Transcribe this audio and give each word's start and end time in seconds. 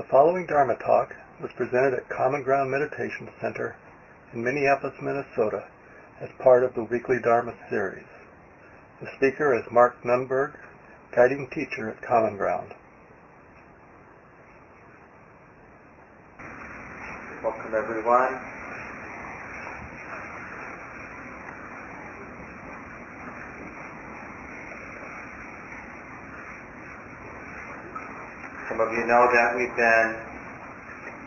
The 0.00 0.06
following 0.06 0.46
Dharma 0.46 0.76
talk 0.76 1.14
was 1.42 1.52
presented 1.52 1.92
at 1.92 2.08
Common 2.08 2.42
Ground 2.42 2.70
Meditation 2.70 3.28
Center 3.38 3.76
in 4.32 4.42
Minneapolis, 4.42 4.94
Minnesota 4.98 5.64
as 6.22 6.30
part 6.38 6.64
of 6.64 6.72
the 6.72 6.84
weekly 6.84 7.18
Dharma 7.20 7.52
series. 7.68 8.06
The 9.02 9.08
speaker 9.18 9.54
is 9.54 9.70
Mark 9.70 10.02
Nunberg, 10.02 10.54
guiding 11.12 11.50
teacher 11.50 11.90
at 11.90 12.00
Common 12.00 12.38
Ground. 12.38 12.72
Welcome 17.42 17.74
everyone. 17.74 18.49
Some 28.80 28.96
you 28.96 29.04
know 29.04 29.28
that 29.28 29.60
we've 29.60 29.76
been 29.76 30.16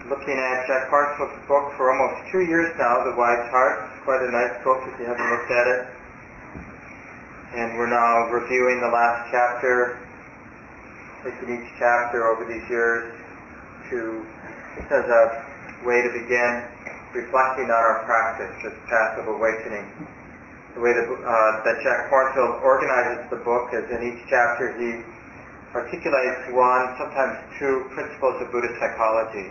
looking 0.10 0.42
at 0.42 0.66
Jack 0.66 0.90
Kornfield's 0.90 1.38
book 1.46 1.70
for 1.78 1.94
almost 1.94 2.26
two 2.34 2.42
years 2.42 2.74
now, 2.82 3.06
The 3.06 3.14
Wise 3.14 3.46
Heart. 3.54 3.94
It's 3.94 4.02
quite 4.10 4.26
a 4.26 4.32
nice 4.34 4.58
book 4.66 4.82
if 4.90 4.98
you 4.98 5.06
haven't 5.06 5.22
looked 5.22 5.54
at 5.54 5.68
it. 5.70 5.82
And 7.54 7.78
we're 7.78 7.94
now 7.94 8.26
reviewing 8.34 8.82
the 8.82 8.90
last 8.90 9.30
chapter, 9.30 10.02
taking 11.22 11.62
each 11.62 11.70
chapter 11.78 12.26
over 12.26 12.42
these 12.50 12.66
years 12.74 13.14
to, 13.94 14.26
just 14.74 14.90
as 14.90 15.06
a 15.06 15.46
way 15.86 16.02
to 16.02 16.10
begin 16.10 16.66
reflecting 17.14 17.70
on 17.70 17.78
our 17.78 18.02
practice, 18.10 18.50
this 18.66 18.74
path 18.90 19.22
of 19.22 19.30
awakening. 19.30 19.86
The 20.74 20.82
way 20.82 20.98
that, 20.98 21.06
uh, 21.06 21.52
that 21.70 21.78
Jack 21.86 22.10
Kornfield 22.10 22.66
organizes 22.66 23.30
the 23.30 23.38
book 23.46 23.78
is 23.78 23.86
in 23.94 24.02
each 24.02 24.26
chapter 24.26 24.74
he 24.74 25.06
articulates 25.74 26.54
one, 26.54 26.94
sometimes 27.02 27.42
two 27.58 27.90
principles 27.98 28.38
of 28.42 28.52
Buddhist 28.54 28.78
psychology, 28.78 29.50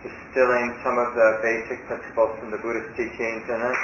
distilling 0.00 0.72
some 0.80 0.96
of 0.96 1.12
the 1.12 1.28
basic 1.44 1.84
principles 1.84 2.32
from 2.40 2.50
the 2.50 2.60
Buddhist 2.64 2.96
teachings, 2.96 3.44
and 3.48 3.60
then 3.60 3.76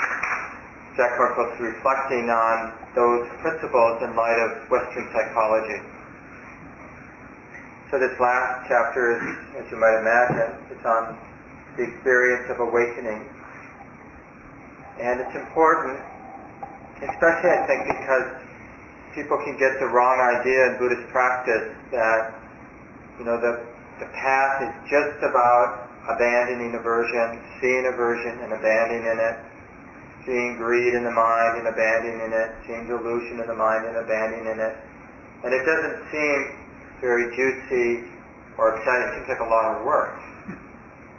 Jack 0.97 1.21
Kornfield's 1.21 1.61
reflecting 1.61 2.33
on 2.33 2.73
those 2.97 3.29
principles 3.45 4.01
in 4.01 4.17
light 4.17 4.41
of 4.41 4.71
Western 4.71 5.05
psychology. 5.13 5.81
So 7.91 8.01
this 8.01 8.17
last 8.19 8.65
chapter 8.67 9.19
is, 9.19 9.23
as 9.61 9.71
you 9.71 9.77
might 9.77 10.01
imagine, 10.01 10.51
it's 10.73 10.87
on 10.87 11.19
the 11.77 11.85
experience 11.85 12.49
of 12.51 12.61
awakening. 12.61 13.29
And 15.03 15.21
it's 15.21 15.35
important, 15.35 15.99
especially 17.03 17.51
I 17.51 17.67
think 17.67 17.81
because 17.91 18.54
people 19.15 19.39
can 19.47 19.55
get 19.57 19.79
the 19.79 19.87
wrong 19.87 20.19
idea 20.19 20.75
in 20.75 20.79
Buddhist 20.79 21.07
practice 21.15 21.71
that, 21.95 22.35
you 23.19 23.25
know, 23.25 23.39
the, 23.39 23.63
the 24.03 24.11
path 24.11 24.67
is 24.67 24.75
just 24.91 25.23
about 25.23 25.87
abandoning 26.11 26.75
aversion, 26.75 27.39
seeing 27.63 27.87
aversion 27.87 28.43
and 28.43 28.53
abandoning 28.53 29.17
it, 29.17 29.37
seeing 30.27 30.59
greed 30.59 30.93
in 30.95 31.07
the 31.07 31.15
mind 31.15 31.63
and 31.63 31.71
abandoning 31.71 32.35
it, 32.35 32.51
seeing 32.67 32.91
delusion 32.91 33.41
in 33.41 33.47
the 33.47 33.55
mind 33.55 33.87
and 33.87 33.97
abandoning 33.97 34.59
it. 34.59 34.75
And 35.47 35.55
it 35.55 35.63
doesn't 35.63 35.97
seem 36.11 36.39
very 37.01 37.31
juicy 37.37 38.11
or 38.59 38.77
exciting. 38.77 39.15
It 39.15 39.25
seems 39.25 39.29
like 39.31 39.45
a 39.47 39.51
lot 39.51 39.79
of 39.79 39.87
work. 39.87 40.19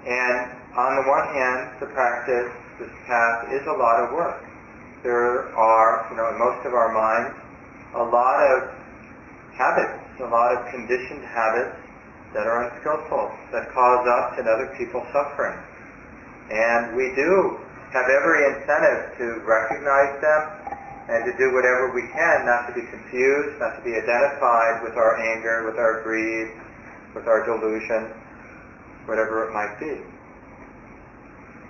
And 0.05 0.51
on 0.75 0.91
the 0.99 1.05
one 1.07 1.25
hand, 1.31 1.79
the 1.79 1.87
practice, 1.95 2.51
this 2.77 2.91
path, 3.07 3.49
is 3.55 3.63
a 3.65 3.77
lot 3.77 4.03
of 4.03 4.11
work. 4.11 4.43
There 5.01 5.53
are, 5.55 6.07
you 6.09 6.17
know, 6.17 6.29
in 6.29 6.37
most 6.37 6.65
of 6.65 6.73
our 6.73 6.91
minds, 6.91 7.44
a 7.93 8.03
lot 8.03 8.39
of 8.41 8.73
habits, 9.53 10.01
a 10.19 10.27
lot 10.27 10.57
of 10.57 10.71
conditioned 10.71 11.23
habits 11.23 11.77
that 12.33 12.47
are 12.47 12.67
unskillful, 12.67 13.31
that 13.51 13.71
cause 13.71 14.03
us 14.07 14.39
and 14.39 14.47
other 14.47 14.73
people 14.77 15.05
suffering. 15.13 15.55
And 16.51 16.95
we 16.95 17.13
do 17.15 17.59
have 17.93 18.11
every 18.11 18.43
incentive 18.51 19.17
to 19.17 19.25
recognize 19.47 20.19
them 20.19 20.41
and 21.07 21.23
to 21.23 21.31
do 21.37 21.53
whatever 21.53 21.93
we 21.93 22.03
can 22.11 22.45
not 22.45 22.67
to 22.67 22.73
be 22.73 22.83
confused, 22.91 23.55
not 23.61 23.77
to 23.77 23.81
be 23.85 23.93
identified 23.93 24.83
with 24.83 24.97
our 24.97 25.15
anger, 25.21 25.63
with 25.69 25.77
our 25.77 26.01
greed, 26.01 26.49
with 27.13 27.27
our 27.27 27.45
delusion, 27.45 28.11
whatever 29.05 29.47
it 29.47 29.53
might 29.53 29.79
be. 29.79 30.01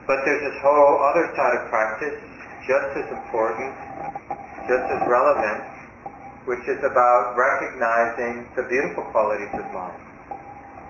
But 0.08 0.24
there's 0.24 0.42
this 0.42 0.60
whole 0.62 0.98
other 1.04 1.30
side 1.36 1.54
of 1.62 1.70
practice, 1.70 2.18
just 2.66 2.90
as 2.96 3.08
important, 3.12 3.76
just 4.66 4.86
as 4.88 5.02
relevant, 5.06 5.75
which 6.46 6.62
is 6.70 6.78
about 6.86 7.34
recognizing 7.34 8.46
the 8.56 8.64
beautiful 8.70 9.04
qualities 9.10 9.50
of 9.54 9.66
mind 9.74 9.98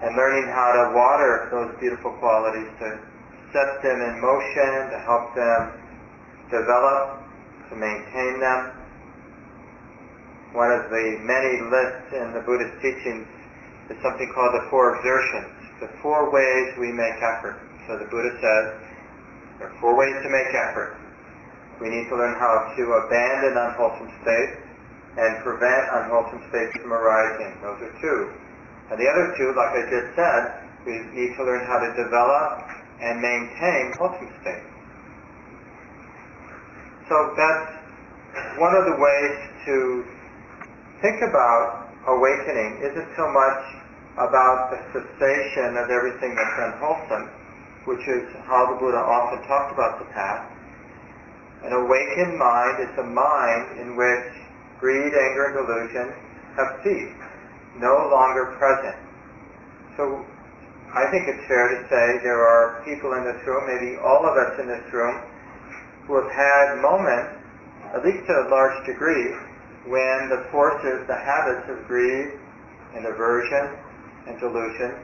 and 0.03 0.15
learning 0.15 0.51
how 0.51 0.69
to 0.75 0.83
water 0.91 1.47
those 1.51 1.71
beautiful 1.79 2.11
qualities, 2.19 2.67
to 2.79 2.99
set 3.55 3.79
them 3.79 4.03
in 4.03 4.19
motion, 4.19 4.91
to 4.91 4.99
help 5.07 5.31
them 5.31 5.71
develop, 6.51 7.23
to 7.71 7.75
maintain 7.79 8.39
them. 8.43 8.75
One 10.51 10.71
of 10.71 10.91
the 10.91 11.05
many 11.23 11.63
lists 11.71 12.11
in 12.11 12.35
the 12.35 12.43
Buddhist 12.43 12.75
teachings 12.83 13.27
is 13.89 13.97
something 14.03 14.27
called 14.35 14.53
the 14.59 14.67
four 14.69 14.99
exertions, 14.99 15.51
the 15.79 15.89
four 16.03 16.27
ways 16.31 16.75
we 16.75 16.91
make 16.91 17.15
effort. 17.23 17.55
So 17.87 17.95
the 17.95 18.05
Buddha 18.11 18.35
says 18.43 18.65
there 19.59 19.71
are 19.71 19.77
four 19.79 19.95
ways 19.95 20.15
to 20.23 20.29
make 20.29 20.51
effort. 20.51 20.99
We 21.79 21.87
need 21.87 22.07
to 22.11 22.15
learn 22.15 22.35
how 22.35 22.75
to 22.75 22.83
abandon 23.07 23.55
unwholesome 23.55 24.11
states 24.23 24.64
and 25.17 25.43
prevent 25.43 25.83
unwholesome 25.95 26.43
states 26.51 26.75
from 26.75 26.91
arising. 26.91 27.55
Those 27.63 27.79
are 27.87 27.93
two. 28.01 28.33
And 28.91 28.99
the 28.99 29.07
other 29.07 29.33
two, 29.39 29.55
like 29.55 29.71
I 29.73 29.83
just 29.89 30.09
said, 30.15 30.41
we 30.85 31.01
need 31.15 31.35
to 31.37 31.43
learn 31.43 31.65
how 31.65 31.79
to 31.79 31.89
develop 31.95 32.67
and 33.01 33.21
maintain 33.21 33.93
wholesome 33.97 34.29
states. 34.41 34.67
So 37.07 37.15
that's 37.37 38.59
one 38.59 38.75
of 38.75 38.85
the 38.85 38.97
ways 38.97 39.35
to 39.65 40.05
think 41.01 41.21
about 41.21 41.89
awakening 42.07 42.81
isn't 42.81 43.09
so 43.15 43.25
much 43.31 43.61
about 44.15 44.71
the 44.71 44.79
cessation 44.93 45.77
of 45.77 45.89
everything 45.89 46.35
that's 46.35 46.57
unwholesome, 46.71 47.29
which 47.85 48.03
is 48.07 48.23
how 48.47 48.73
the 48.73 48.77
Buddha 48.79 48.97
often 48.97 49.41
talked 49.47 49.73
about 49.73 49.99
the 49.99 50.05
path. 50.13 50.49
An 51.63 51.73
awakened 51.73 52.37
mind 52.37 52.79
is 52.83 52.93
a 52.99 53.03
mind 53.03 53.79
in 53.81 53.95
which 53.97 54.44
greed, 54.79 55.13
anger, 55.13 55.45
and 55.49 55.55
delusion 55.55 56.07
have 56.57 56.79
ceased, 56.83 57.19
no 57.77 58.09
longer 58.11 58.55
present. 58.57 58.95
So 59.97 60.25
I 60.95 61.11
think 61.11 61.27
it's 61.27 61.43
fair 61.47 61.67
to 61.75 61.79
say 61.91 62.23
there 62.23 62.39
are 62.39 62.83
people 62.85 63.13
in 63.13 63.23
this 63.23 63.39
room, 63.47 63.67
maybe 63.67 63.99
all 63.99 64.23
of 64.23 64.35
us 64.35 64.59
in 64.59 64.67
this 64.67 64.87
room, 64.93 65.19
who 66.07 66.15
have 66.21 66.31
had 66.31 66.79
moments, 66.81 67.35
at 67.93 68.03
least 68.03 68.25
to 68.27 68.33
a 68.33 68.47
large 68.47 68.85
degree, 68.85 69.35
when 69.87 70.29
the 70.29 70.47
forces, 70.51 71.05
the 71.07 71.15
habits 71.15 71.67
of 71.69 71.85
greed 71.87 72.33
and 72.95 73.05
aversion 73.05 73.75
and 74.27 74.39
delusion 74.39 74.95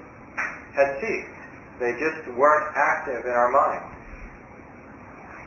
had 0.74 0.98
ceased. 1.02 1.38
They 1.80 1.92
just 2.00 2.38
weren't 2.38 2.72
active 2.76 3.26
in 3.26 3.32
our 3.32 3.52
mind. 3.52 3.84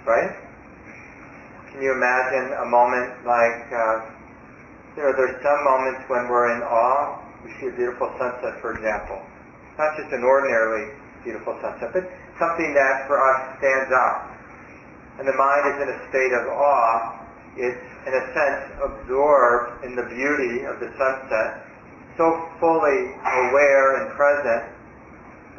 Right? 0.06 0.44
Can 1.74 1.82
you 1.82 1.90
imagine 1.90 2.54
a 2.54 2.66
moment 2.70 3.26
like 3.26 3.66
uh, 3.74 4.14
you 4.96 5.02
know, 5.02 5.10
there's 5.10 5.42
some 5.42 5.60
moments 5.66 6.06
when 6.06 6.30
we're 6.30 6.54
in 6.54 6.62
awe. 6.62 7.18
We 7.42 7.50
see 7.58 7.66
a 7.66 7.74
beautiful 7.74 8.14
sunset, 8.14 8.62
for 8.62 8.78
example. 8.78 9.18
Not 9.74 9.98
just 9.98 10.14
an 10.14 10.22
ordinarily 10.22 10.94
beautiful 11.26 11.58
sunset, 11.58 11.90
but 11.90 12.06
something 12.38 12.70
that 12.78 13.10
for 13.10 13.18
us 13.18 13.58
stands 13.58 13.90
out. 13.90 14.30
And 15.18 15.26
the 15.26 15.34
mind 15.34 15.62
is 15.74 15.76
in 15.82 15.88
a 15.90 15.98
state 16.14 16.30
of 16.30 16.46
awe. 16.46 17.26
It's, 17.58 17.86
in 18.06 18.14
a 18.14 18.24
sense, 18.38 18.62
absorbed 18.86 19.82
in 19.82 19.98
the 19.98 20.06
beauty 20.06 20.62
of 20.62 20.78
the 20.78 20.94
sunset, 20.94 21.66
so 22.14 22.46
fully 22.62 23.18
aware 23.18 23.98
and 23.98 24.14
present 24.14 24.62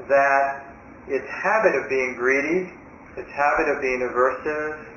that 0.07 0.63
its 1.07 1.27
habit 1.27 1.75
of 1.75 1.89
being 1.89 2.15
greedy, 2.15 2.71
its 3.19 3.31
habit 3.35 3.67
of 3.67 3.81
being 3.81 3.99
aversive, 3.99 4.94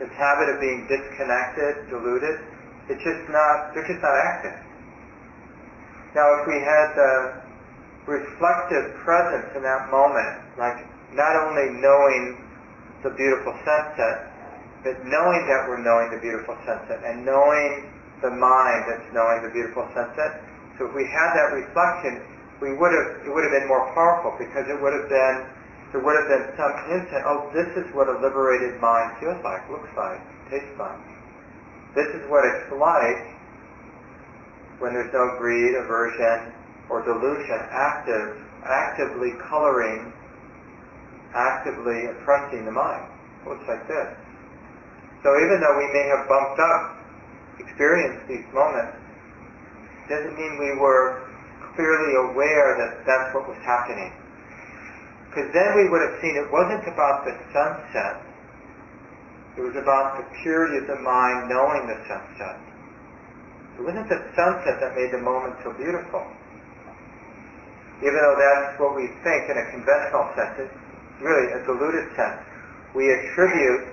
its 0.00 0.12
habit 0.14 0.50
of 0.50 0.60
being 0.60 0.86
disconnected, 0.90 1.90
deluded, 1.90 2.40
it's 2.88 3.02
just 3.02 3.22
not, 3.30 3.72
they're 3.72 3.86
just 3.86 4.02
not 4.02 4.16
active. 4.16 4.56
Now, 6.14 6.26
if 6.40 6.46
we 6.46 6.58
had 6.62 6.86
the 6.94 7.12
reflective 8.06 8.94
presence 9.02 9.50
in 9.56 9.62
that 9.62 9.90
moment, 9.90 10.44
like 10.58 10.84
not 11.16 11.34
only 11.48 11.80
knowing 11.80 12.38
the 13.02 13.10
beautiful 13.16 13.54
sunset, 13.64 14.30
but 14.84 15.00
knowing 15.08 15.42
that 15.48 15.64
we're 15.64 15.80
knowing 15.80 16.12
the 16.12 16.20
beautiful 16.20 16.54
sunset 16.68 17.00
and 17.02 17.24
knowing 17.24 17.88
the 18.20 18.30
mind 18.30 18.84
that's 18.84 19.08
knowing 19.16 19.40
the 19.42 19.52
beautiful 19.52 19.88
sunset. 19.96 20.44
So 20.76 20.86
if 20.86 20.92
we 20.92 21.08
had 21.08 21.32
that 21.32 21.56
reflection, 21.56 22.20
we 22.60 22.76
would 22.76 22.92
have, 22.92 23.24
it 23.24 23.30
would 23.32 23.44
have 23.48 23.54
been 23.56 23.68
more 23.68 23.88
powerful 23.96 24.36
because 24.36 24.68
it 24.68 24.76
would 24.76 24.92
have 24.92 25.08
been, 25.08 25.36
there 25.94 26.02
would 26.02 26.18
have 26.18 26.26
been 26.26 26.50
some 26.58 26.74
insight, 26.90 27.22
oh, 27.22 27.46
this 27.54 27.70
is 27.78 27.86
what 27.94 28.10
a 28.10 28.18
liberated 28.18 28.82
mind 28.82 29.14
feels 29.22 29.38
like, 29.46 29.62
looks 29.70 29.86
like, 29.94 30.18
tastes 30.50 30.74
like. 30.74 30.98
This 31.94 32.10
is 32.18 32.26
what 32.26 32.42
it's 32.42 32.66
like 32.74 33.22
when 34.82 34.90
there's 34.90 35.14
no 35.14 35.38
greed, 35.38 35.78
aversion, 35.78 36.50
or 36.90 37.06
delusion 37.06 37.62
active, 37.70 38.42
actively 38.66 39.38
coloring, 39.46 40.10
actively 41.30 42.10
oppressing 42.10 42.66
the 42.66 42.74
mind. 42.74 43.06
It 43.46 43.54
looks 43.54 43.66
like 43.70 43.86
this. 43.86 44.18
So 45.22 45.30
even 45.38 45.62
though 45.62 45.78
we 45.78 45.86
may 45.94 46.10
have 46.10 46.26
bumped 46.26 46.58
up, 46.58 46.98
experienced 47.62 48.26
these 48.26 48.42
moments, 48.50 48.98
doesn't 50.10 50.34
mean 50.34 50.58
we 50.58 50.74
were 50.74 51.22
clearly 51.78 52.18
aware 52.34 52.82
that 52.82 53.06
that's 53.06 53.30
what 53.30 53.46
was 53.46 53.62
happening. 53.62 54.10
Because 55.34 55.50
then 55.50 55.74
we 55.74 55.90
would 55.90 55.98
have 55.98 56.22
seen 56.22 56.38
it 56.38 56.46
wasn't 56.46 56.86
about 56.86 57.26
the 57.26 57.34
sunset. 57.50 58.22
It 59.58 59.66
was 59.66 59.74
about 59.74 60.22
the 60.22 60.26
purity 60.46 60.78
of 60.78 60.86
the 60.86 61.02
mind 61.02 61.50
knowing 61.50 61.90
the 61.90 61.98
sunset. 62.06 62.54
It 63.74 63.82
wasn't 63.82 64.06
the 64.06 64.22
sunset 64.38 64.78
that 64.78 64.94
made 64.94 65.10
the 65.10 65.18
moment 65.18 65.58
so 65.66 65.74
beautiful. 65.74 66.22
Even 67.98 68.14
though 68.14 68.38
that's 68.38 68.78
what 68.78 68.94
we 68.94 69.10
think 69.26 69.50
in 69.50 69.58
a 69.58 69.66
conventional 69.74 70.30
sense, 70.38 70.70
it's 70.70 70.78
really 71.18 71.50
a 71.50 71.66
diluted 71.66 72.14
sense. 72.14 72.38
We 72.94 73.10
attribute 73.10 73.90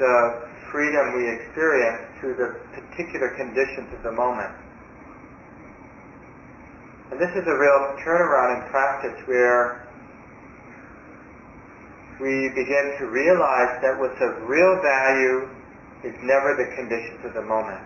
the 0.00 0.48
freedom 0.72 1.12
we 1.12 1.28
experience 1.28 2.08
to 2.24 2.32
the 2.32 2.48
particular 2.72 3.36
conditions 3.36 3.92
of 3.92 4.00
the 4.00 4.12
moment. 4.12 4.56
And 7.12 7.20
this 7.20 7.36
is 7.36 7.44
a 7.44 7.52
real 7.52 7.80
turnaround 8.00 8.64
in 8.64 8.70
practice 8.72 9.20
where 9.28 9.81
we 12.20 12.50
begin 12.54 12.96
to 12.98 13.06
realize 13.06 13.80
that 13.82 13.98
what's 13.98 14.20
of 14.20 14.48
real 14.48 14.80
value 14.82 15.48
is 16.04 16.14
never 16.22 16.56
the 16.58 16.74
conditions 16.76 17.24
of 17.24 17.34
the 17.34 17.42
moment 17.42 17.82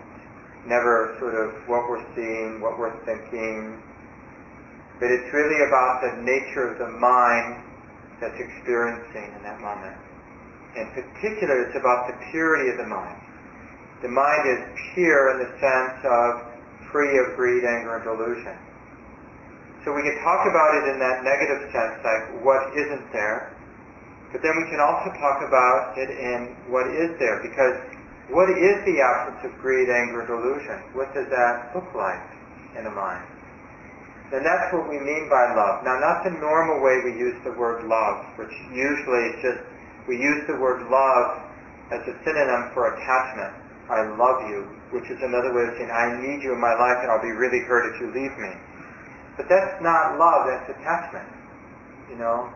never 0.67 1.15
sort 1.19 1.33
of 1.33 1.55
what 1.65 1.87
we're 1.87 2.03
seeing, 2.13 2.59
what 2.59 2.77
we're 2.77 2.93
thinking, 3.07 3.79
but 4.99 5.07
it's 5.09 5.31
really 5.31 5.63
about 5.63 6.03
the 6.03 6.13
nature 6.21 6.67
of 6.67 6.77
the 6.77 6.91
mind 6.99 7.63
that's 8.19 8.35
experiencing 8.35 9.31
in 9.31 9.41
that 9.43 9.59
moment. 9.63 9.95
In 10.75 10.91
particular, 10.91 11.63
it's 11.63 11.77
about 11.79 12.11
the 12.11 12.15
purity 12.29 12.69
of 12.69 12.77
the 12.77 12.85
mind. 12.85 13.15
The 14.03 14.11
mind 14.11 14.43
is 14.45 14.61
pure 14.93 15.33
in 15.33 15.47
the 15.47 15.51
sense 15.57 15.97
of 16.05 16.31
free 16.91 17.17
of 17.17 17.35
greed, 17.35 17.63
anger, 17.63 17.97
and 17.97 18.03
delusion. 18.03 18.57
So 19.85 19.95
we 19.95 20.03
can 20.03 20.19
talk 20.21 20.45
about 20.45 20.75
it 20.75 20.91
in 20.91 20.99
that 20.99 21.23
negative 21.23 21.71
sense, 21.71 21.95
like 22.03 22.43
what 22.43 22.75
isn't 22.75 23.07
there, 23.13 23.55
but 24.31 24.41
then 24.43 24.55
we 24.59 24.67
can 24.67 24.79
also 24.83 25.11
talk 25.17 25.39
about 25.43 25.95
it 25.95 26.11
in 26.11 26.55
what 26.67 26.87
is 26.91 27.15
there, 27.19 27.39
because 27.39 27.79
what 28.27 28.51
is 28.51 28.75
the 28.83 28.99
absence 28.99 29.47
of 29.47 29.55
greed, 29.63 29.87
anger, 29.87 30.27
delusion? 30.27 30.83
What 30.91 31.13
does 31.15 31.31
that 31.31 31.71
look 31.71 31.87
like 31.95 32.27
in 32.75 32.83
a 32.85 32.91
mind? 32.91 33.23
And 34.35 34.43
that's 34.43 34.67
what 34.75 34.91
we 34.91 34.99
mean 34.99 35.31
by 35.31 35.55
love. 35.55 35.87
Now, 35.87 35.95
not 36.03 36.27
the 36.27 36.35
normal 36.35 36.83
way 36.83 36.99
we 37.07 37.15
use 37.15 37.39
the 37.47 37.55
word 37.55 37.87
love, 37.87 38.27
which 38.35 38.51
usually 38.75 39.31
is 39.31 39.37
just, 39.39 39.61
we 40.11 40.19
use 40.19 40.43
the 40.51 40.59
word 40.59 40.83
love 40.91 41.47
as 41.95 42.03
a 42.03 42.13
synonym 42.27 42.75
for 42.75 42.91
attachment. 42.91 43.55
I 43.87 44.03
love 44.19 44.43
you, 44.51 44.67
which 44.91 45.07
is 45.07 45.15
another 45.23 45.55
way 45.55 45.63
of 45.63 45.79
saying, 45.79 45.87
I 45.87 46.19
need 46.19 46.43
you 46.43 46.51
in 46.51 46.59
my 46.59 46.75
life 46.75 46.99
and 46.99 47.07
I'll 47.07 47.23
be 47.23 47.31
really 47.31 47.63
hurt 47.63 47.87
if 47.95 48.03
you 48.03 48.11
leave 48.11 48.35
me. 48.35 48.51
But 49.39 49.47
that's 49.47 49.79
not 49.79 50.19
love, 50.19 50.51
that's 50.51 50.67
attachment. 50.75 51.31
You 52.11 52.19
know, 52.19 52.51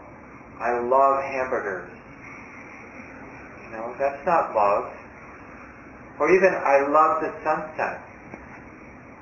I 0.62 0.78
love 0.78 1.24
hamburgers. 1.26 1.90
You 3.66 3.72
know, 3.78 3.96
that's 3.98 4.24
not 4.26 4.54
love. 4.54 4.94
Or 6.20 6.30
even, 6.30 6.54
I 6.54 6.86
love 6.86 7.22
the 7.26 7.34
sunset. 7.42 7.98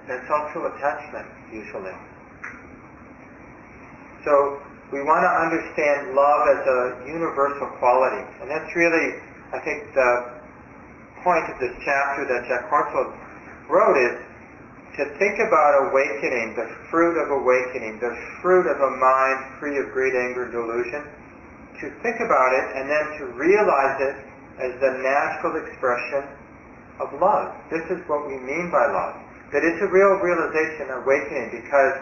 That's 0.08 0.28
also 0.28 0.68
attachment, 0.68 1.28
usually. 1.54 1.96
So, 4.26 4.60
we 4.92 5.00
want 5.00 5.24
to 5.24 5.32
understand 5.32 6.12
love 6.12 6.42
as 6.50 6.62
a 6.68 6.80
universal 7.08 7.68
quality. 7.80 8.26
And 8.42 8.50
that's 8.52 8.76
really, 8.76 9.22
I 9.54 9.64
think, 9.64 9.94
the 9.94 10.42
point 11.24 11.46
of 11.48 11.60
this 11.62 11.72
chapter 11.86 12.26
that 12.28 12.50
Jack 12.50 12.68
Kornfield 12.68 13.16
wrote 13.70 13.96
is 13.96 14.18
to 14.98 15.06
think 15.16 15.40
about 15.40 15.88
awakening, 15.88 16.56
the 16.58 16.68
fruit 16.92 17.16
of 17.16 17.32
awakening, 17.32 18.00
the 18.02 18.18
fruit 18.42 18.68
of 18.68 18.82
a 18.82 18.92
mind 18.98 19.60
free 19.60 19.78
of 19.78 19.94
greed, 19.94 20.16
anger, 20.16 20.44
and 20.44 20.52
delusion, 20.52 21.06
to 21.82 21.90
think 22.04 22.20
about 22.20 22.52
it 22.54 22.66
and 22.76 22.90
then 22.90 23.06
to 23.20 23.24
realize 23.40 23.98
it 24.02 24.16
as 24.60 24.72
the 24.84 24.92
natural 25.00 25.56
expression 25.64 26.28
of 27.00 27.08
love. 27.20 27.56
This 27.72 27.84
is 27.90 28.04
what 28.08 28.28
we 28.28 28.36
mean 28.36 28.70
by 28.72 28.86
love. 28.92 29.16
That 29.56 29.64
it's 29.64 29.82
a 29.82 29.88
real 29.88 30.20
realization, 30.20 30.92
awakening, 30.92 31.64
because 31.64 31.96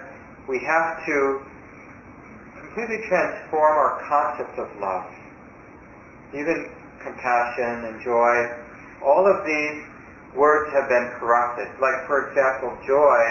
we 0.49 0.59
have 0.65 1.05
to 1.05 1.41
completely 2.59 3.05
transform 3.07 3.77
our 3.77 4.01
concept 4.09 4.57
of 4.59 4.67
love. 4.81 5.05
Even 6.33 6.69
compassion 7.01 7.85
and 7.85 8.01
joy, 8.03 8.51
all 9.05 9.25
of 9.25 9.45
these 9.45 9.85
words 10.35 10.73
have 10.73 10.89
been 10.89 11.13
corrupted. 11.19 11.69
Like, 11.79 12.05
for 12.05 12.29
example, 12.29 12.75
joy, 12.85 13.21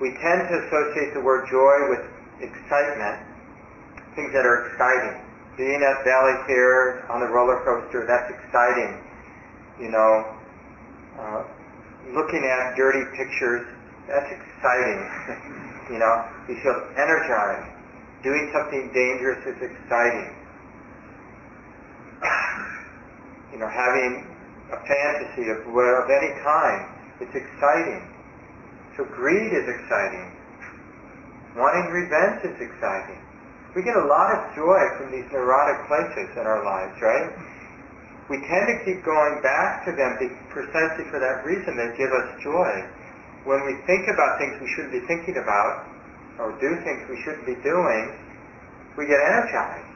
we 0.00 0.10
tend 0.16 0.48
to 0.48 0.54
associate 0.66 1.14
the 1.14 1.20
word 1.20 1.46
joy 1.48 1.88
with 1.88 2.02
excitement, 2.40 3.20
things 4.16 4.32
that 4.32 4.44
are 4.44 4.66
exciting. 4.72 5.29
Being 5.56 5.82
at 5.82 6.04
Valley 6.04 6.36
Fair 6.46 7.04
on 7.10 7.20
the 7.20 7.26
roller 7.26 7.62
coaster, 7.64 8.06
that's 8.06 8.30
exciting. 8.30 9.02
You 9.80 9.90
know, 9.90 10.12
uh, 11.18 11.42
looking 12.14 12.44
at 12.44 12.76
dirty 12.76 13.04
pictures, 13.16 13.66
that's 14.06 14.30
exciting. 14.30 15.00
you 15.90 15.98
know, 15.98 16.14
you 16.48 16.56
feel 16.62 16.78
energized. 16.96 17.70
Doing 18.22 18.50
something 18.52 18.92
dangerous 18.92 19.40
is 19.46 19.58
exciting. 19.60 20.30
you 23.52 23.58
know, 23.58 23.68
having 23.68 24.26
a 24.72 24.78
fantasy 24.86 25.50
of, 25.50 25.66
of 25.66 26.10
any 26.10 26.32
kind, 26.44 26.86
it's 27.20 27.34
exciting. 27.34 28.06
So 28.96 29.04
greed 29.04 29.52
is 29.52 29.66
exciting. 29.68 30.30
Wanting 31.56 31.90
revenge 31.90 32.44
is 32.44 32.60
exciting. 32.60 33.18
We 33.74 33.82
get 33.82 33.94
a 33.94 34.06
lot 34.06 34.34
of 34.34 34.54
joy 34.54 34.82
from 34.98 35.12
these 35.12 35.30
neurotic 35.30 35.86
places 35.86 36.34
in 36.34 36.42
our 36.42 36.64
lives, 36.64 36.98
right? 37.00 37.30
we 38.30 38.38
tend 38.46 38.70
to 38.70 38.78
keep 38.86 39.02
going 39.02 39.42
back 39.42 39.84
to 39.84 39.90
them 39.90 40.14
precisely 40.54 41.02
for 41.10 41.18
that 41.18 41.42
reason. 41.42 41.74
They 41.74 41.90
give 41.98 42.14
us 42.14 42.30
joy. 42.38 42.86
When 43.42 43.66
we 43.66 43.74
think 43.90 44.06
about 44.06 44.38
things 44.38 44.54
we 44.62 44.70
shouldn't 44.70 44.94
be 44.94 45.02
thinking 45.10 45.34
about, 45.42 45.90
or 46.38 46.54
do 46.62 46.78
things 46.86 47.02
we 47.10 47.18
shouldn't 47.26 47.44
be 47.44 47.58
doing, 47.66 48.14
we 48.96 49.10
get 49.10 49.18
energized. 49.18 49.90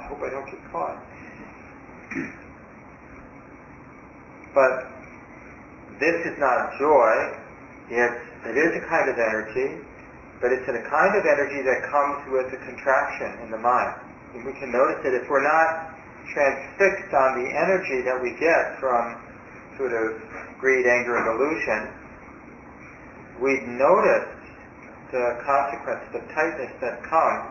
I 0.00 0.08
hope 0.08 0.24
I 0.24 0.30
don't 0.32 0.48
get 0.48 0.64
caught. 0.72 0.98
But 4.52 4.84
this 5.96 6.12
is 6.28 6.36
not 6.36 6.76
joy. 6.76 7.40
It's, 7.88 8.20
it 8.44 8.56
is 8.60 8.76
a 8.76 8.84
kind 8.84 9.08
of 9.08 9.16
energy, 9.16 9.80
but 10.42 10.50
it's 10.50 10.66
a 10.66 10.74
kind 10.90 11.14
of 11.14 11.22
energy 11.22 11.62
that 11.62 11.86
comes 11.86 12.18
with 12.34 12.50
a 12.50 12.58
contraction 12.66 13.46
in 13.46 13.54
the 13.54 13.62
mind. 13.62 13.94
And 14.34 14.42
we 14.42 14.50
can 14.58 14.74
notice 14.74 14.98
that 15.06 15.14
if 15.14 15.30
we're 15.30 15.46
not 15.46 15.94
transfixed 16.34 17.14
on 17.14 17.38
the 17.38 17.46
energy 17.46 18.02
that 18.02 18.18
we 18.18 18.34
get 18.42 18.74
from 18.82 19.22
sort 19.78 19.94
of 19.94 20.18
greed, 20.58 20.82
anger, 20.82 21.14
and 21.14 21.30
illusion, 21.30 21.80
we'd 23.38 23.66
notice 23.78 24.34
the 25.14 25.38
consequence, 25.46 26.02
the 26.10 26.26
tightness 26.34 26.74
that 26.82 26.98
comes 27.06 27.46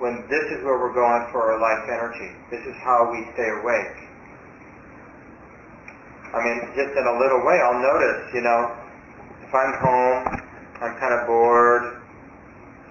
when 0.00 0.24
this 0.32 0.48
is 0.48 0.64
where 0.64 0.80
we're 0.80 0.96
going 0.96 1.28
for 1.28 1.52
our 1.52 1.60
life 1.60 1.84
energy. 1.92 2.32
This 2.48 2.64
is 2.64 2.74
how 2.80 3.04
we 3.12 3.20
stay 3.36 3.52
awake. 3.60 4.00
I 6.32 6.40
mean, 6.40 6.72
just 6.72 6.96
in 6.96 7.04
a 7.04 7.16
little 7.20 7.44
way, 7.44 7.60
I'll 7.60 7.84
notice, 7.84 8.32
you 8.32 8.40
know, 8.40 8.72
if 9.44 9.52
I'm 9.54 9.74
home, 9.76 10.22
I'm 10.80 10.94
kind 10.98 11.14
of 11.14 11.26
bored, 11.26 12.03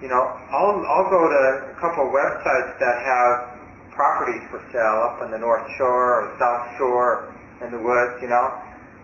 you 0.04 0.12
know, 0.12 0.20
I'll, 0.52 0.84
I'll 0.84 1.08
go 1.08 1.32
to 1.32 1.72
a 1.72 1.76
couple 1.80 2.04
of 2.04 2.12
websites 2.12 2.76
that 2.76 2.96
have 3.08 3.56
properties 3.96 4.44
for 4.52 4.60
sale 4.68 5.00
up 5.00 5.24
on 5.24 5.32
the 5.32 5.40
North 5.40 5.64
Shore 5.80 6.28
or 6.28 6.36
South 6.36 6.76
Shore 6.76 7.32
in 7.64 7.72
the 7.72 7.80
woods, 7.80 8.20
you 8.20 8.28
know, 8.28 8.52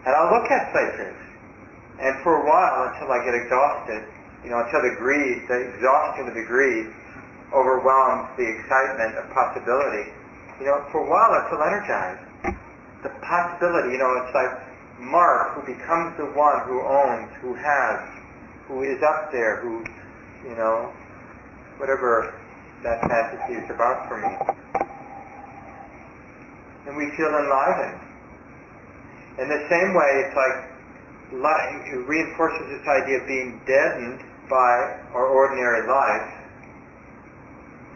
and 0.05 0.13
I'll 0.13 0.29
look 0.29 0.45
at 0.53 0.69
places. 0.77 1.17
And 2.05 2.21
for 2.21 2.37
a 2.37 2.45
while, 2.45 2.93
until 2.93 3.09
I 3.09 3.25
get 3.25 3.33
exhausted, 3.33 4.05
you 4.45 4.53
know, 4.53 4.61
until 4.61 4.85
the 4.85 4.93
greed, 5.01 5.49
the 5.49 5.73
exhaustion 5.73 6.29
of 6.29 6.37
the 6.37 6.45
greed 6.45 6.93
overwhelms 7.57 8.29
the 8.37 8.45
excitement 8.45 9.17
of 9.17 9.25
possibility, 9.33 10.13
you 10.61 10.69
know, 10.69 10.85
for 10.93 11.01
a 11.01 11.09
while 11.09 11.33
I 11.33 11.49
feel 11.49 11.65
energized. 11.65 12.25
The 13.01 13.13
possibility, 13.25 13.97
you 13.97 14.01
know, 14.05 14.21
it's 14.21 14.37
like 14.37 14.53
Mark 15.01 15.57
who 15.57 15.65
becomes 15.65 16.13
the 16.21 16.29
one 16.37 16.61
who 16.69 16.85
owns, 16.85 17.33
who 17.41 17.57
has, 17.57 18.05
who 18.69 18.85
is 18.85 19.01
up 19.01 19.33
there, 19.33 19.65
who, 19.65 19.81
you 20.45 20.57
know, 20.57 20.93
whatever 21.77 22.35
that 22.83 23.01
fantasy 23.05 23.61
is 23.61 23.69
about 23.71 24.09
for 24.09 24.17
me. 24.17 24.33
And 26.89 26.97
we 26.97 27.13
feel 27.17 27.29
enlivened. 27.29 28.01
In 29.39 29.49
the 29.49 29.63
same 29.69 29.93
way, 29.93 30.11
it's 30.25 30.37
like 30.37 30.57
light, 31.41 31.85
it 31.93 32.01
reinforces 32.09 32.67
this 32.73 32.85
idea 32.89 33.21
of 33.21 33.27
being 33.29 33.61
deadened 33.69 34.21
by 34.49 34.97
our 35.13 35.29
ordinary 35.29 35.87
life. 35.87 36.29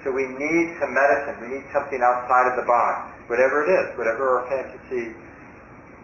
So 0.05 0.13
we 0.13 0.29
need 0.29 0.77
some 0.79 0.93
medicine. 0.93 1.41
We 1.41 1.49
need 1.59 1.67
something 1.73 1.99
outside 2.05 2.53
of 2.53 2.61
the 2.61 2.67
box, 2.69 3.17
whatever 3.27 3.65
it 3.65 3.73
is, 3.73 3.97
whatever 3.97 4.39
our 4.39 4.45
fantasy, 4.53 5.17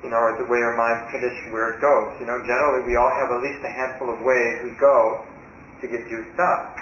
you 0.03 0.09
know, 0.09 0.17
or 0.17 0.41
the 0.41 0.49
way 0.49 0.65
our 0.65 0.73
mind's 0.73 1.13
conditioned, 1.13 1.53
where 1.53 1.77
it 1.77 1.85
goes. 1.85 2.17
You 2.17 2.25
know, 2.25 2.41
generally 2.49 2.89
we 2.89 2.97
all 2.97 3.13
have 3.13 3.29
at 3.29 3.45
least 3.45 3.61
a 3.61 3.69
handful 3.69 4.09
of 4.09 4.25
ways 4.25 4.65
we 4.65 4.73
go 4.81 5.21
to 5.81 5.89
get 5.89 6.09
juiced 6.09 6.39
up. 6.39 6.77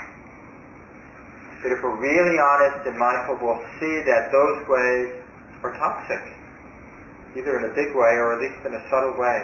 But 1.63 1.73
if 1.73 1.83
we're 1.83 1.99
really 1.99 2.39
honest 2.39 2.87
and 2.87 2.99
mindful, 2.99 3.39
we'll 3.43 3.65
see 3.83 4.03
that 4.07 4.31
those 4.31 4.63
ways 4.71 5.19
are 5.63 5.75
toxic, 5.75 6.23
either 7.35 7.59
in 7.59 7.71
a 7.71 7.75
big 7.75 7.95
way 7.95 8.15
or 8.15 8.39
at 8.39 8.41
least 8.41 8.63
in 8.63 8.75
a 8.75 8.83
subtle 8.91 9.19
way. 9.19 9.43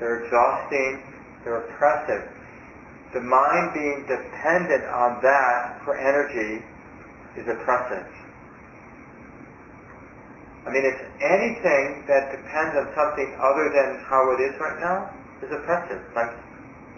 They're 0.00 0.26
exhausting, 0.26 1.02
they're 1.44 1.62
oppressive. 1.62 2.26
The 3.14 3.20
mind 3.20 3.74
being 3.74 4.06
dependent 4.08 4.84
on 4.90 5.22
that 5.22 5.82
for 5.84 5.94
energy 5.94 6.64
is 7.36 7.46
oppressive. 7.46 8.10
I 10.66 10.70
mean, 10.70 10.86
if 10.86 10.98
anything 11.18 12.06
that 12.06 12.30
depends 12.30 12.74
on 12.78 12.86
something 12.94 13.34
other 13.38 13.66
than 13.70 14.02
how 14.06 14.30
it 14.34 14.40
is 14.42 14.54
right 14.58 14.78
now 14.78 15.10
is 15.42 15.50
oppressive. 15.50 16.00
Like 16.14 16.30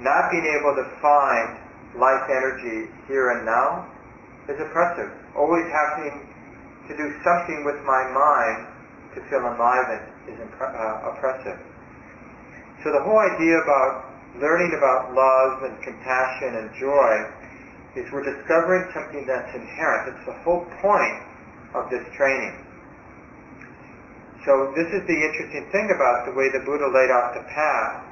not 0.00 0.30
being 0.30 0.44
able 0.44 0.76
to 0.76 0.84
find 1.00 1.56
life 1.98 2.26
energy 2.30 2.90
here 3.06 3.30
and 3.30 3.46
now 3.46 3.86
is 4.48 4.60
oppressive. 4.60 5.10
Always 5.36 5.64
having 5.70 6.26
to 6.88 6.92
do 6.96 7.06
something 7.24 7.64
with 7.64 7.80
my 7.84 8.02
mind 8.12 8.68
to 9.14 9.22
feel 9.30 9.46
enlivened 9.46 10.04
is 10.28 10.36
impre- 10.36 10.74
uh, 10.74 11.10
oppressive. 11.10 11.58
So 12.82 12.92
the 12.92 13.00
whole 13.00 13.18
idea 13.18 13.62
about 13.62 14.10
learning 14.36 14.74
about 14.76 15.14
love 15.14 15.62
and 15.62 15.78
compassion 15.80 16.58
and 16.58 16.68
joy 16.76 17.12
is 17.96 18.10
we're 18.10 18.26
discovering 18.26 18.90
something 18.92 19.24
that's 19.26 19.54
inherent. 19.54 20.12
It's 20.12 20.26
the 20.26 20.36
whole 20.42 20.66
point 20.82 21.18
of 21.74 21.88
this 21.90 22.02
training. 22.18 22.58
So 24.44 24.74
this 24.76 24.90
is 24.92 25.00
the 25.06 25.16
interesting 25.16 25.64
thing 25.72 25.88
about 25.94 26.26
the 26.26 26.34
way 26.36 26.50
the 26.52 26.60
Buddha 26.66 26.90
laid 26.90 27.08
out 27.08 27.32
the 27.32 27.46
path. 27.48 28.04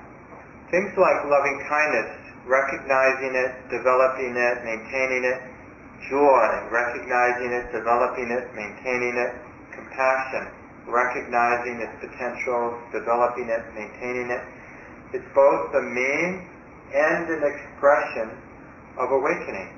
Things 0.71 0.89
like 0.97 1.29
loving 1.29 1.61
kindness, 1.69 2.09
recognizing 2.47 3.35
it, 3.35 3.53
developing 3.71 4.35
it, 4.35 4.57
maintaining 4.65 5.25
it, 5.25 5.41
joy, 6.11 6.47
recognizing 6.71 7.53
it, 7.55 7.71
developing 7.71 8.31
it, 8.31 8.51
maintaining 8.55 9.15
it, 9.15 9.33
compassion, 9.71 10.51
recognizing 10.87 11.79
its 11.79 11.95
potential, 12.03 12.75
developing 12.91 13.49
it, 13.49 13.63
maintaining 13.75 14.31
it. 14.31 14.43
It's 15.15 15.29
both 15.35 15.71
the 15.73 15.83
mean 15.83 16.49
and 16.93 17.31
an 17.31 17.43
expression 17.47 18.35
of 18.99 19.13
awakening. 19.13 19.71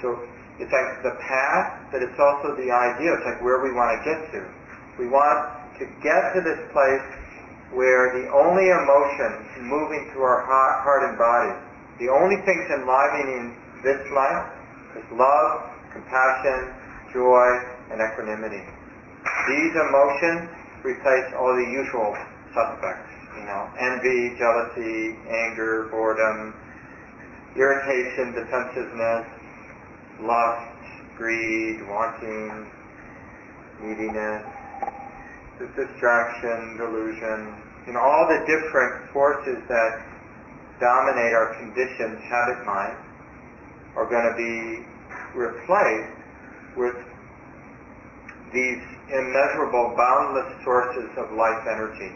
So 0.00 0.16
it's 0.58 0.72
like 0.72 1.02
the 1.02 1.16
path, 1.20 1.92
but 1.92 2.02
it's 2.02 2.18
also 2.18 2.56
the 2.56 2.70
idea. 2.72 3.12
It's 3.14 3.26
like 3.26 3.42
where 3.44 3.60
we 3.60 3.72
want 3.72 3.92
to 3.92 4.00
get 4.04 4.18
to. 4.32 4.40
We 4.98 5.08
want 5.08 5.52
to 5.78 5.84
get 6.00 6.32
to 6.34 6.40
this 6.40 6.60
place 6.72 7.04
where 7.74 8.16
the 8.16 8.30
only 8.32 8.70
emotions 8.70 9.44
moving 9.60 10.08
through 10.12 10.22
our 10.22 10.42
heart 10.46 11.02
and 11.04 11.18
body, 11.18 11.52
the 11.98 12.08
only 12.12 12.36
things 12.44 12.64
enlivening 12.68 13.56
this 13.82 14.00
life 14.12 14.52
is 14.96 15.04
love, 15.16 15.70
compassion, 15.92 16.74
joy, 17.12 17.48
and 17.90 18.00
equanimity. 18.00 18.60
These 19.48 19.74
emotions 19.76 20.50
replace 20.84 21.28
all 21.38 21.56
the 21.56 21.68
usual 21.72 22.12
suspects, 22.52 23.10
you 23.36 23.44
know, 23.44 23.68
envy, 23.80 24.36
jealousy, 24.36 25.16
anger, 25.28 25.88
boredom, 25.90 26.52
irritation, 27.56 28.32
defensiveness, 28.36 29.24
lust, 30.20 30.68
greed, 31.16 31.80
wanting, 31.88 32.68
neediness, 33.80 34.44
distraction, 35.76 36.76
delusion, 36.76 37.56
you 37.86 37.92
know, 37.92 38.00
all 38.00 38.28
the 38.28 38.40
different 38.44 39.08
forces 39.12 39.62
that 39.68 40.15
dominate 40.80 41.32
our 41.32 41.54
conditioned 41.58 42.18
habit 42.24 42.64
mind 42.66 42.96
are 43.96 44.06
going 44.08 44.26
to 44.28 44.36
be 44.36 44.84
replaced 45.38 46.12
with 46.76 46.96
these 48.52 48.82
immeasurable, 49.08 49.94
boundless 49.96 50.52
sources 50.64 51.10
of 51.16 51.32
life 51.32 51.66
energy. 51.66 52.12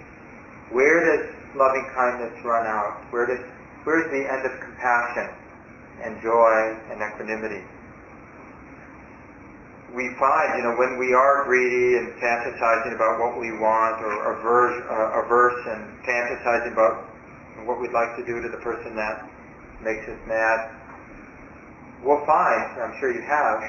Where 0.70 1.00
does 1.04 1.34
loving 1.56 1.88
kindness 1.94 2.32
run 2.44 2.66
out? 2.66 3.02
Where 3.10 3.26
does 3.26 3.40
where's 3.84 4.10
the 4.12 4.22
end 4.30 4.46
of 4.46 4.52
compassion 4.60 5.28
and 6.04 6.20
joy 6.22 6.76
and 6.90 7.00
equanimity? 7.02 7.64
we 9.94 10.06
find, 10.18 10.54
you 10.58 10.62
know, 10.62 10.76
when 10.78 10.98
we 10.98 11.12
are 11.14 11.44
greedy 11.44 11.98
and 11.98 12.14
fantasizing 12.22 12.94
about 12.94 13.18
what 13.18 13.40
we 13.40 13.50
want 13.50 13.98
or 14.02 14.38
averse, 14.38 14.78
uh, 14.86 15.22
averse 15.24 15.58
and 15.66 15.82
fantasizing 16.06 16.72
about 16.72 17.09
what 17.64 17.80
we'd 17.80 17.92
like 17.92 18.16
to 18.16 18.24
do 18.24 18.40
to 18.40 18.48
the 18.48 18.58
person 18.58 18.96
that 18.96 19.28
makes 19.82 20.06
us 20.08 20.18
mad, 20.26 20.70
we'll 22.04 22.24
find, 22.26 22.80
I'm 22.80 22.94
sure 23.00 23.12
you 23.12 23.22
have, 23.22 23.60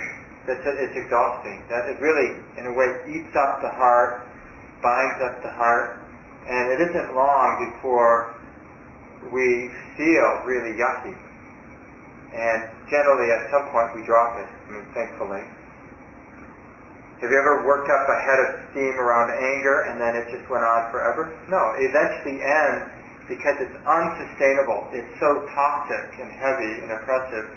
that 0.48 0.58
it's 0.66 0.98
exhausting. 0.98 1.62
That 1.70 1.90
it 1.90 2.02
really, 2.02 2.40
in 2.58 2.66
a 2.66 2.74
way, 2.74 2.90
eats 3.08 3.36
up 3.36 3.62
the 3.62 3.70
heart, 3.70 4.26
binds 4.82 5.22
up 5.22 5.44
the 5.44 5.52
heart, 5.52 6.02
and 6.48 6.72
it 6.74 6.80
isn't 6.90 7.14
long 7.14 7.72
before 7.72 8.34
we 9.30 9.70
feel 9.98 10.42
really 10.46 10.74
yucky. 10.74 11.14
And 12.34 12.70
generally, 12.90 13.30
at 13.30 13.52
some 13.52 13.70
point, 13.70 13.94
we 13.94 14.02
drop 14.06 14.40
it. 14.40 14.48
I 14.48 14.72
mean, 14.72 14.86
thankfully. 14.96 15.44
Have 17.22 17.30
you 17.30 17.38
ever 17.38 17.62
worked 17.68 17.86
up 17.86 18.10
a 18.10 18.18
head 18.26 18.40
of 18.42 18.50
steam 18.72 18.98
around 18.98 19.30
anger 19.30 19.86
and 19.86 20.02
then 20.02 20.16
it 20.16 20.26
just 20.34 20.50
went 20.50 20.64
on 20.66 20.90
forever? 20.90 21.30
No, 21.54 21.78
it 21.78 21.86
eventually 21.86 22.42
ends 22.42 22.90
because 23.32 23.56
it's 23.64 23.80
unsustainable. 23.88 24.92
It's 24.92 25.08
so 25.24 25.48
toxic 25.56 26.20
and 26.20 26.28
heavy 26.36 26.84
and 26.84 26.92
oppressive 26.92 27.48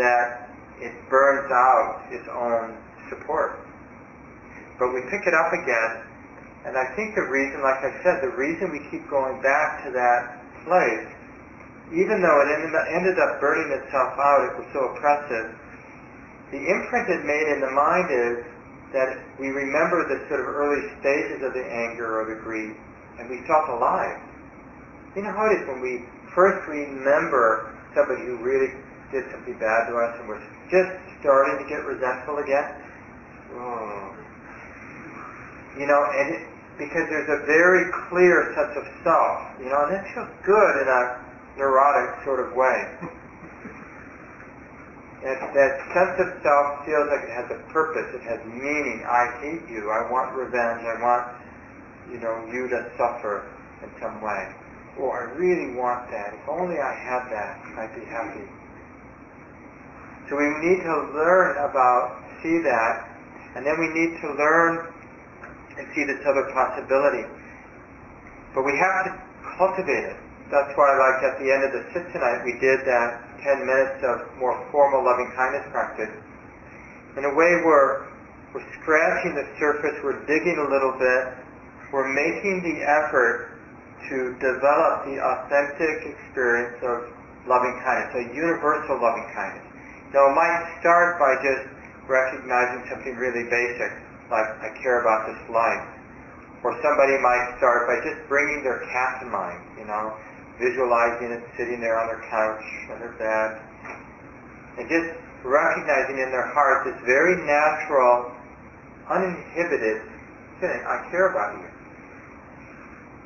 that 0.00 0.48
it 0.80 0.96
burns 1.12 1.52
out 1.52 2.08
its 2.08 2.24
own 2.32 2.80
support. 3.12 3.60
But 4.80 4.96
we 4.96 5.04
pick 5.12 5.28
it 5.28 5.36
up 5.36 5.52
again, 5.52 6.08
and 6.64 6.80
I 6.80 6.96
think 6.96 7.12
the 7.12 7.28
reason, 7.28 7.60
like 7.60 7.84
I 7.84 7.92
said, 8.00 8.24
the 8.24 8.32
reason 8.40 8.72
we 8.72 8.80
keep 8.88 9.04
going 9.12 9.36
back 9.44 9.84
to 9.84 9.92
that 9.92 10.40
place, 10.64 11.12
even 11.92 12.24
though 12.24 12.38
it 12.40 12.48
ended 12.96 13.20
up 13.20 13.36
burning 13.36 13.68
itself 13.68 14.16
out, 14.16 14.48
it 14.48 14.64
was 14.64 14.68
so 14.72 14.96
oppressive, 14.96 15.52
the 16.56 16.62
imprint 16.72 17.04
it 17.12 17.20
made 17.28 17.52
in 17.52 17.60
the 17.60 17.72
mind 17.76 18.08
is 18.08 18.36
that 18.96 19.20
we 19.36 19.52
remember 19.52 20.08
the 20.08 20.24
sort 20.32 20.40
of 20.40 20.48
early 20.48 20.88
stages 21.04 21.44
of 21.44 21.52
the 21.52 21.64
anger 21.68 22.16
or 22.16 22.32
the 22.32 22.40
greed, 22.40 22.72
and 23.20 23.28
we 23.28 23.44
felt 23.44 23.68
alive. 23.68 24.31
You 25.14 25.20
know 25.20 25.32
how 25.32 25.44
it 25.44 25.60
is 25.60 25.68
when 25.68 25.84
we 25.84 26.08
first 26.34 26.66
remember 26.68 27.68
somebody 27.94 28.24
who 28.24 28.40
really 28.40 28.72
did 29.12 29.28
something 29.28 29.52
bad 29.60 29.92
to 29.92 30.00
us 30.00 30.16
and 30.20 30.28
we're 30.28 30.40
just 30.72 30.88
starting 31.20 31.60
to 31.60 31.68
get 31.68 31.84
resentful 31.84 32.38
again? 32.40 32.64
Oh. 33.52 34.16
You 35.76 35.84
know, 35.84 36.00
and 36.16 36.32
it, 36.32 36.42
because 36.80 37.04
there's 37.12 37.28
a 37.28 37.44
very 37.44 37.92
clear 38.08 38.56
sense 38.56 38.72
of 38.72 38.88
self, 39.04 39.52
you 39.60 39.68
know, 39.68 39.84
and 39.84 39.92
that 39.92 40.08
feels 40.16 40.32
good 40.48 40.74
in 40.80 40.88
a 40.88 41.02
neurotic 41.60 42.24
sort 42.24 42.40
of 42.40 42.56
way. 42.56 42.88
That, 45.22 45.38
that 45.54 45.78
sense 45.94 46.18
of 46.18 46.42
self 46.42 46.84
feels 46.84 47.06
like 47.06 47.22
it 47.22 47.30
has 47.30 47.46
a 47.54 47.62
purpose, 47.70 48.10
it 48.12 48.26
has 48.26 48.42
meaning. 48.44 49.06
I 49.06 49.30
hate 49.38 49.70
you, 49.70 49.88
I 49.88 50.10
want 50.10 50.34
revenge, 50.34 50.82
I 50.82 50.98
want, 51.00 51.30
you 52.10 52.18
know, 52.18 52.44
you 52.50 52.66
to 52.66 52.90
suffer 52.98 53.46
in 53.84 53.90
some 54.02 54.20
way. 54.20 54.50
Or 55.00 55.24
I 55.24 55.24
really 55.40 55.74
want 55.76 56.10
that. 56.10 56.34
If 56.34 56.44
only 56.48 56.76
I 56.76 56.92
had 56.92 57.28
that, 57.32 57.52
I'd 57.80 57.94
be 57.96 58.04
happy. 58.04 58.44
So 60.28 60.36
we 60.36 60.48
need 60.60 60.84
to 60.84 60.96
learn 61.16 61.56
about, 61.64 62.20
see 62.42 62.60
that, 62.60 63.08
and 63.56 63.64
then 63.64 63.76
we 63.80 63.88
need 63.88 64.20
to 64.20 64.28
learn 64.36 64.92
and 65.78 65.88
see 65.96 66.04
this 66.04 66.20
other 66.28 66.52
possibility. 66.52 67.24
But 68.54 68.64
we 68.64 68.76
have 68.76 69.08
to 69.08 69.12
cultivate 69.56 70.12
it. 70.12 70.16
That's 70.52 70.76
why, 70.76 70.92
like 71.00 71.24
at 71.24 71.40
the 71.40 71.48
end 71.48 71.64
of 71.64 71.72
the 71.72 71.82
sit 71.96 72.04
tonight, 72.12 72.44
we 72.44 72.52
did 72.60 72.84
that 72.84 73.40
10 73.40 73.64
minutes 73.64 74.04
of 74.04 74.28
more 74.36 74.52
formal 74.70 75.00
loving 75.00 75.32
kindness 75.32 75.64
practice. 75.72 76.12
In 77.16 77.24
a 77.24 77.32
way, 77.32 77.60
we're, 77.64 78.08
we're 78.52 78.64
scratching 78.80 79.34
the 79.34 79.48
surface, 79.56 79.96
we're 80.04 80.20
digging 80.28 80.60
a 80.60 80.68
little 80.68 80.92
bit, 81.00 81.22
we're 81.92 82.08
making 82.08 82.60
the 82.64 82.84
effort 82.84 83.51
to 84.08 84.34
develop 84.38 85.06
the 85.06 85.20
authentic 85.20 86.14
experience 86.14 86.78
of 86.82 87.10
loving 87.46 87.74
kindness, 87.82 88.14
a 88.14 88.24
universal 88.34 88.98
loving 88.98 89.26
kindness. 89.34 89.66
Now, 90.14 90.30
it 90.30 90.34
might 90.34 90.78
start 90.80 91.18
by 91.18 91.36
just 91.40 91.66
recognizing 92.06 92.84
something 92.90 93.16
really 93.16 93.48
basic, 93.48 93.92
like 94.30 94.48
I 94.60 94.70
care 94.82 95.00
about 95.00 95.26
this 95.26 95.40
life. 95.50 95.86
Or 96.62 96.78
somebody 96.78 97.18
might 97.18 97.58
start 97.58 97.90
by 97.90 97.98
just 98.06 98.22
bringing 98.28 98.62
their 98.62 98.86
cat 98.92 99.18
to 99.22 99.26
mind, 99.26 99.58
you 99.78 99.84
know, 99.84 100.14
visualizing 100.60 101.32
it 101.32 101.42
sitting 101.56 101.80
there 101.80 101.98
on 101.98 102.06
their 102.06 102.22
couch 102.30 102.62
on 102.92 103.00
their 103.00 103.16
bed, 103.18 103.58
And 104.78 104.86
just 104.88 105.10
recognizing 105.42 106.22
in 106.22 106.30
their 106.30 106.46
heart 106.54 106.86
this 106.86 106.98
very 107.04 107.34
natural, 107.42 108.30
uninhibited 109.10 110.02
feeling, 110.60 110.84
I 110.86 111.08
care 111.10 111.34
about 111.34 111.58
you. 111.58 111.71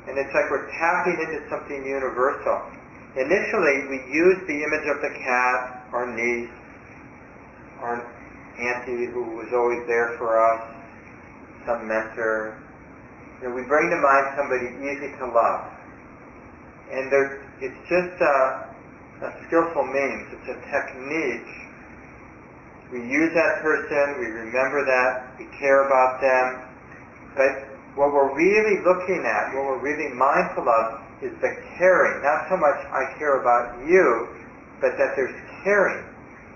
And 0.07 0.17
it's 0.17 0.31
like 0.33 0.47
we're 0.49 0.71
tapping 0.71 1.19
into 1.19 1.43
something 1.51 1.83
universal. 1.83 2.63
Initially, 3.15 3.91
we 3.91 3.97
use 4.07 4.39
the 4.47 4.63
image 4.63 4.87
of 4.87 5.01
the 5.03 5.11
cat, 5.19 5.83
our 5.91 6.07
niece, 6.07 6.53
our 7.81 7.99
auntie 8.57 9.11
who 9.11 9.35
was 9.35 9.51
always 9.53 9.85
there 9.87 10.15
for 10.17 10.39
us, 10.39 10.63
some 11.65 11.87
mentor. 11.87 12.55
You 13.41 13.49
know, 13.49 13.55
we 13.55 13.63
bring 13.67 13.89
to 13.89 13.99
mind 13.99 14.25
somebody 14.37 14.69
easy 14.79 15.11
to 15.19 15.25
love. 15.27 15.65
And 16.89 17.11
there, 17.11 17.43
it's 17.59 17.81
just 17.91 18.15
a, 18.21 18.37
a 19.27 19.29
skillful 19.47 19.85
means. 19.85 20.31
It's 20.39 20.49
a 20.55 20.59
technique. 20.71 21.51
We 22.91 23.03
use 23.03 23.33
that 23.35 23.59
person, 23.61 24.23
we 24.23 24.31
remember 24.31 24.85
that, 24.85 25.35
we 25.37 25.45
care 25.59 25.83
about 25.85 26.21
them. 26.21 26.63
But 27.35 27.76
what 27.97 28.13
we're 28.13 28.31
really 28.37 28.77
looking 28.85 29.25
at, 29.25 29.57
what 29.57 29.65
we're 29.65 29.83
really 29.83 30.13
mindful 30.13 30.69
of, 30.69 31.01
is 31.25 31.33
the 31.41 31.51
caring. 31.81 32.21
Not 32.21 32.45
so 32.45 32.55
much 32.55 32.77
I 32.93 33.17
care 33.17 33.41
about 33.41 33.73
you, 33.89 34.29
but 34.79 34.93
that 35.01 35.17
there's 35.17 35.33
caring. 35.65 36.05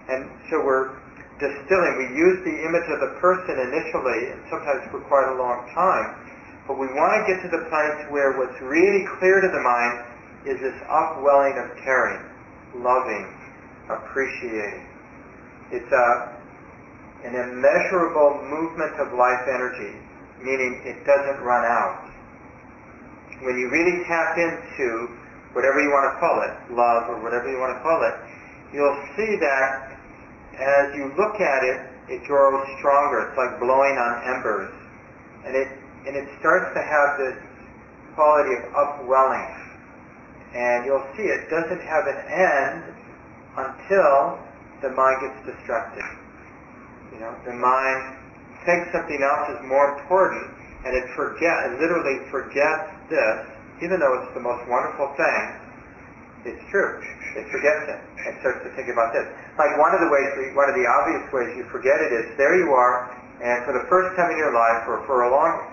And 0.08 0.30
so 0.54 0.62
we're 0.62 0.94
distilling. 1.42 1.98
We 1.98 2.14
use 2.14 2.38
the 2.46 2.54
image 2.54 2.86
of 2.94 3.02
the 3.02 3.18
person 3.18 3.58
initially, 3.58 4.30
and 4.30 4.40
sometimes 4.54 4.86
for 4.94 5.02
quite 5.10 5.34
a 5.34 5.38
long 5.42 5.66
time. 5.74 6.14
But 6.70 6.78
we 6.78 6.86
want 6.94 7.10
to 7.18 7.22
get 7.26 7.42
to 7.42 7.50
the 7.50 7.66
place 7.74 8.06
where 8.14 8.38
what's 8.38 8.62
really 8.62 9.10
clear 9.18 9.42
to 9.42 9.50
the 9.50 9.64
mind 9.66 9.94
is 10.46 10.62
this 10.62 10.78
upwelling 10.86 11.58
of 11.58 11.74
caring, 11.82 12.22
loving, 12.78 13.26
appreciating. 13.90 14.86
It's 15.74 15.90
a, 15.90 16.08
an 17.26 17.34
immeasurable 17.34 18.46
movement 18.46 18.94
of 19.02 19.18
life 19.18 19.50
energy, 19.50 19.98
meaning 20.44 20.82
it 20.86 21.06
doesn't 21.06 21.42
run 21.42 21.66
out. 21.66 22.10
When 23.42 23.58
you 23.58 23.70
really 23.70 24.04
tap 24.06 24.38
into 24.38 25.18
whatever 25.54 25.82
you 25.82 25.90
want 25.90 26.14
to 26.14 26.16
call 26.22 26.38
it, 26.46 26.54
love 26.74 27.10
or 27.10 27.18
whatever 27.24 27.50
you 27.50 27.58
want 27.58 27.74
to 27.78 27.82
call 27.82 28.02
it, 28.06 28.16
you'll 28.74 29.02
see 29.18 29.38
that 29.42 29.98
as 30.62 30.96
you 30.96 31.10
look 31.18 31.42
at 31.42 31.64
it, 31.64 31.80
it 32.10 32.24
grows 32.28 32.68
stronger. 32.80 33.30
It's 33.30 33.38
like 33.38 33.60
blowing 33.60 33.98
on 33.98 34.36
embers. 34.36 34.72
And 35.46 35.56
it, 35.56 35.68
and 36.06 36.16
it 36.16 36.28
starts 36.40 36.70
to 36.76 36.82
have 36.82 37.18
this 37.18 37.38
quality 38.14 38.54
of 38.56 38.64
upwelling. 38.76 39.58
And 40.54 40.86
you'll 40.86 41.08
see 41.16 41.24
it 41.24 41.50
doesn't 41.50 41.82
have 41.82 42.06
an 42.06 42.20
end 42.30 42.84
until 43.58 44.38
the 44.82 44.90
mind 44.92 45.22
gets 45.22 45.56
distracted. 45.56 46.04
You 47.14 47.20
know, 47.20 47.36
the 47.46 47.54
mind 47.54 48.21
takes 48.66 48.92
something 48.94 49.22
else 49.22 49.58
as 49.58 49.60
more 49.66 49.98
important 50.00 50.62
and 50.86 50.98
it 50.98 51.06
forget, 51.14 51.70
it 51.70 51.78
literally 51.78 52.26
forgets 52.34 52.90
this, 53.10 53.38
even 53.86 54.02
though 54.02 54.18
it's 54.22 54.34
the 54.34 54.42
most 54.42 54.66
wonderful 54.66 55.14
thing, 55.14 55.44
it's 56.46 56.64
true. 56.74 56.98
It 57.38 57.46
forgets 57.54 57.86
it 57.86 58.02
and 58.26 58.34
starts 58.42 58.66
to 58.66 58.70
think 58.74 58.90
about 58.90 59.14
this. 59.14 59.30
Like 59.62 59.78
one 59.78 59.94
of 59.94 60.02
the 60.02 60.10
ways, 60.10 60.58
one 60.58 60.66
of 60.70 60.76
the 60.76 60.86
obvious 60.90 61.22
ways 61.30 61.54
you 61.54 61.70
forget 61.70 62.02
it 62.02 62.12
is 62.12 62.26
there 62.38 62.58
you 62.58 62.74
are, 62.74 63.14
and 63.46 63.62
for 63.62 63.78
the 63.78 63.86
first 63.90 64.18
time 64.18 64.34
in 64.34 64.38
your 64.42 64.54
life, 64.54 64.90
or 64.90 65.06
for 65.06 65.24
a 65.24 65.30
long, 65.30 65.70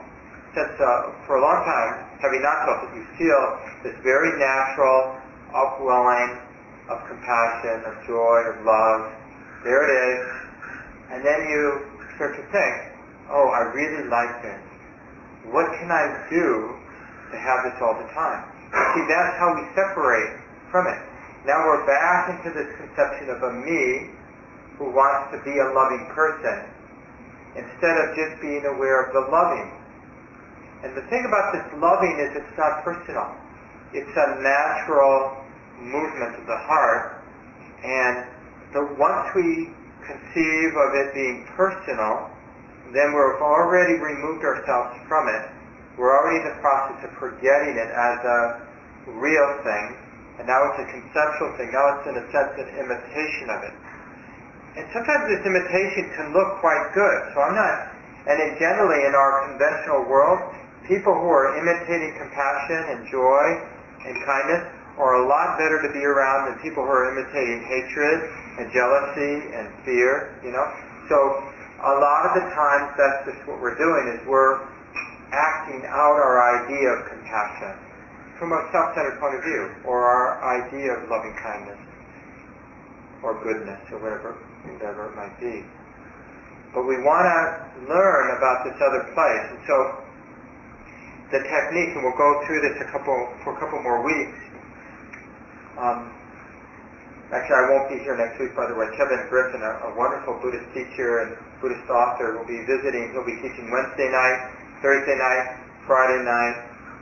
since 0.53 0.73
uh, 0.77 1.13
for 1.25 1.41
a 1.41 1.43
long 1.43 1.65
time, 1.65 2.05
having 2.21 2.45
not 2.45 2.69
felt 2.69 2.85
it, 2.85 3.01
you 3.01 3.05
feel 3.17 3.43
this 3.81 3.97
very 4.05 4.37
natural 4.37 5.17
upwelling 5.57 6.37
of 6.93 7.01
compassion, 7.09 7.85
of 7.89 7.97
joy, 8.05 8.45
of 8.53 8.57
love. 8.65 9.09
There 9.65 9.83
it 9.89 9.93
is, 9.93 10.21
and 11.17 11.25
then 11.25 11.49
you 11.49 11.98
start 12.19 12.35
to 12.35 12.43
think, 12.51 12.75
oh, 13.31 13.47
I 13.55 13.71
really 13.71 14.11
like 14.11 14.43
this. 14.43 14.59
What 15.55 15.71
can 15.79 15.87
I 15.87 16.27
do 16.27 16.75
to 17.31 17.37
have 17.39 17.63
this 17.63 17.79
all 17.79 17.95
the 17.95 18.11
time? 18.11 18.43
See, 18.99 19.07
that's 19.07 19.39
how 19.39 19.55
we 19.55 19.63
separate 19.79 20.43
from 20.75 20.91
it. 20.91 20.99
Now 21.47 21.63
we're 21.63 21.87
back 21.87 22.35
into 22.35 22.51
this 22.51 22.69
conception 22.75 23.31
of 23.31 23.39
a 23.47 23.53
me 23.63 24.11
who 24.77 24.91
wants 24.91 25.31
to 25.31 25.39
be 25.47 25.55
a 25.63 25.69
loving 25.71 26.11
person 26.11 26.67
instead 27.55 27.95
of 28.03 28.19
just 28.19 28.43
being 28.43 28.67
aware 28.67 29.07
of 29.07 29.15
the 29.15 29.25
loving. 29.31 29.71
And 30.83 30.99
the 30.99 31.07
thing 31.07 31.23
about 31.23 31.55
this 31.55 31.67
loving 31.79 32.19
is 32.19 32.35
it's 32.35 32.57
not 32.59 32.83
personal. 32.83 33.31
It's 33.95 34.11
a 34.11 34.29
natural 34.43 35.39
movement 35.79 36.35
of 36.35 36.45
the 36.51 36.59
heart. 36.67 37.23
And 37.83 38.27
the, 38.75 38.83
once 38.99 39.31
we 39.35 39.71
conceive 40.09 40.73
of 40.73 40.91
it 40.97 41.13
being 41.13 41.45
personal, 41.53 42.33
then 42.97 43.13
we've 43.13 43.45
already 43.45 44.01
removed 44.01 44.43
ourselves 44.43 44.97
from 45.07 45.29
it. 45.29 45.45
We're 46.01 46.17
already 46.17 46.41
in 46.41 46.49
the 46.49 46.59
process 46.65 47.05
of 47.05 47.13
forgetting 47.21 47.77
it 47.77 47.91
as 47.93 48.19
a 48.25 48.41
real 49.13 49.61
thing 49.63 50.09
and 50.39 50.47
now 50.47 50.71
it's 50.71 50.79
a 50.79 50.87
conceptual 50.87 51.51
thing. 51.59 51.75
Now 51.75 51.99
it's 51.99 52.07
in 52.07 52.15
a 52.15 52.25
sense 52.31 52.55
an 52.63 52.71
imitation 52.79 53.51
of 53.51 53.61
it. 53.67 53.75
And 54.79 54.87
sometimes 54.95 55.27
this 55.35 55.43
imitation 55.43 56.15
can 56.15 56.31
look 56.31 56.63
quite 56.63 56.95
good. 56.95 57.35
So 57.35 57.43
I'm 57.43 57.59
not, 57.59 57.91
and 58.31 58.39
in 58.39 58.55
generally 58.63 59.03
in 59.03 59.19
our 59.19 59.51
conventional 59.51 60.07
world, 60.07 60.39
people 60.87 61.11
who 61.11 61.27
are 61.27 61.59
imitating 61.59 62.15
compassion 62.23 62.81
and 62.87 62.99
joy 63.11 63.45
and 64.07 64.15
kindness 64.23 64.63
are 64.99 65.23
a 65.23 65.25
lot 65.31 65.57
better 65.57 65.79
to 65.87 65.91
be 65.95 66.03
around 66.03 66.51
than 66.51 66.59
people 66.59 66.83
who 66.83 66.91
are 66.91 67.07
imitating 67.15 67.63
hatred 67.63 68.19
and 68.59 68.67
jealousy 68.75 69.55
and 69.55 69.71
fear, 69.87 70.35
you 70.43 70.51
know. 70.51 70.67
So 71.07 71.17
a 71.87 71.95
lot 72.03 72.27
of 72.27 72.43
the 72.43 72.45
times 72.51 72.93
that's 72.99 73.31
just 73.31 73.41
what 73.47 73.63
we're 73.63 73.79
doing 73.79 74.19
is 74.19 74.19
we're 74.27 74.59
acting 75.31 75.87
out 75.87 76.19
our 76.19 76.43
idea 76.67 76.99
of 76.99 77.07
compassion 77.07 77.79
from 78.39 78.51
a 78.55 78.61
self-centered 78.71 79.19
point 79.19 79.35
of 79.35 79.43
view, 79.43 79.71
or 79.83 80.07
our 80.07 80.39
idea 80.63 80.95
of 80.95 81.11
loving 81.11 81.35
kindness, 81.43 81.79
or 83.23 83.35
goodness, 83.43 83.83
or 83.91 83.99
whatever, 83.99 84.39
whatever 84.63 85.11
it 85.11 85.15
might 85.19 85.35
be. 85.43 85.67
But 86.75 86.87
we 86.87 87.03
want 87.03 87.27
to 87.27 87.91
learn 87.91 88.39
about 88.39 88.63
this 88.63 88.79
other 88.79 89.11
place, 89.11 89.47
and 89.51 89.59
so 89.67 89.75
the 91.35 91.43
technique, 91.45 91.99
and 91.99 92.07
we'll 92.07 92.17
go 92.17 92.41
through 92.47 92.63
this 92.63 92.79
a 92.81 92.89
couple 92.95 93.29
for 93.43 93.53
a 93.53 93.59
couple 93.61 93.83
more 93.83 94.07
weeks. 94.07 94.39
Um, 95.79 96.11
actually, 97.31 97.55
I 97.55 97.65
won't 97.71 97.87
be 97.87 98.03
here 98.03 98.19
next 98.19 98.43
week, 98.43 98.51
by 98.59 98.67
the 98.67 98.75
way. 98.75 98.91
Kevin 98.99 99.23
Griffin, 99.31 99.63
a, 99.63 99.73
a 99.87 99.91
wonderful 99.95 100.35
Buddhist 100.43 100.67
teacher 100.75 101.23
and 101.23 101.39
Buddhist 101.63 101.87
author, 101.87 102.35
will 102.35 102.51
be 102.51 102.59
visiting. 102.67 103.15
He'll 103.15 103.27
be 103.27 103.39
teaching 103.39 103.71
Wednesday 103.71 104.11
night, 104.11 104.39
Thursday 104.83 105.15
night, 105.15 105.55
Friday 105.87 106.19
night, 106.27 106.57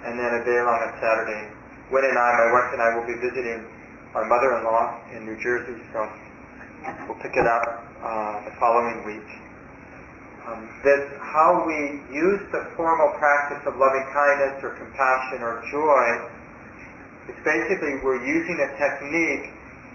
and 0.05 0.21
then 0.21 0.31
a 0.37 0.43
day 0.45 0.61
long 0.61 0.77
on 0.85 0.93
Saturday. 1.01 1.49
Win 1.89 2.05
and 2.05 2.19
I, 2.21 2.29
my 2.37 2.49
wife 2.53 2.71
and 2.77 2.81
I, 2.85 2.89
will 3.01 3.09
be 3.09 3.17
visiting 3.17 3.65
my 4.13 4.29
mother-in-law 4.29 5.17
in 5.17 5.25
New 5.25 5.39
Jersey, 5.41 5.81
so 5.93 6.05
we'll 7.09 7.21
pick 7.25 7.33
it 7.33 7.47
up 7.49 7.65
uh, 8.05 8.45
the 8.45 8.53
following 8.61 9.09
week. 9.09 9.29
Um, 10.47 10.69
that 10.85 11.03
how 11.19 11.65
we 11.67 12.03
use 12.13 12.43
the 12.53 12.71
formal 12.77 13.11
practice 13.19 13.67
of 13.67 13.75
loving 13.81 14.07
kindness 14.13 14.63
or 14.63 14.79
compassion 14.79 15.43
or 15.43 15.65
joy, 15.71 16.05
it's 17.29 17.43
basically 17.43 17.99
we're 18.03 18.23
using 18.23 18.59
a 18.63 18.71
technique 18.79 19.51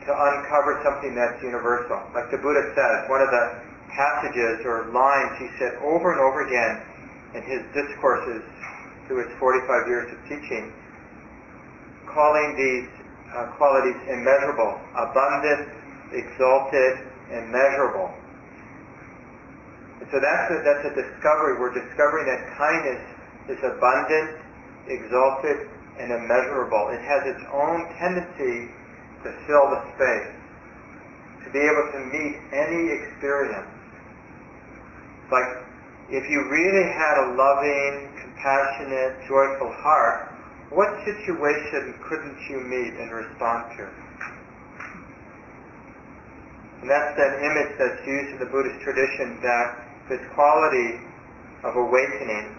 to 0.08 0.12
uncover 0.12 0.82
something 0.84 1.15
that's 1.15 1.38
universal. 1.44 2.02
Like 2.12 2.32
the 2.34 2.41
Buddha 2.41 2.63
says, 2.74 3.08
one 3.08 3.22
of 3.22 3.30
the 3.30 3.46
passages 3.94 4.65
or 4.65 4.89
lines 4.91 5.38
he 5.39 5.48
said 5.60 5.78
over 5.84 6.12
and 6.12 6.20
over 6.20 6.48
again 6.48 6.74
in 7.36 7.41
his 7.48 7.62
discourses 7.72 8.44
through 9.08 9.28
his 9.28 9.32
45 9.39 9.88
years 9.88 10.08
of 10.12 10.20
teaching, 10.28 10.72
calling 12.08 12.56
these 12.56 12.88
uh, 13.32 13.48
qualities 13.56 13.96
immeasurable, 14.08 14.76
abundant, 14.96 15.72
exalted, 16.12 17.08
immeasurable. 17.32 18.12
And 20.04 20.08
so 20.12 20.20
that's 20.20 20.48
a, 20.52 20.58
that's 20.65 20.86
a 20.91 20.94
discovery. 20.98 21.62
We're 21.62 21.76
discovering 21.78 22.28
that 22.28 22.41
kindness 22.58 23.02
is 23.48 23.60
abundant, 23.63 24.36
exalted, 24.89 25.70
and 26.02 26.10
immeasurable. 26.10 26.90
It 26.90 27.02
has 27.06 27.22
its 27.30 27.44
own 27.54 27.86
tendency 28.02 28.74
to 29.22 29.30
fill 29.46 29.66
the 29.70 29.82
space, 29.94 30.34
to 31.46 31.48
be 31.54 31.62
able 31.62 31.86
to 31.94 32.00
meet 32.10 32.36
any 32.50 32.82
experience. 32.98 33.70
Like 35.30 35.62
if 36.10 36.26
you 36.28 36.44
really 36.50 36.88
had 36.92 37.16
a 37.24 37.28
loving, 37.38 38.10
compassionate, 38.20 39.22
joyful 39.30 39.72
heart, 39.80 40.34
what 40.74 40.90
situation 41.06 41.96
couldn't 42.10 42.40
you 42.50 42.60
meet 42.66 42.98
and 43.00 43.12
respond 43.12 43.78
to? 43.78 43.86
And 46.82 46.90
that's 46.90 47.14
that 47.14 47.34
image 47.46 47.78
that's 47.78 48.02
used 48.08 48.34
in 48.34 48.40
the 48.40 48.50
Buddhist 48.50 48.82
tradition 48.82 49.38
that 49.46 49.68
this 50.10 50.24
quality 50.34 50.98
of 51.64 51.78
awakening, 51.78 52.58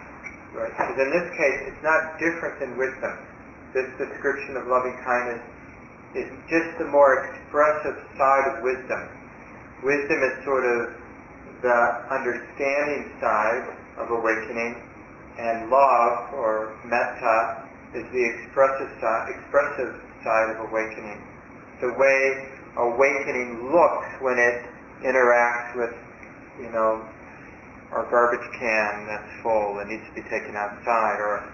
right? 0.55 0.71
Because 0.71 0.95
in 0.95 1.11
this 1.11 1.29
case, 1.35 1.59
it's 1.75 1.83
not 1.83 2.23
different 2.23 2.55
than 2.63 2.79
wisdom. 2.79 3.19
This 3.75 3.89
description 3.97 4.57
of 4.57 4.67
loving 4.67 4.97
kindness 5.05 5.41
is 6.15 6.29
just 6.49 6.79
the 6.79 6.85
more 6.85 7.25
expressive 7.25 7.97
side 8.19 8.45
of 8.53 8.63
wisdom. 8.63 9.09
Wisdom 9.83 10.23
is 10.23 10.45
sort 10.45 10.65
of 10.65 10.93
the 11.63 11.81
understanding 12.13 13.17
side 13.21 13.65
of 13.97 14.11
awakening, 14.11 14.77
and 15.39 15.71
love 15.71 16.35
or 16.35 16.77
metta 16.85 17.65
is 17.95 18.05
the 18.13 18.25
expressive 18.25 18.91
side, 19.01 19.33
expressive 19.33 19.97
side 20.23 20.51
of 20.51 20.69
awakening. 20.69 21.23
The 21.81 21.93
way 21.95 22.49
awakening 22.77 23.73
looks 23.73 24.09
when 24.21 24.39
it 24.39 24.65
interacts 25.01 25.77
with, 25.77 25.95
you 26.61 26.71
know, 26.71 27.05
our 27.93 28.09
garbage 28.11 28.47
can 28.59 29.07
that's 29.07 29.43
full 29.43 29.79
and 29.79 29.91
needs 29.91 30.05
to 30.09 30.15
be 30.15 30.23
taken 30.29 30.57
outside, 30.57 31.21
or 31.21 31.45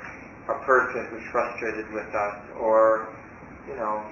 a 0.49 0.59
person 0.65 1.07
who's 1.13 1.25
frustrated 1.31 1.87
with 1.93 2.09
us, 2.15 2.37
or, 2.59 3.09
you 3.69 3.77
know, 3.77 4.03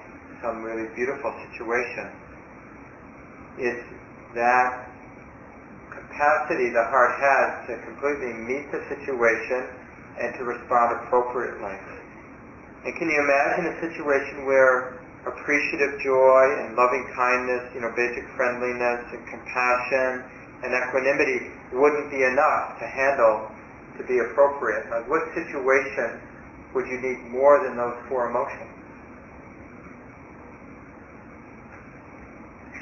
some 0.41 0.61
really 0.61 0.87
beautiful 0.95 1.33
situation. 1.49 2.13
It's 3.57 3.85
that 4.35 4.85
capacity 5.89 6.69
the 6.69 6.85
heart 6.93 7.17
has 7.17 7.67
to 7.67 7.73
completely 7.85 8.33
meet 8.33 8.69
the 8.71 8.81
situation 8.93 9.65
and 10.21 10.33
to 10.37 10.45
respond 10.45 11.01
appropriately. 11.01 11.77
And 12.85 12.93
can 12.95 13.09
you 13.09 13.17
imagine 13.17 13.65
a 13.73 13.75
situation 13.81 14.45
where 14.45 14.97
appreciative 15.25 15.99
joy 15.99 16.43
and 16.63 16.75
loving 16.75 17.03
kindness, 17.13 17.67
you 17.75 17.81
know, 17.81 17.91
basic 17.95 18.23
friendliness 18.39 19.03
and 19.11 19.21
compassion 19.27 20.23
and 20.63 20.71
equanimity 20.71 21.51
wouldn't 21.73 22.09
be 22.09 22.23
enough 22.23 22.79
to 22.79 22.85
handle 22.87 23.51
to 23.97 24.03
be 24.05 24.17
appropriate. 24.19 24.89
Like 24.89 25.09
what 25.09 25.25
situation 25.33 26.21
would 26.77 26.85
you 26.85 27.01
need 27.01 27.17
more 27.33 27.57
than 27.65 27.73
those 27.73 27.97
four 28.05 28.29
emotions? 28.29 28.69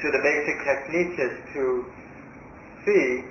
So 0.03 0.11
the 0.11 0.19
basic 0.19 0.59
technique 0.67 1.15
is 1.15 1.33
to 1.55 1.63
see, 2.83 3.23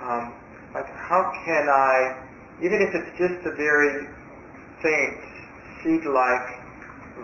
um, 0.00 0.32
like 0.72 0.88
how 0.88 1.20
can 1.44 1.68
I, 1.68 2.16
even 2.64 2.80
if 2.80 2.96
it's 2.96 3.12
just 3.20 3.44
a 3.44 3.52
very 3.60 4.08
faint 4.80 5.20
seed-like 5.84 6.48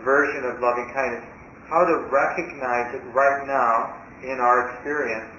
version 0.04 0.44
of 0.44 0.60
loving 0.60 0.92
kindness, 0.92 1.24
how 1.72 1.88
to 1.88 1.96
recognize 2.12 2.92
it 2.92 3.02
right 3.16 3.48
now 3.48 3.96
in 4.20 4.36
our 4.36 4.68
experience. 4.68 5.32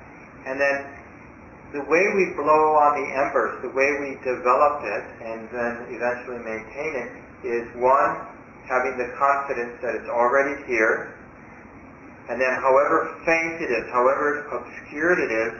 And 0.49 0.59
then 0.59 1.04
the 1.75 1.83
way 1.91 2.07
we 2.15 2.31
blow 2.39 2.79
on 2.79 2.95
the 3.03 3.07
embers, 3.19 3.59
the 3.59 3.73
way 3.75 3.99
we 3.99 4.15
develop 4.23 4.79
it 4.87 5.03
and 5.27 5.43
then 5.51 5.73
eventually 5.91 6.39
maintain 6.39 6.91
it 7.03 7.11
is 7.43 7.67
one, 7.75 8.15
having 8.63 8.95
the 8.95 9.11
confidence 9.19 9.75
that 9.83 9.91
it's 9.91 10.07
already 10.07 10.55
here. 10.71 11.19
And 12.31 12.39
then 12.39 12.55
however 12.63 13.11
faint 13.27 13.59
it 13.59 13.67
is, 13.75 13.91
however 13.91 14.47
obscured 14.55 15.19
it 15.19 15.31
is, 15.35 15.53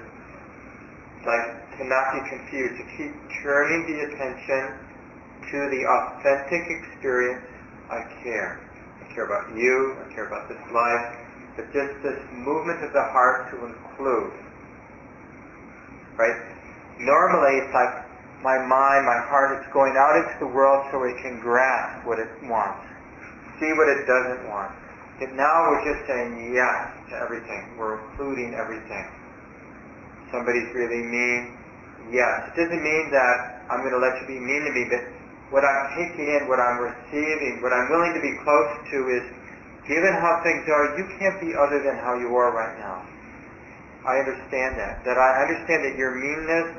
like 1.28 1.51
to 1.78 1.84
not 1.84 2.15
be 2.15 2.23
confused, 2.32 2.80
to 2.80 2.86
keep 2.95 3.12
turning 3.43 3.84
the 3.84 4.08
attention 4.08 4.71
to 5.51 5.58
the 5.67 5.84
authentic 5.84 6.63
experience 6.80 7.43
I 7.91 8.08
care 8.23 8.63
I 9.04 9.13
care 9.13 9.25
about 9.28 9.51
you, 9.51 9.99
I 9.99 10.13
care 10.15 10.28
about 10.28 10.47
this 10.47 10.63
life, 10.71 11.12
but 11.60 11.67
just 11.75 11.91
this 12.04 12.19
movement 12.32 12.84
of 12.84 12.93
the 12.93 13.04
heart 13.04 13.51
to 13.51 13.65
include. 13.67 14.44
Right? 16.15 16.38
Normally 16.99 17.60
it's 17.60 17.73
like 17.75 18.06
my 18.45 18.62
mind, 18.62 19.04
my 19.10 19.19
heart 19.28 19.58
is 19.60 19.65
going 19.73 19.97
out 19.97 20.15
into 20.21 20.47
the 20.47 20.51
world 20.54 20.86
so 20.91 21.04
it 21.04 21.17
can 21.19 21.41
grasp 21.41 22.06
what 22.06 22.19
it 22.19 22.30
wants, 22.45 22.86
see 23.60 23.73
what 23.73 23.89
it 23.89 24.06
doesn't 24.06 24.47
want. 24.47 24.71
But 25.19 25.32
now 25.34 25.71
we're 25.71 25.84
just 25.88 26.06
saying 26.08 26.54
yes 26.54 26.91
to 27.10 27.15
everything. 27.23 27.75
We're 27.80 27.97
including 27.99 28.54
everything. 28.54 29.08
Somebody's 30.32 30.67
really 30.75 31.04
mean, 31.08 31.56
yes. 32.12 32.51
It 32.51 32.60
doesn't 32.60 32.84
mean 32.84 33.06
that 33.15 33.63
I'm 33.71 33.80
going 33.80 33.95
to 33.95 34.04
let 34.04 34.19
you 34.19 34.28
be 34.28 34.39
mean 34.39 34.67
to 34.67 34.71
me, 34.75 34.84
but 34.91 35.01
what 35.56 35.63
I'm 35.63 35.95
taking 35.95 36.28
in, 36.28 36.51
what 36.51 36.60
I'm 36.60 36.84
receiving, 36.84 37.63
what 37.63 37.71
I'm 37.71 37.88
willing 37.89 38.13
to 38.13 38.21
be 38.21 38.36
close 38.43 38.71
to 38.91 38.97
is, 39.15 39.23
given 39.88 40.13
how 40.19 40.41
things 40.43 40.67
are, 40.67 40.99
you 40.99 41.06
can't 41.15 41.39
be 41.39 41.56
other 41.56 41.80
than 41.80 41.95
how 42.04 42.19
you 42.19 42.36
are 42.36 42.51
right 42.51 42.75
now. 42.78 43.14
I 44.05 44.21
understand 44.21 44.77
that. 44.77 45.01
That 45.03 45.17
I 45.17 45.49
understand 45.49 45.81
that 45.89 45.97
your 45.97 46.13
meanness, 46.13 46.77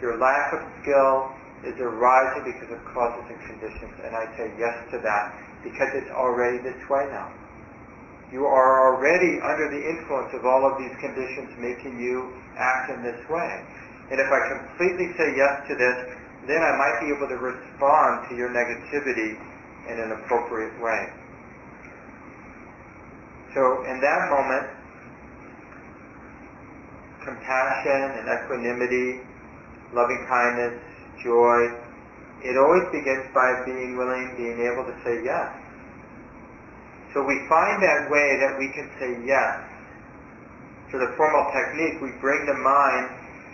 your 0.00 0.20
lack 0.20 0.52
of 0.52 0.60
skill 0.80 1.32
is 1.64 1.76
arising 1.80 2.44
because 2.52 2.72
of 2.72 2.80
causes 2.92 3.24
and 3.28 3.40
conditions, 3.48 3.92
and 4.04 4.16
I 4.16 4.24
say 4.36 4.52
yes 4.56 4.76
to 4.92 4.98
that 5.04 5.24
because 5.64 5.92
it's 5.92 6.12
already 6.12 6.60
this 6.64 6.80
way 6.88 7.04
now. 7.12 7.28
You 8.32 8.46
are 8.46 8.94
already 8.94 9.42
under 9.42 9.68
the 9.68 9.82
influence 9.82 10.32
of 10.32 10.46
all 10.46 10.64
of 10.64 10.78
these 10.78 10.94
conditions 11.02 11.50
making 11.58 11.98
you 12.00 12.32
act 12.56 12.92
in 12.94 13.02
this 13.02 13.18
way. 13.28 13.52
And 14.12 14.20
if 14.20 14.30
I 14.30 14.40
completely 14.54 15.12
say 15.18 15.34
yes 15.36 15.66
to 15.68 15.74
this, 15.74 15.96
then 16.46 16.62
I 16.62 16.72
might 16.78 16.96
be 17.04 17.12
able 17.12 17.28
to 17.28 17.36
respond 17.36 18.28
to 18.30 18.36
your 18.36 18.48
negativity 18.48 19.36
in 19.90 19.96
an 20.00 20.12
appropriate 20.12 20.72
way. 20.80 21.10
So 23.52 23.84
in 23.84 24.00
that 24.00 24.30
moment, 24.30 24.79
compassion 27.24 28.20
and 28.20 28.24
equanimity, 28.28 29.20
loving 29.92 30.24
kindness, 30.28 30.80
joy, 31.22 31.68
it 32.40 32.56
always 32.56 32.88
begins 32.88 33.28
by 33.36 33.62
being 33.68 34.00
willing, 34.00 34.32
being 34.36 34.64
able 34.64 34.88
to 34.88 34.96
say 35.04 35.20
yes. 35.20 35.52
So 37.12 37.20
we 37.26 37.36
find 37.50 37.82
that 37.82 38.08
way 38.08 38.38
that 38.40 38.56
we 38.56 38.72
can 38.72 38.88
say 38.96 39.12
yes. 39.26 39.60
To 40.92 40.98
the 40.98 41.12
formal 41.18 41.50
technique, 41.52 42.00
we 42.00 42.16
bring 42.22 42.46
to 42.46 42.54
mind 42.54 43.04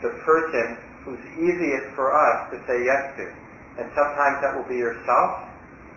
the 0.03 0.13
person 0.23 0.79
who's 1.05 1.23
easiest 1.41 1.95
for 1.97 2.13
us 2.13 2.53
to 2.53 2.61
say 2.69 2.85
yes 2.85 3.17
to. 3.17 3.27
And 3.81 3.91
sometimes 3.97 4.41
that 4.45 4.55
will 4.55 4.69
be 4.69 4.77
yourself. 4.77 5.49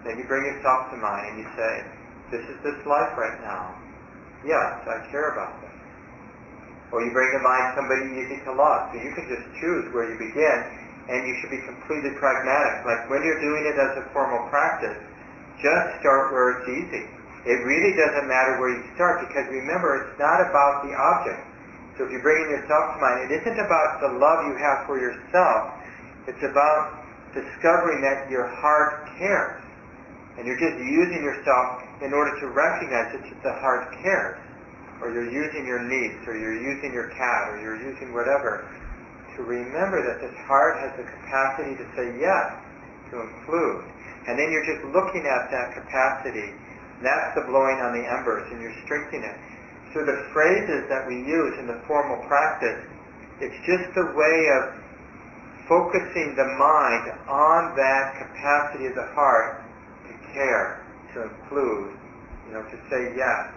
Then 0.04 0.18
you 0.18 0.26
bring 0.26 0.48
yourself 0.48 0.90
to 0.92 0.98
mind 0.98 1.36
and 1.36 1.38
you 1.44 1.48
say, 1.56 1.74
this 2.32 2.44
is 2.48 2.58
this 2.64 2.80
life 2.88 3.14
right 3.18 3.40
now. 3.42 3.76
Yes, 4.46 4.88
I 4.88 5.04
care 5.12 5.36
about. 5.36 5.59
Or 6.92 7.06
you 7.06 7.14
bring 7.14 7.30
to 7.38 7.42
mind 7.46 7.78
somebody 7.78 8.06
easy 8.18 8.42
to 8.50 8.52
love. 8.54 8.90
So 8.90 8.98
you 8.98 9.14
can 9.14 9.30
just 9.30 9.46
choose 9.62 9.86
where 9.94 10.10
you 10.10 10.18
begin 10.18 10.58
and 11.10 11.26
you 11.26 11.34
should 11.42 11.50
be 11.50 11.62
completely 11.66 12.14
pragmatic. 12.22 12.86
Like 12.86 13.10
when 13.10 13.26
you're 13.26 13.42
doing 13.42 13.66
it 13.66 13.78
as 13.78 13.98
a 13.98 14.06
formal 14.14 14.46
practice, 14.54 14.98
just 15.58 16.02
start 16.02 16.30
where 16.34 16.62
it's 16.62 16.68
easy. 16.70 17.04
It 17.50 17.66
really 17.66 17.98
doesn't 17.98 18.28
matter 18.30 18.62
where 18.62 18.70
you 18.78 18.84
start 18.94 19.26
because 19.26 19.50
remember, 19.50 20.06
it's 20.06 20.18
not 20.22 20.38
about 20.42 20.86
the 20.86 20.94
object. 20.94 21.42
So 21.98 22.06
if 22.06 22.14
you're 22.14 22.24
bringing 22.24 22.52
yourself 22.54 22.96
to 22.96 22.98
mind, 23.02 23.28
it 23.28 23.42
isn't 23.42 23.60
about 23.60 24.00
the 24.00 24.12
love 24.22 24.48
you 24.48 24.56
have 24.56 24.86
for 24.86 25.02
yourself. 25.02 25.76
It's 26.30 26.44
about 26.46 27.00
discovering 27.34 28.02
that 28.06 28.30
your 28.30 28.48
heart 28.48 29.10
cares. 29.18 29.62
And 30.38 30.48
you're 30.48 30.60
just 30.60 30.80
using 30.80 31.26
yourself 31.26 31.84
in 32.00 32.14
order 32.14 32.32
to 32.40 32.48
recognize 32.56 33.12
that 33.12 33.24
the 33.44 33.54
heart 33.60 33.92
cares. 34.00 34.40
Or 35.02 35.12
you're 35.12 35.32
using 35.32 35.66
your 35.66 35.80
niece, 35.80 36.20
or 36.28 36.36
you're 36.36 36.60
using 36.60 36.92
your 36.92 37.10
cat, 37.16 37.50
or 37.52 37.62
you're 37.62 37.80
using 37.80 38.14
whatever. 38.14 38.68
To 39.38 39.44
remember 39.44 40.04
that 40.04 40.20
this 40.20 40.36
heart 40.44 40.76
has 40.84 40.92
the 41.00 41.08
capacity 41.08 41.80
to 41.80 41.86
say 41.96 42.08
yes, 42.20 42.48
to 43.12 43.24
include. 43.24 43.88
And 44.28 44.36
then 44.36 44.52
you're 44.52 44.68
just 44.68 44.84
looking 44.92 45.24
at 45.24 45.48
that 45.50 45.72
capacity. 45.74 46.52
That's 47.00 47.32
the 47.40 47.48
blowing 47.48 47.80
on 47.80 47.96
the 47.96 48.04
embers, 48.04 48.44
and 48.52 48.60
you're 48.60 48.76
strengthening 48.84 49.24
it. 49.24 49.38
So 49.96 50.04
the 50.04 50.28
phrases 50.36 50.86
that 50.92 51.08
we 51.08 51.16
use 51.24 51.56
in 51.58 51.66
the 51.66 51.80
formal 51.88 52.20
practice, 52.28 52.84
it's 53.40 53.56
just 53.64 53.90
a 53.96 54.12
way 54.14 54.38
of 54.60 54.76
focusing 55.72 56.36
the 56.36 56.50
mind 56.60 57.14
on 57.30 57.74
that 57.78 58.20
capacity 58.20 58.88
of 58.88 58.96
the 58.96 59.08
heart 59.16 59.64
to 60.10 60.14
care, 60.34 60.84
to 61.14 61.24
include, 61.24 61.96
you 62.48 62.54
know, 62.54 62.64
to 62.68 62.78
say 62.92 63.16
yes 63.16 63.54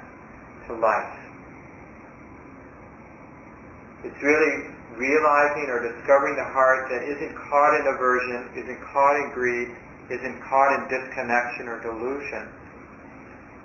to 0.68 0.74
life. 0.78 1.21
It's 4.04 4.22
really 4.22 4.74
realizing 4.98 5.70
or 5.70 5.78
discovering 5.78 6.36
the 6.36 6.44
heart 6.44 6.90
that 6.90 7.02
isn't 7.06 7.34
caught 7.48 7.72
in 7.78 7.86
aversion, 7.86 8.50
isn't 8.58 8.80
caught 8.92 9.16
in 9.16 9.30
greed, 9.32 9.68
isn't 10.10 10.42
caught 10.42 10.74
in 10.74 10.80
disconnection 10.90 11.68
or 11.68 11.78
delusion. 11.80 12.50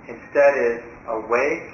Instead 0.07 0.53
is 0.57 0.79
awake 1.09 1.67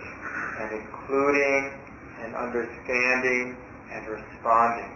and 0.64 0.70
including 0.80 1.76
and 2.24 2.36
understanding 2.36 3.58
and 3.92 4.08
responding. 4.08 4.92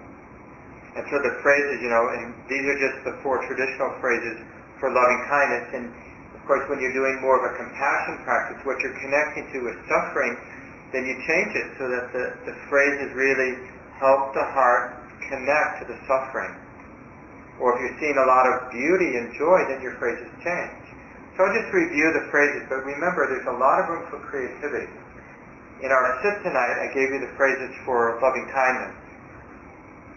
And 0.96 1.06
so 1.12 1.22
the 1.22 1.38
phrases, 1.44 1.78
you 1.84 1.90
know, 1.94 2.10
and 2.10 2.34
these 2.50 2.66
are 2.66 2.80
just 2.82 3.04
the 3.06 3.20
four 3.22 3.46
traditional 3.46 3.94
phrases 4.02 4.42
for 4.80 4.90
loving 4.90 5.22
kindness. 5.30 5.70
And 5.76 5.86
of 6.34 6.42
course, 6.48 6.66
when 6.72 6.82
you're 6.82 6.96
doing 6.96 7.22
more 7.22 7.38
of 7.38 7.46
a 7.46 7.54
compassion 7.54 8.24
practice, 8.24 8.58
what 8.66 8.80
you're 8.80 8.98
connecting 8.98 9.46
to 9.54 9.70
is 9.70 9.78
suffering, 9.86 10.34
then 10.92 11.04
you 11.04 11.16
change 11.28 11.52
it 11.56 11.68
so 11.76 11.90
that 11.92 12.06
the, 12.16 12.26
the 12.48 12.56
phrases 12.72 13.12
really 13.12 13.60
help 14.00 14.32
the 14.34 14.48
heart 14.56 14.96
connect 15.28 15.84
to 15.84 15.84
the 15.92 15.98
suffering. 16.08 16.56
Or 17.60 17.76
if 17.76 17.82
you're 17.82 17.98
seeing 18.00 18.16
a 18.16 18.28
lot 18.30 18.46
of 18.48 18.72
beauty 18.72 19.18
and 19.18 19.34
joy, 19.36 19.66
then 19.68 19.82
your 19.82 19.98
phrases 19.98 20.30
change. 20.46 20.84
So 21.36 21.46
I'll 21.46 21.54
just 21.54 21.70
review 21.74 22.14
the 22.14 22.26
phrases, 22.34 22.66
but 22.70 22.86
remember 22.86 23.30
there's 23.30 23.50
a 23.50 23.58
lot 23.58 23.82
of 23.82 23.90
room 23.90 24.06
for 24.10 24.18
creativity. 24.26 24.90
in 25.82 25.94
our 25.94 26.18
sit 26.26 26.42
tonight, 26.42 26.78
I 26.82 26.88
gave 26.94 27.14
you 27.14 27.20
the 27.22 27.34
phrases 27.38 27.70
for 27.86 28.18
loving 28.22 28.50
kindness. 28.50 28.98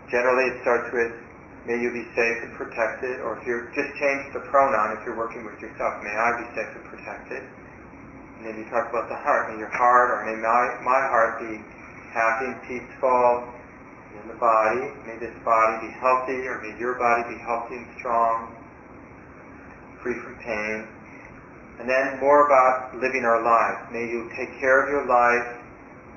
Generally, 0.09 0.57
it 0.57 0.57
starts 0.65 0.89
with, 0.93 1.13
may 1.69 1.77
you 1.77 1.93
be 1.93 2.05
safe 2.17 2.39
and 2.49 2.53
protected, 2.57 3.21
or 3.21 3.37
if 3.37 3.45
you 3.45 3.69
just 3.77 3.93
change 4.01 4.33
the 4.33 4.41
pronoun, 4.49 4.97
if 4.97 5.05
you're 5.05 5.17
working 5.17 5.45
with 5.45 5.61
yourself, 5.61 6.01
may 6.01 6.13
I 6.13 6.41
be 6.41 6.47
safe 6.57 6.73
and 6.77 6.85
protected. 6.89 7.43
You 8.41 8.65
talk 8.73 8.89
about 8.89 9.13
the 9.13 9.21
heart, 9.21 9.53
may 9.53 9.59
your 9.61 9.69
heart, 9.69 10.17
or 10.17 10.25
may 10.25 10.33
my, 10.41 10.81
my 10.81 11.01
heart 11.13 11.45
be 11.45 11.61
happy 12.09 12.49
and 12.49 12.61
peaceful 12.65 13.45
in 14.17 14.29
the 14.33 14.39
body. 14.41 14.89
May 15.05 15.21
this 15.21 15.37
body 15.45 15.87
be 15.87 15.93
healthy, 15.93 16.49
or 16.49 16.57
may 16.65 16.73
your 16.81 16.97
body 16.97 17.37
be 17.37 17.39
healthy 17.45 17.77
and 17.77 17.89
strong, 18.01 18.57
free 20.03 20.17
from 20.25 20.41
pain. 20.41 20.89
And 21.81 21.89
then 21.89 22.17
more 22.21 22.49
about 22.49 22.97
living 22.97 23.29
our 23.29 23.45
lives. 23.45 23.93
May 23.93 24.09
you 24.09 24.33
take 24.33 24.57
care 24.57 24.85
of 24.85 24.89
your 24.89 25.05
life 25.05 25.61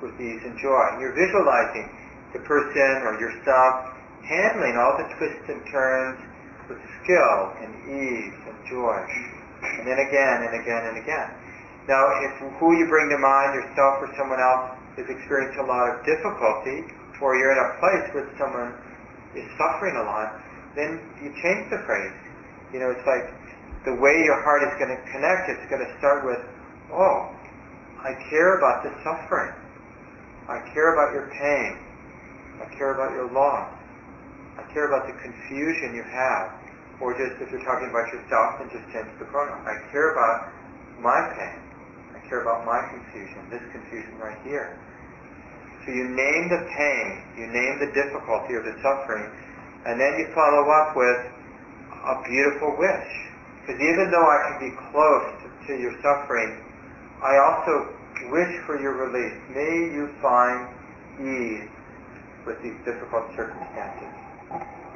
with 0.00 0.16
ease 0.16 0.40
and 0.48 0.56
joy. 0.56 0.96
And 0.96 1.00
you're 1.04 1.12
visualizing 1.12 1.92
the 2.32 2.40
person 2.40 3.04
or 3.04 3.20
yourself 3.20 3.92
handling 4.24 4.80
all 4.80 4.96
the 4.96 5.12
twists 5.20 5.44
and 5.52 5.60
turns 5.68 6.24
with 6.72 6.80
skill 7.04 7.52
and 7.60 7.72
ease 7.84 8.36
and 8.48 8.56
joy. 8.64 8.96
And 9.76 9.84
then 9.86 10.00
again 10.00 10.48
and 10.48 10.56
again 10.56 10.88
and 10.88 10.96
again. 10.96 11.43
Now, 11.88 12.00
if 12.24 12.40
who 12.56 12.76
you 12.80 12.88
bring 12.88 13.12
to 13.12 13.20
mind, 13.20 13.60
yourself 13.60 14.00
or 14.00 14.08
someone 14.16 14.40
else, 14.40 14.80
is 14.96 15.06
experiencing 15.10 15.60
a 15.60 15.68
lot 15.68 15.90
of 15.90 16.00
difficulty, 16.06 16.88
or 17.20 17.36
you're 17.36 17.52
in 17.52 17.60
a 17.60 17.70
place 17.80 18.06
where 18.12 18.28
someone 18.36 18.72
is 19.36 19.44
suffering 19.56 19.96
a 19.96 20.04
lot, 20.04 20.40
then 20.76 21.00
you 21.20 21.32
change 21.40 21.68
the 21.72 21.80
phrase. 21.88 22.14
You 22.72 22.80
know, 22.80 22.92
it's 22.92 23.04
like 23.08 23.32
the 23.84 23.96
way 23.96 24.12
your 24.24 24.40
heart 24.44 24.64
is 24.64 24.72
going 24.80 24.92
to 24.92 25.00
connect, 25.12 25.48
it's 25.48 25.66
going 25.68 25.84
to 25.84 25.92
start 25.98 26.24
with, 26.24 26.40
oh, 26.92 27.32
I 28.00 28.12
care 28.28 28.60
about 28.60 28.84
the 28.84 28.92
suffering. 29.00 29.52
I 30.48 30.60
care 30.76 30.92
about 30.92 31.16
your 31.16 31.32
pain. 31.32 31.80
I 32.60 32.68
care 32.76 32.92
about 32.92 33.16
your 33.16 33.32
loss. 33.32 33.72
I 34.60 34.62
care 34.72 34.86
about 34.88 35.08
the 35.08 35.16
confusion 35.20 35.96
you 35.96 36.04
have. 36.04 36.52
Or 37.00 37.16
just 37.16 37.40
if 37.40 37.48
you're 37.50 37.64
talking 37.64 37.88
about 37.88 38.12
yourself, 38.12 38.60
then 38.60 38.68
just 38.68 38.84
change 38.92 39.08
the 39.18 39.24
pronoun. 39.32 39.64
I 39.64 39.80
care 39.90 40.12
about 40.12 40.52
my 41.00 41.32
pain. 41.32 41.63
Care 42.28 42.42
about 42.42 42.64
my 42.64 42.80
confusion, 42.88 43.38
this 43.50 43.62
confusion 43.72 44.16
right 44.18 44.38
here. 44.44 44.78
So 45.84 45.92
you 45.92 46.08
name 46.08 46.48
the 46.48 46.64
pain, 46.72 47.06
you 47.36 47.46
name 47.52 47.76
the 47.78 47.92
difficulty 47.92 48.56
or 48.56 48.64
the 48.64 48.72
suffering, 48.80 49.28
and 49.84 50.00
then 50.00 50.16
you 50.16 50.32
follow 50.32 50.64
up 50.72 50.96
with 50.96 51.20
a 51.92 52.22
beautiful 52.24 52.76
wish. 52.80 53.10
Because 53.60 53.80
even 53.80 54.10
though 54.10 54.24
I 54.24 54.38
can 54.48 54.70
be 54.70 54.72
close 54.92 55.28
to 55.68 55.72
your 55.76 55.92
suffering, 56.00 56.56
I 57.20 57.36
also 57.36 57.92
wish 58.32 58.52
for 58.64 58.80
your 58.80 58.96
release. 58.96 59.36
May 59.52 59.92
you 59.92 60.08
find 60.20 60.68
ease 61.20 61.68
with 62.46 62.60
these 62.62 62.76
difficult 62.84 63.28
circumstances. 63.36 64.12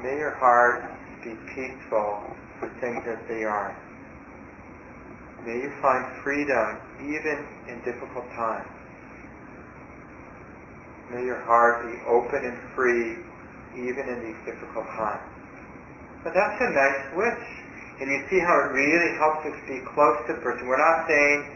May 0.03 0.17
your 0.17 0.37
heart 0.37 0.85
be 1.25 1.37
peaceful 1.55 2.25
with 2.61 2.73
things 2.81 3.05
as 3.09 3.19
they 3.29 3.45
are. 3.45 3.77
May 5.46 5.62
you 5.62 5.72
find 5.81 6.05
freedom 6.22 6.79
even 7.03 7.46
in 7.68 7.79
difficult 7.85 8.27
times. 8.35 8.68
May 11.11 11.24
your 11.24 11.40
heart 11.44 11.87
be 11.87 11.96
open 12.05 12.44
and 12.44 12.59
free 12.74 13.16
even 13.77 14.09
in 14.09 14.18
these 14.24 14.40
difficult 14.44 14.85
times. 14.98 15.24
But 16.24 16.35
that's 16.35 16.59
a 16.61 16.70
nice 16.70 17.16
wish. 17.16 17.44
And 18.01 18.11
you 18.11 18.22
see 18.31 18.38
how 18.38 18.55
it 18.66 18.70
really 18.74 19.16
helps 19.18 19.46
us 19.46 19.59
be 19.66 19.81
close 19.94 20.18
to 20.27 20.35
the 20.35 20.40
person. 20.40 20.66
We're 20.66 20.79
not 20.79 21.09
saying, 21.09 21.51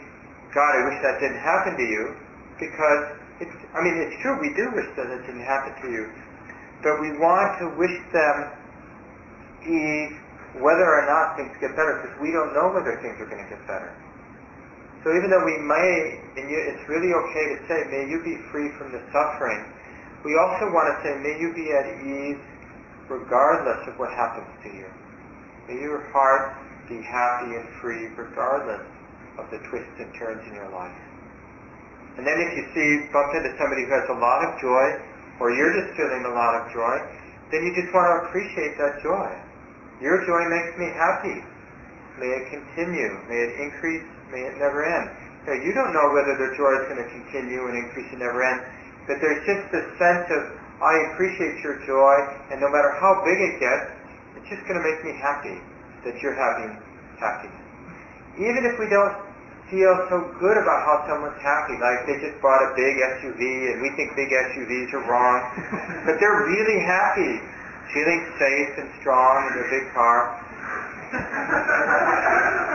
God, 0.54 0.74
I 0.74 0.82
wish 0.90 0.98
that 1.02 1.20
didn't 1.20 1.38
happen 1.38 1.76
to 1.76 1.86
you, 1.86 2.14
because 2.58 3.02
it's, 3.40 3.56
I 3.74 3.82
mean, 3.82 3.94
it's 3.98 4.18
true, 4.22 4.38
we 4.42 4.50
do 4.54 4.70
wish 4.74 4.90
that 4.96 5.06
it 5.06 5.22
didn't 5.26 5.46
happen 5.46 5.74
to 5.82 5.88
you. 5.90 6.10
But 6.82 7.00
we 7.00 7.14
want 7.18 7.58
to 7.62 7.70
wish 7.78 7.94
them 8.10 8.36
ease 9.62 10.18
whether 10.60 10.84
or 10.84 11.04
not 11.08 11.36
things 11.40 11.52
get 11.60 11.72
better, 11.72 12.02
because 12.02 12.16
we 12.20 12.28
don't 12.28 12.52
know 12.52 12.68
whether 12.74 12.98
things 13.00 13.16
are 13.22 13.28
going 13.30 13.40
to 13.40 13.48
get 13.48 13.62
better. 13.64 13.88
So 15.02 15.10
even 15.16 15.32
though 15.32 15.42
we 15.42 15.58
may, 15.58 16.20
and 16.38 16.46
you, 16.46 16.58
it's 16.60 16.84
really 16.86 17.10
okay 17.10 17.44
to 17.54 17.58
say, 17.66 17.78
may 17.90 18.04
you 18.06 18.22
be 18.22 18.38
free 18.52 18.70
from 18.78 18.92
the 18.92 19.02
suffering, 19.10 19.64
we 20.22 20.38
also 20.38 20.70
want 20.70 20.92
to 20.92 20.96
say, 21.02 21.18
may 21.18 21.34
you 21.40 21.50
be 21.56 21.66
at 21.74 21.86
ease 22.06 22.42
regardless 23.10 23.82
of 23.90 23.98
what 23.98 24.14
happens 24.14 24.46
to 24.62 24.70
you. 24.70 24.86
May 25.66 25.82
your 25.82 26.06
heart 26.14 26.54
be 26.86 27.02
happy 27.02 27.58
and 27.58 27.66
free 27.82 28.12
regardless 28.14 28.86
of 29.42 29.50
the 29.50 29.58
twists 29.66 29.96
and 29.98 30.12
turns 30.14 30.44
in 30.46 30.54
your 30.54 30.70
life. 30.70 30.94
And 32.20 32.26
then 32.28 32.38
if 32.38 32.50
you 32.54 32.64
see, 32.76 32.88
bump 33.10 33.32
into 33.34 33.50
somebody 33.58 33.88
who 33.88 33.92
has 33.96 34.06
a 34.12 34.18
lot 34.20 34.44
of 34.46 34.60
joy, 34.60 34.86
or 35.40 35.50
you're 35.50 35.72
just 35.72 35.96
feeling 35.96 36.22
a 36.28 36.34
lot 36.36 36.60
of 36.60 36.70
joy, 36.70 36.96
then 37.50 37.64
you 37.64 37.72
just 37.74 37.90
want 37.90 38.06
to 38.06 38.28
appreciate 38.28 38.78
that 38.78 39.02
joy. 39.02 39.32
Your 40.02 40.18
joy 40.26 40.42
makes 40.50 40.74
me 40.82 40.90
happy. 40.98 41.38
May 42.18 42.26
it 42.26 42.50
continue. 42.50 43.22
May 43.30 43.38
it 43.38 43.52
increase. 43.62 44.02
May 44.34 44.42
it 44.50 44.58
never 44.58 44.82
end. 44.82 45.06
Now, 45.46 45.54
you 45.54 45.70
don't 45.70 45.94
know 45.94 46.10
whether 46.10 46.34
the 46.34 46.50
joy 46.58 46.74
is 46.82 46.84
going 46.90 46.98
to 46.98 47.08
continue 47.10 47.70
and 47.70 47.78
increase 47.78 48.10
and 48.10 48.18
never 48.18 48.42
end, 48.42 48.66
but 49.06 49.22
there's 49.22 49.42
just 49.46 49.62
this 49.70 49.86
sense 49.98 50.26
of, 50.30 50.42
I 50.82 51.14
appreciate 51.14 51.62
your 51.62 51.78
joy, 51.86 52.14
and 52.50 52.58
no 52.58 52.70
matter 52.70 52.90
how 52.98 53.22
big 53.22 53.38
it 53.38 53.62
gets, 53.62 53.90
it's 54.38 54.48
just 54.50 54.62
going 54.66 54.78
to 54.78 54.84
make 54.86 55.02
me 55.06 55.14
happy 55.18 55.58
that 56.06 56.18
you're 56.18 56.34
having 56.34 56.78
happiness. 57.18 57.62
Even 58.38 58.66
if 58.66 58.78
we 58.78 58.86
don't 58.90 59.18
feel 59.70 59.94
so 60.10 60.30
good 60.38 60.58
about 60.58 60.78
how 60.86 61.06
someone's 61.10 61.38
happy, 61.42 61.74
like 61.78 62.06
they 62.06 62.22
just 62.22 62.38
bought 62.42 62.62
a 62.62 62.70
big 62.74 62.94
SUV 63.18 63.42
and 63.74 63.82
we 63.82 63.90
think 63.98 64.14
big 64.14 64.30
SUVs 64.30 64.94
are 64.94 65.04
wrong, 65.10 65.38
but 66.06 66.18
they're 66.22 66.42
really 66.46 66.78
happy, 66.86 67.42
feeling 67.90 68.22
safe 68.38 68.78
and 68.78 68.88
strong 69.00 69.48
in 69.48 69.52
their 69.58 69.68
big 69.70 69.92
car. 69.92 70.38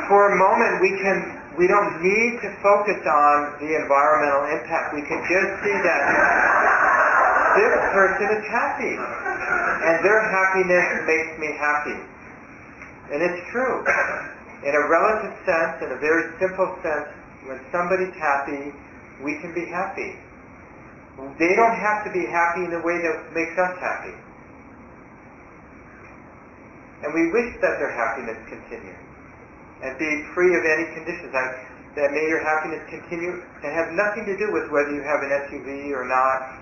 For 0.08 0.32
a 0.32 0.36
moment, 0.36 0.82
we 0.82 0.92
can 1.00 1.38
we 1.58 1.66
don't 1.66 1.98
need 2.06 2.38
to 2.46 2.54
focus 2.62 3.02
on 3.02 3.58
the 3.58 3.82
environmental 3.82 4.46
impact. 4.46 4.94
We 4.94 5.02
can 5.02 5.18
just 5.26 5.52
see 5.66 5.74
that 5.74 6.02
this 7.58 7.74
person 7.98 8.28
is 8.38 8.46
happy 8.46 8.94
and 8.94 10.06
their 10.06 10.22
happiness 10.22 11.02
makes 11.10 11.34
me 11.42 11.50
happy. 11.58 11.98
And 13.10 13.26
it's 13.26 13.42
true. 13.50 13.82
In 14.62 14.74
a 14.78 14.84
relative 14.86 15.34
sense, 15.50 15.82
in 15.82 15.90
a 15.92 16.00
very 16.02 16.30
simple 16.38 16.78
sense, 16.86 17.10
when 17.50 17.58
somebody's 17.72 18.14
happy, 18.22 18.74
we 19.24 19.42
can 19.42 19.54
be 19.54 19.66
happy. 19.66 20.14
They 21.40 21.56
don't 21.58 21.78
have 21.78 22.06
to 22.06 22.12
be 22.14 22.26
happy 22.30 22.66
in 22.66 22.72
the 22.72 22.82
way 22.86 23.02
that 23.02 23.34
makes 23.34 23.58
us 23.58 23.74
happy. 23.82 24.14
And 27.04 27.14
we 27.14 27.30
wish 27.30 27.54
that 27.62 27.78
their 27.78 27.94
happiness 27.94 28.38
continue 28.50 28.98
and 29.86 29.94
be 30.02 30.10
free 30.34 30.54
of 30.58 30.66
any 30.66 30.86
conditions. 30.98 31.30
Like, 31.30 31.54
that 31.98 32.14
may 32.14 32.30
your 32.30 32.46
happiness 32.46 32.82
continue 32.94 33.42
and 33.66 33.70
have 33.74 33.90
nothing 33.98 34.30
to 34.30 34.38
do 34.38 34.54
with 34.54 34.70
whether 34.70 34.94
you 34.94 35.02
have 35.02 35.26
an 35.26 35.34
SUV 35.50 35.90
or 35.98 36.06
not, 36.06 36.62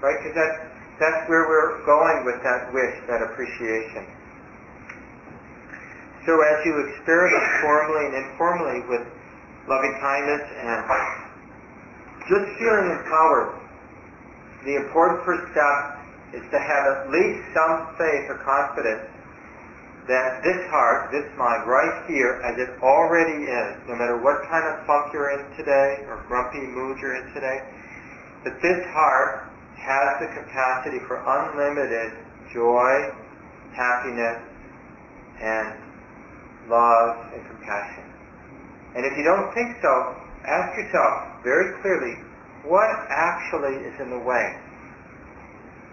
right? 0.00 0.16
Because 0.24 0.32
that's 0.32 0.58
that's 0.98 1.28
where 1.28 1.46
we're 1.46 1.84
going 1.84 2.24
with 2.24 2.40
that 2.42 2.72
wish, 2.72 2.96
that 3.06 3.22
appreciation. 3.22 4.08
So 6.26 6.32
as 6.40 6.56
you 6.64 6.74
experiment 6.90 7.44
formally 7.60 8.04
and 8.08 8.14
informally 8.24 8.80
with 8.88 9.04
loving 9.68 9.94
kindness 10.00 10.42
and 10.42 10.80
just 12.26 12.48
feeling 12.58 12.88
empowered, 12.98 13.52
the 14.64 14.74
important 14.80 15.22
first 15.28 15.44
step 15.52 16.02
is 16.34 16.44
to 16.50 16.58
have 16.58 16.82
at 16.88 16.98
least 17.12 17.40
some 17.52 17.94
faith 18.00 18.32
or 18.32 18.40
confidence 18.42 19.06
that 20.08 20.40
this 20.42 20.56
heart, 20.72 21.12
this 21.12 21.28
mind, 21.36 21.68
right 21.68 22.08
here, 22.08 22.40
as 22.40 22.56
it 22.56 22.80
already 22.80 23.44
is, 23.44 23.76
no 23.86 23.94
matter 23.94 24.16
what 24.16 24.40
kind 24.48 24.64
of 24.64 24.80
funk 24.88 25.12
you're 25.12 25.36
in 25.36 25.44
today 25.56 26.00
or 26.08 26.24
grumpy 26.26 26.64
mood 26.64 26.96
you're 26.96 27.14
in 27.20 27.28
today, 27.36 27.60
that 28.44 28.56
this 28.64 28.80
heart 28.96 29.52
has 29.76 30.16
the 30.24 30.28
capacity 30.32 30.98
for 31.06 31.20
unlimited 31.20 32.16
joy, 32.52 33.12
happiness, 33.76 34.40
and 35.44 35.76
love 36.72 37.28
and 37.36 37.44
compassion. 37.46 38.04
And 38.96 39.04
if 39.04 39.12
you 39.12 39.24
don't 39.24 39.52
think 39.52 39.76
so, 39.84 40.16
ask 40.48 40.72
yourself 40.76 41.44
very 41.44 41.76
clearly, 41.84 42.16
what 42.64 42.88
actually 43.12 43.76
is 43.84 44.00
in 44.00 44.10
the 44.10 44.18
way? 44.18 44.56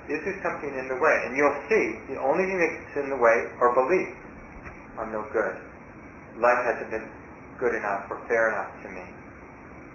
Is 0.05 0.21
there 0.21 0.37
something 0.45 0.69
in 0.69 0.85
the 0.85 0.99
way? 1.01 1.15
And 1.25 1.33
you'll 1.33 1.59
see, 1.65 1.85
the 2.13 2.21
only 2.21 2.45
thing 2.45 2.59
that's 2.61 2.93
in 3.01 3.09
the 3.09 3.17
way 3.17 3.49
are 3.57 3.73
beliefs. 3.73 4.21
I'm 5.01 5.09
no 5.09 5.25
good. 5.33 5.55
Life 6.37 6.61
hasn't 6.61 6.91
been 6.93 7.09
good 7.57 7.73
enough 7.73 8.05
or 8.13 8.21
fair 8.29 8.53
enough 8.53 8.69
to 8.85 8.87
me. 8.93 9.05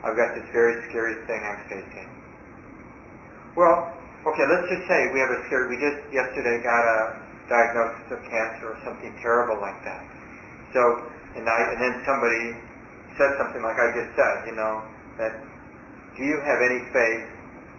I've 0.03 0.17
got 0.17 0.35
this 0.35 0.49
very 0.51 0.83
scary 0.89 1.15
thing 1.29 1.41
I'm 1.45 1.63
facing. 1.69 2.09
Well, 3.55 3.93
okay, 4.27 4.47
let's 4.51 4.67
just 4.73 4.85
say 4.89 4.99
we 5.13 5.21
have 5.21 5.31
a 5.31 5.41
scary, 5.47 5.69
we 5.69 5.77
just 5.79 6.01
yesterday 6.11 6.59
got 6.65 6.83
a 6.83 6.99
diagnosis 7.47 8.07
of 8.17 8.21
cancer 8.27 8.75
or 8.75 8.79
something 8.83 9.13
terrible 9.21 9.61
like 9.61 9.79
that. 9.85 10.03
So, 10.73 10.81
and, 11.37 11.45
I, 11.45 11.59
and 11.75 11.79
then 11.79 11.95
somebody 12.03 12.57
said 13.15 13.31
something 13.39 13.63
like 13.63 13.79
I 13.79 13.89
just 13.95 14.11
said, 14.17 14.35
you 14.49 14.57
know, 14.57 14.83
that 15.19 15.35
do 16.17 16.25
you 16.25 16.41
have 16.43 16.59
any 16.65 16.81
faith 16.91 17.25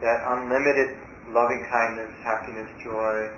that 0.06 0.18
unlimited 0.32 1.11
loving 1.30 1.66
kindness, 1.70 2.12
happiness, 2.24 2.70
joy, 2.84 3.30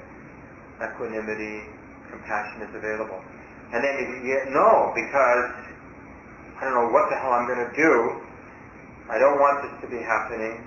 equanimity, 0.79 1.67
compassion 2.09 2.63
is 2.63 2.73
available? 2.75 3.19
And 3.73 3.83
then 3.83 4.23
you 4.23 4.37
no, 4.53 4.93
because 4.95 5.51
I 6.57 6.69
don't 6.69 6.75
know 6.75 6.89
what 6.93 7.09
the 7.09 7.17
hell 7.17 7.33
I'm 7.33 7.47
going 7.47 7.65
to 7.65 7.75
do. 7.75 8.21
I 9.09 9.19
don't 9.19 9.39
want 9.39 9.67
this 9.67 9.75
to 9.83 9.87
be 9.91 9.99
happening, 9.99 10.63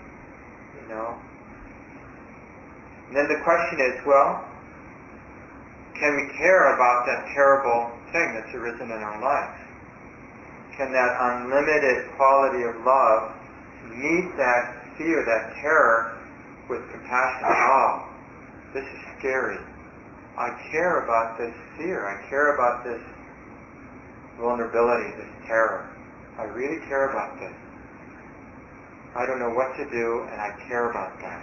you 0.83 0.89
know. 0.93 1.17
And 3.09 3.17
then 3.17 3.29
the 3.29 3.41
question 3.47 3.81
is, 3.81 4.03
well, 4.05 4.45
can 5.95 6.17
we 6.17 6.29
care 6.37 6.75
about 6.75 7.07
that 7.07 7.33
terrible 7.33 7.89
thing 8.13 8.35
that's 8.35 8.53
arisen 8.53 8.91
in 8.91 9.01
our 9.01 9.23
life? 9.23 9.57
Can 10.77 10.93
that 10.93 11.17
unlimited 11.17 12.13
quality 12.17 12.65
of 12.65 12.77
love 12.85 13.33
meet 13.89 14.29
that 14.37 14.77
fear, 14.99 15.25
that 15.25 15.55
terror 15.63 16.16
with 16.69 16.83
compassion? 16.91 17.47
Oh, 17.47 18.09
this 18.75 18.85
is 18.85 19.01
scary. 19.19 19.59
I 20.37 20.51
care 20.71 21.05
about 21.05 21.39
this 21.39 21.55
fear. 21.79 22.05
I 22.05 22.29
care 22.29 22.55
about 22.55 22.85
this 22.85 23.01
vulnerability, 24.39 25.17
this 25.17 25.33
terror. 25.47 25.89
I 26.39 26.45
really 26.45 26.85
care 26.87 27.09
about 27.11 27.41
this. 27.41 27.55
I 29.17 29.25
don't 29.25 29.39
know 29.39 29.55
what 29.57 29.73
to 29.81 29.89
do, 29.89 30.29
and 30.29 30.41
I 30.41 30.53
care 30.69 30.91
about 30.91 31.17
that. 31.25 31.41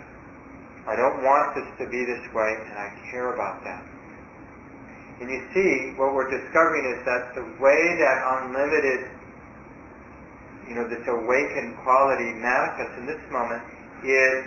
I 0.85 0.95
don't 0.95 1.23
want 1.23 1.55
this 1.55 1.65
to 1.79 1.89
be 1.89 2.05
this 2.05 2.21
way, 2.35 2.53
and 2.69 2.77
I 2.77 2.93
care 3.09 3.33
about 3.33 3.63
that. 3.63 3.81
And 5.21 5.29
you 5.31 5.41
see, 5.53 5.97
what 5.97 6.13
we're 6.13 6.29
discovering 6.29 6.85
is 6.93 7.01
that 7.05 7.33
the 7.33 7.45
way 7.57 7.97
that 7.97 8.17
unlimited, 8.37 9.09
you 10.69 10.75
know, 10.75 10.85
this 10.85 11.01
awakened 11.07 11.77
quality 11.81 12.29
manifests 12.37 12.97
in 12.99 13.05
this 13.07 13.21
moment 13.31 13.63
is, 14.03 14.45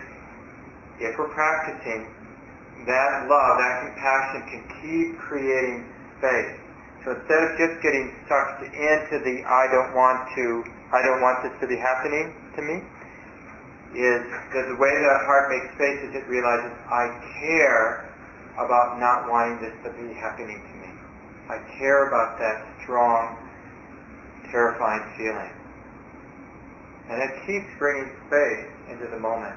if 1.01 1.19
we're 1.19 1.33
practicing, 1.33 2.09
that 2.87 3.27
love, 3.29 3.53
that 3.59 3.75
compassion 3.85 4.41
can 4.49 4.63
keep 4.81 5.19
creating 5.19 5.85
space. 6.19 6.57
So 7.05 7.15
instead 7.15 7.41
of 7.45 7.51
just 7.59 7.83
getting 7.83 8.15
sucked 8.27 8.63
into 8.67 9.23
the 9.23 9.45
I 9.47 9.71
don't 9.71 9.95
want 9.95 10.27
to, 10.35 10.65
I 10.93 11.03
don't 11.03 11.23
want 11.23 11.43
this 11.43 11.55
to 11.61 11.67
be 11.67 11.77
happening 11.77 12.35
to 12.57 12.61
me, 12.63 12.83
is 13.95 14.23
that 14.55 14.65
the 14.69 14.77
way 14.77 14.91
the 14.91 15.15
heart 15.25 15.51
makes 15.51 15.73
space 15.75 16.03
is 16.03 16.15
it 16.15 16.27
realizes 16.27 16.73
I 16.91 17.11
care 17.41 18.11
about 18.59 18.99
not 18.99 19.31
wanting 19.31 19.61
this 19.61 19.77
to 19.85 19.91
be 19.95 20.15
happening 20.15 20.59
to 20.59 20.75
me. 20.83 20.91
I 21.49 21.59
care 21.79 22.09
about 22.09 22.39
that 22.39 22.67
strong, 22.83 23.37
terrifying 24.51 25.05
feeling. 25.17 25.53
And 27.09 27.23
it 27.23 27.33
keeps 27.47 27.71
bringing 27.79 28.11
space 28.27 28.67
into 28.91 29.07
the 29.07 29.21
moment. 29.21 29.55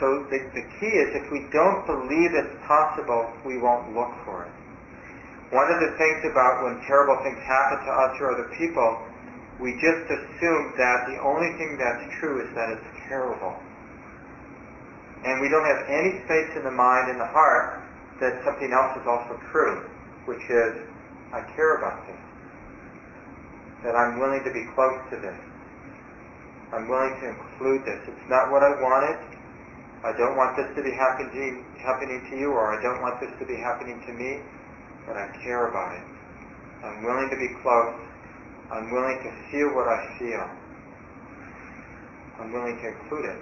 So 0.00 0.26
the, 0.28 0.38
the 0.52 0.64
key 0.80 0.92
is 0.92 1.08
if 1.16 1.32
we 1.32 1.48
don't 1.52 1.86
believe 1.88 2.36
it's 2.36 2.56
possible, 2.68 3.32
we 3.44 3.56
won't 3.56 3.96
look 3.96 4.12
for 4.24 4.44
it. 4.44 4.54
One 5.54 5.70
of 5.72 5.78
the 5.80 5.96
things 5.96 6.20
about 6.28 6.64
when 6.64 6.82
terrible 6.84 7.16
things 7.22 7.38
happen 7.46 7.86
to 7.86 7.92
us 7.92 8.12
or 8.20 8.34
other 8.34 8.50
people 8.58 8.98
we 9.60 9.72
just 9.80 10.04
assume 10.04 10.76
that 10.76 11.08
the 11.08 11.16
only 11.24 11.56
thing 11.56 11.80
that's 11.80 12.04
true 12.20 12.44
is 12.44 12.50
that 12.52 12.76
it's 12.76 12.90
terrible. 13.08 13.56
And 15.24 15.40
we 15.40 15.48
don't 15.48 15.64
have 15.64 15.88
any 15.88 16.20
space 16.28 16.52
in 16.60 16.64
the 16.64 16.76
mind 16.76 17.08
and 17.08 17.18
the 17.18 17.32
heart 17.32 17.80
that 18.20 18.36
something 18.44 18.68
else 18.72 19.00
is 19.00 19.06
also 19.08 19.40
true, 19.50 19.88
which 20.28 20.44
is, 20.44 20.72
I 21.32 21.40
care 21.56 21.80
about 21.80 22.04
this. 22.04 22.20
That 23.84 23.96
I'm 23.96 24.20
willing 24.20 24.44
to 24.44 24.52
be 24.52 24.68
close 24.76 25.00
to 25.10 25.16
this. 25.24 25.40
I'm 26.72 26.88
willing 26.88 27.16
to 27.24 27.26
include 27.32 27.88
this. 27.88 28.00
It's 28.12 28.28
not 28.28 28.52
what 28.52 28.60
I 28.60 28.76
wanted. 28.76 29.35
I 30.06 30.14
don't 30.14 30.38
want 30.38 30.54
this 30.54 30.70
to 30.78 30.82
be 30.86 30.94
happening, 30.94 31.66
happening 31.82 32.22
to 32.30 32.34
you, 32.38 32.54
or 32.54 32.70
I 32.70 32.78
don't 32.78 33.02
want 33.02 33.18
this 33.18 33.34
to 33.42 33.44
be 33.44 33.58
happening 33.58 33.98
to 34.06 34.12
me, 34.14 34.38
but 35.02 35.18
I 35.18 35.26
care 35.42 35.66
about 35.66 35.98
it. 35.98 36.06
I'm 36.86 37.02
willing 37.02 37.26
to 37.30 37.36
be 37.36 37.50
close 37.62 38.06
I'm 38.70 38.90
willing 38.90 39.18
to 39.22 39.30
feel 39.50 39.70
what 39.78 39.86
I 39.86 40.18
feel. 40.18 40.42
I'm 42.40 42.52
willing 42.52 42.74
to 42.82 42.86
include 42.98 43.26
it. 43.30 43.40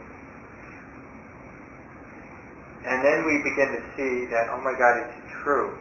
And 2.85 3.01
then 3.01 3.25
we 3.25 3.41
begin 3.41 3.73
to 3.73 3.83
see 3.97 4.29
that, 4.29 4.53
oh 4.53 4.61
my 4.61 4.77
God, 4.77 5.01
it's 5.01 5.17
true. 5.41 5.73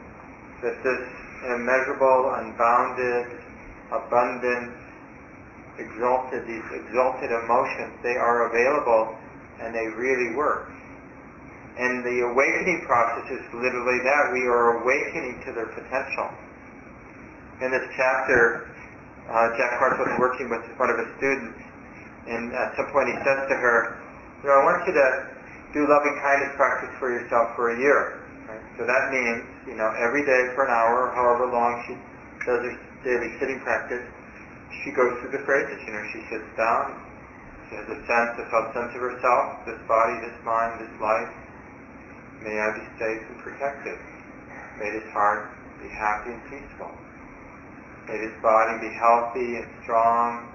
That 0.64 0.80
this 0.80 1.04
immeasurable, 1.44 2.32
unbounded, 2.40 3.44
abundant, 3.92 4.72
exalted, 5.76 6.48
these 6.48 6.64
exalted 6.72 7.32
emotions, 7.44 8.00
they 8.00 8.16
are 8.16 8.48
available 8.48 9.20
and 9.60 9.76
they 9.76 9.92
really 10.00 10.36
work. 10.36 10.72
And 11.74 12.06
the 12.06 12.30
awakening 12.30 12.86
process 12.86 13.26
is 13.34 13.42
literally 13.50 13.98
that. 14.06 14.30
We 14.30 14.46
are 14.46 14.86
awakening 14.86 15.42
to 15.46 15.58
their 15.58 15.70
potential. 15.74 16.30
In 17.66 17.74
this 17.74 17.86
chapter, 17.98 18.70
uh, 19.26 19.58
Jack 19.58 19.82
Kornfield 19.82 20.06
was 20.06 20.20
working 20.20 20.50
with 20.54 20.62
one 20.78 20.94
of 20.94 21.02
his 21.02 21.10
students, 21.18 21.58
and 22.30 22.54
at 22.54 22.78
some 22.78 22.94
point 22.94 23.10
he 23.10 23.18
says 23.26 23.50
to 23.50 23.56
her, 23.58 23.98
you 24.44 24.52
know, 24.52 24.60
I 24.60 24.64
want 24.68 24.86
you 24.86 24.94
to 24.94 25.08
do 25.74 25.88
loving 25.90 26.14
kindness 26.22 26.54
practice 26.60 26.94
for 27.00 27.10
yourself 27.10 27.56
for 27.56 27.74
a 27.74 27.78
year. 27.80 28.22
Right? 28.46 28.62
So 28.78 28.86
that 28.86 29.10
means, 29.10 29.42
you 29.66 29.74
know, 29.74 29.90
every 29.98 30.22
day 30.22 30.54
for 30.54 30.70
an 30.70 30.74
hour, 30.76 31.10
however 31.18 31.50
long 31.50 31.82
she 31.90 31.98
does 32.46 32.62
her 32.62 32.76
daily 33.02 33.34
sitting 33.40 33.60
practice, 33.66 34.04
she 34.84 34.92
goes 34.92 35.18
through 35.22 35.34
the 35.34 35.44
phrases. 35.48 35.80
You 35.88 35.94
know, 35.96 36.04
she 36.14 36.22
sits 36.30 36.50
down, 36.54 36.94
she 37.70 37.82
has 37.82 37.88
a 37.90 37.98
sense, 38.06 38.32
a 38.38 38.46
felt 38.52 38.76
sense 38.78 38.94
of 38.94 39.02
herself, 39.02 39.66
this 39.66 39.80
body, 39.88 40.22
this 40.22 40.38
mind, 40.46 40.78
this 40.84 40.94
life. 41.02 41.32
May 42.44 42.60
I 42.60 42.76
be 42.76 42.86
safe 43.00 43.24
and 43.24 43.40
protected. 43.40 43.96
May 44.76 44.92
this 44.92 45.08
heart 45.16 45.48
be 45.80 45.88
happy 45.88 46.36
and 46.36 46.44
peaceful. 46.52 46.92
May 48.04 48.20
this 48.20 48.36
body 48.44 48.84
be 48.84 48.92
healthy 48.92 49.64
and 49.64 49.68
strong, 49.84 50.52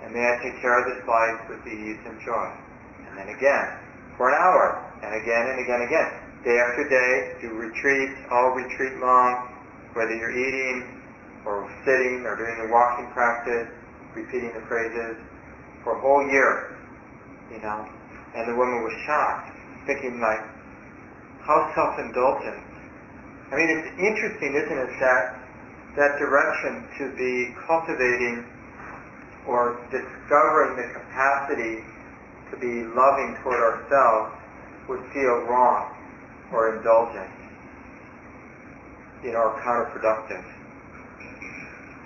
and 0.00 0.16
may 0.16 0.24
I 0.24 0.40
take 0.40 0.56
care 0.64 0.80
of 0.80 0.88
this 0.88 1.04
life 1.04 1.44
with 1.52 1.60
ease 1.68 2.00
and 2.08 2.16
joy. 2.24 2.48
And 3.04 3.18
then 3.20 3.28
again, 3.36 3.68
for 4.16 4.32
an 4.32 4.36
hour, 4.40 4.80
and 5.04 5.12
again 5.12 5.44
and 5.52 5.60
again 5.60 5.84
and 5.84 5.88
again. 5.92 6.10
Day 6.40 6.56
after 6.56 6.88
day, 6.88 7.36
do 7.44 7.52
retreats, 7.52 8.16
all 8.32 8.56
retreat 8.56 8.96
long, 8.96 9.52
whether 9.92 10.16
you're 10.16 10.32
eating 10.32 11.04
or 11.44 11.68
sitting 11.84 12.24
or 12.24 12.32
doing 12.36 12.56
the 12.64 12.72
walking 12.72 13.12
practice, 13.12 13.68
repeating 14.16 14.52
the 14.56 14.64
phrases, 14.64 15.20
for 15.84 15.96
a 15.96 16.00
whole 16.00 16.24
year, 16.32 16.80
you 17.52 17.60
know. 17.60 17.84
And 18.36 18.48
the 18.48 18.56
woman 18.56 18.80
was 18.84 18.92
shocked, 19.04 19.52
thinking 19.84 20.20
like, 20.20 20.40
how 21.46 21.72
self-indulgent. 21.74 22.62
I 23.50 23.56
mean, 23.56 23.70
it's 23.70 23.90
interesting, 23.98 24.54
isn't 24.54 24.78
it, 24.78 24.92
that 25.00 25.40
that 25.96 26.18
direction 26.22 26.86
to 26.98 27.10
be 27.18 27.50
cultivating 27.66 28.46
or 29.46 29.74
discovering 29.90 30.78
the 30.78 30.86
capacity 30.94 31.82
to 32.50 32.56
be 32.62 32.86
loving 32.94 33.34
toward 33.42 33.58
ourselves 33.58 34.30
would 34.88 35.02
feel 35.12 35.42
wrong 35.50 35.90
or 36.52 36.76
indulgent, 36.76 37.30
you 39.24 39.32
know, 39.32 39.50
or 39.50 39.60
counterproductive. 39.62 40.44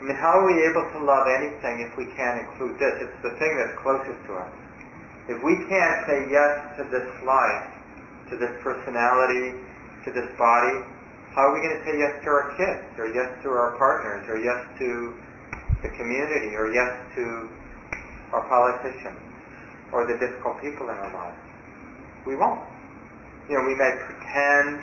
I 0.00 0.02
mean, 0.04 0.16
how 0.16 0.40
are 0.40 0.46
we 0.46 0.56
able 0.68 0.84
to 0.92 0.98
love 1.04 1.26
anything 1.28 1.80
if 1.80 1.96
we 1.96 2.04
can't 2.16 2.40
include 2.40 2.78
this? 2.78 2.92
It's 3.04 3.20
the 3.22 3.36
thing 3.40 3.56
that's 3.56 3.76
closest 3.80 4.20
to 4.28 4.32
us. 4.36 4.52
If 5.28 5.40
we 5.40 5.56
can't 5.68 6.04
say 6.04 6.28
yes 6.28 6.76
to 6.76 6.84
this 6.92 7.08
life, 7.24 7.73
to 8.30 8.36
this 8.36 8.54
personality, 8.62 9.60
to 10.04 10.10
this 10.12 10.30
body, 10.38 10.84
how 11.34 11.50
are 11.50 11.52
we 11.52 11.60
going 11.66 11.74
to 11.74 11.82
say 11.82 11.98
yes 11.98 12.14
to 12.22 12.30
our 12.30 12.54
kids, 12.54 12.86
or 12.94 13.10
yes 13.10 13.26
to 13.42 13.50
our 13.50 13.74
partners, 13.74 14.22
or 14.30 14.38
yes 14.38 14.60
to 14.78 15.18
the 15.82 15.90
community, 15.98 16.54
or 16.54 16.70
yes 16.70 16.94
to 17.18 17.50
our 18.30 18.46
politicians, 18.46 19.18
or 19.90 20.06
the 20.06 20.14
difficult 20.22 20.62
people 20.62 20.86
in 20.88 20.94
our 20.94 21.10
lives? 21.10 21.42
We 22.22 22.38
won't. 22.38 22.62
You 23.50 23.58
know, 23.58 23.66
we 23.66 23.74
may 23.74 23.92
pretend 24.06 24.80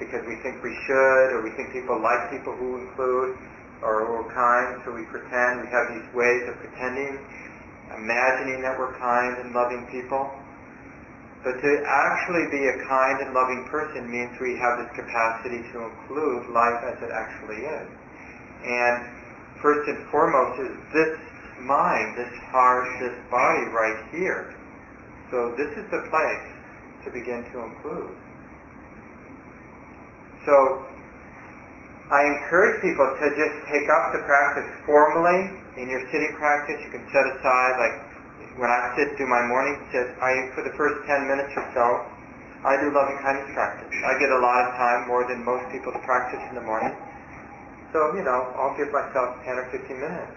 because 0.00 0.24
we 0.26 0.40
think 0.42 0.64
we 0.64 0.74
should, 0.88 1.36
or 1.36 1.44
we 1.44 1.52
think 1.54 1.70
people 1.76 2.00
like 2.00 2.32
people 2.32 2.56
who 2.56 2.82
include, 2.88 3.36
or 3.84 4.08
we're 4.10 4.32
kind, 4.32 4.80
so 4.82 4.90
we 4.90 5.04
pretend. 5.12 5.62
We 5.62 5.68
have 5.70 5.92
these 5.92 6.08
ways 6.16 6.48
of 6.48 6.56
pretending, 6.56 7.20
imagining 7.94 8.64
that 8.64 8.74
we're 8.80 8.96
kind 8.96 9.44
and 9.44 9.54
loving 9.54 9.86
people. 9.92 10.32
But 11.42 11.58
to 11.58 11.70
actually 11.82 12.46
be 12.54 12.62
a 12.70 12.86
kind 12.86 13.18
and 13.18 13.34
loving 13.34 13.66
person 13.66 14.06
means 14.06 14.30
we 14.38 14.54
have 14.62 14.78
this 14.78 14.94
capacity 14.94 15.66
to 15.74 15.90
include 15.90 16.54
life 16.54 16.80
as 16.86 17.02
it 17.02 17.10
actually 17.10 17.66
is. 17.66 17.88
And 18.62 19.10
first 19.58 19.88
and 19.90 20.06
foremost 20.10 20.62
is 20.62 20.74
this 20.94 21.18
mind, 21.66 22.14
this 22.18 22.30
heart, 22.54 22.86
this 23.02 23.14
body 23.30 23.66
right 23.74 24.06
here. 24.14 24.54
So 25.30 25.50
this 25.58 25.70
is 25.74 25.86
the 25.90 26.06
place 26.10 26.46
to 27.04 27.10
begin 27.10 27.42
to 27.50 27.56
include. 27.66 28.14
So 30.46 30.86
I 32.10 32.22
encourage 32.38 32.82
people 32.82 33.08
to 33.18 33.26
just 33.34 33.56
take 33.66 33.90
up 33.90 34.14
the 34.14 34.22
practice 34.22 34.70
formally. 34.86 35.58
In 35.74 35.88
your 35.88 36.06
sitting 36.12 36.36
practice, 36.38 36.78
you 36.84 36.90
can 36.90 37.02
set 37.10 37.24
aside 37.34 37.74
like 37.82 38.11
when 38.60 38.68
I 38.68 38.92
sit, 38.96 39.16
do 39.16 39.24
my 39.24 39.42
morning 39.48 39.80
sit, 39.92 40.12
I, 40.20 40.52
for 40.52 40.62
the 40.64 40.74
first 40.76 41.00
10 41.08 41.28
minutes 41.28 41.52
or 41.56 41.66
so, 41.72 41.86
I 42.62 42.78
do 42.78 42.92
loving 42.94 43.18
kindness 43.24 43.50
practice. 43.56 43.90
I 43.90 44.12
get 44.22 44.30
a 44.30 44.40
lot 44.40 44.60
of 44.68 44.70
time, 44.78 45.00
more 45.08 45.26
than 45.26 45.42
most 45.42 45.66
people, 45.72 45.90
to 45.90 46.02
practice 46.04 46.42
in 46.52 46.54
the 46.54 46.64
morning. 46.64 46.94
So, 47.90 47.98
you 48.14 48.22
know, 48.22 48.54
I'll 48.54 48.76
give 48.78 48.92
myself 48.92 49.40
10 49.44 49.56
or 49.58 49.66
15 49.72 49.98
minutes 49.98 50.32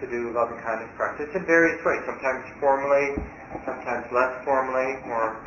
to 0.00 0.04
do 0.08 0.32
loving 0.32 0.58
kindness 0.64 0.90
practice 0.96 1.28
in 1.36 1.44
various 1.44 1.78
ways. 1.84 2.02
Sometimes 2.08 2.42
formally, 2.58 3.20
sometimes 3.68 4.08
less 4.10 4.32
formally, 4.42 4.98
more 5.06 5.38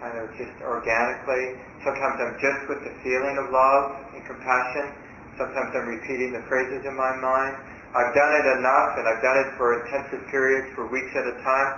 kind 0.00 0.16
of 0.16 0.32
just 0.40 0.56
organically. 0.64 1.60
Sometimes 1.84 2.16
I'm 2.16 2.36
just 2.40 2.60
with 2.72 2.80
the 2.82 2.94
feeling 3.04 3.36
of 3.36 3.52
love 3.52 3.84
and 4.16 4.24
compassion. 4.24 4.96
Sometimes 5.36 5.70
I'm 5.76 5.88
repeating 5.88 6.32
the 6.32 6.42
phrases 6.48 6.82
in 6.88 6.96
my 6.96 7.12
mind. 7.20 7.69
I've 7.90 8.14
done 8.14 8.32
it 8.38 8.46
enough, 8.62 8.90
and 9.02 9.04
I've 9.10 9.18
done 9.18 9.38
it 9.42 9.50
for 9.58 9.74
intensive 9.82 10.22
periods, 10.30 10.70
for 10.78 10.86
weeks 10.86 11.10
at 11.18 11.26
a 11.26 11.34
time, 11.42 11.70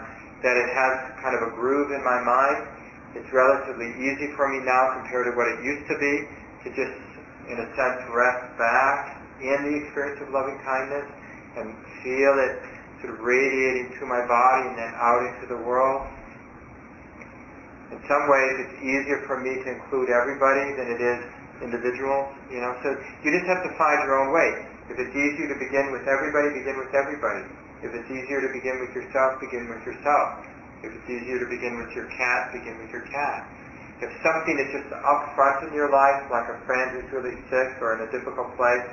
that 0.44 0.60
it 0.60 0.68
has 0.68 0.92
kind 1.24 1.32
of 1.32 1.48
a 1.48 1.50
groove 1.56 1.88
in 1.88 2.04
my 2.04 2.20
mind. 2.20 2.68
It's 3.16 3.32
relatively 3.32 3.88
easy 3.96 4.28
for 4.36 4.52
me 4.52 4.60
now 4.60 4.92
compared 5.00 5.24
to 5.28 5.32
what 5.32 5.48
it 5.48 5.64
used 5.64 5.88
to 5.88 5.96
be 5.96 6.14
to 6.64 6.68
just, 6.76 6.96
in 7.48 7.56
a 7.64 7.68
sense, 7.72 8.00
rest 8.12 8.44
back 8.60 9.24
in 9.40 9.58
the 9.64 9.74
experience 9.84 10.20
of 10.20 10.28
loving 10.36 10.60
kindness 10.60 11.08
and 11.56 11.72
feel 12.04 12.32
it 12.44 12.60
sort 13.00 13.16
of 13.16 13.24
radiating 13.24 13.96
through 13.96 14.08
my 14.08 14.22
body 14.28 14.68
and 14.68 14.76
then 14.76 14.92
out 15.00 15.20
into 15.32 15.48
the 15.48 15.60
world. 15.64 16.04
In 17.88 18.00
some 18.04 18.24
ways, 18.28 18.54
it's 18.68 18.78
easier 18.84 19.24
for 19.24 19.40
me 19.40 19.64
to 19.64 19.68
include 19.68 20.08
everybody 20.08 20.76
than 20.76 20.88
it 20.92 21.00
is 21.00 21.20
individuals, 21.64 22.32
you 22.52 22.60
know. 22.60 22.72
So 22.84 22.88
you 23.24 23.32
just 23.32 23.48
have 23.48 23.64
to 23.64 23.72
find 23.76 24.00
your 24.04 24.16
own 24.20 24.32
way. 24.32 24.71
If 24.90 24.98
it's 24.98 25.14
easier 25.14 25.46
to 25.52 25.58
begin 25.58 25.94
with 25.94 26.06
everybody, 26.08 26.58
begin 26.58 26.78
with 26.78 26.90
everybody. 26.94 27.46
If 27.82 27.90
it's 27.94 28.10
easier 28.10 28.42
to 28.42 28.50
begin 28.50 28.82
with 28.82 28.94
yourself, 28.94 29.38
begin 29.38 29.70
with 29.70 29.82
yourself. 29.86 30.28
If 30.82 30.90
it's 30.90 31.08
easier 31.10 31.38
to 31.38 31.46
begin 31.46 31.78
with 31.78 31.94
your 31.94 32.10
cat, 32.10 32.50
begin 32.50 32.78
with 32.82 32.90
your 32.90 33.06
cat. 33.06 33.46
If 34.02 34.10
something 34.26 34.58
is 34.58 34.82
just 34.82 34.90
up 34.90 35.30
front 35.38 35.70
in 35.70 35.74
your 35.74 35.86
life, 35.86 36.26
like 36.26 36.50
a 36.50 36.58
friend 36.66 36.90
who's 36.98 37.10
really 37.14 37.38
sick 37.46 37.78
or 37.78 37.94
in 37.94 38.06
a 38.06 38.10
difficult 38.10 38.50
place, 38.58 38.86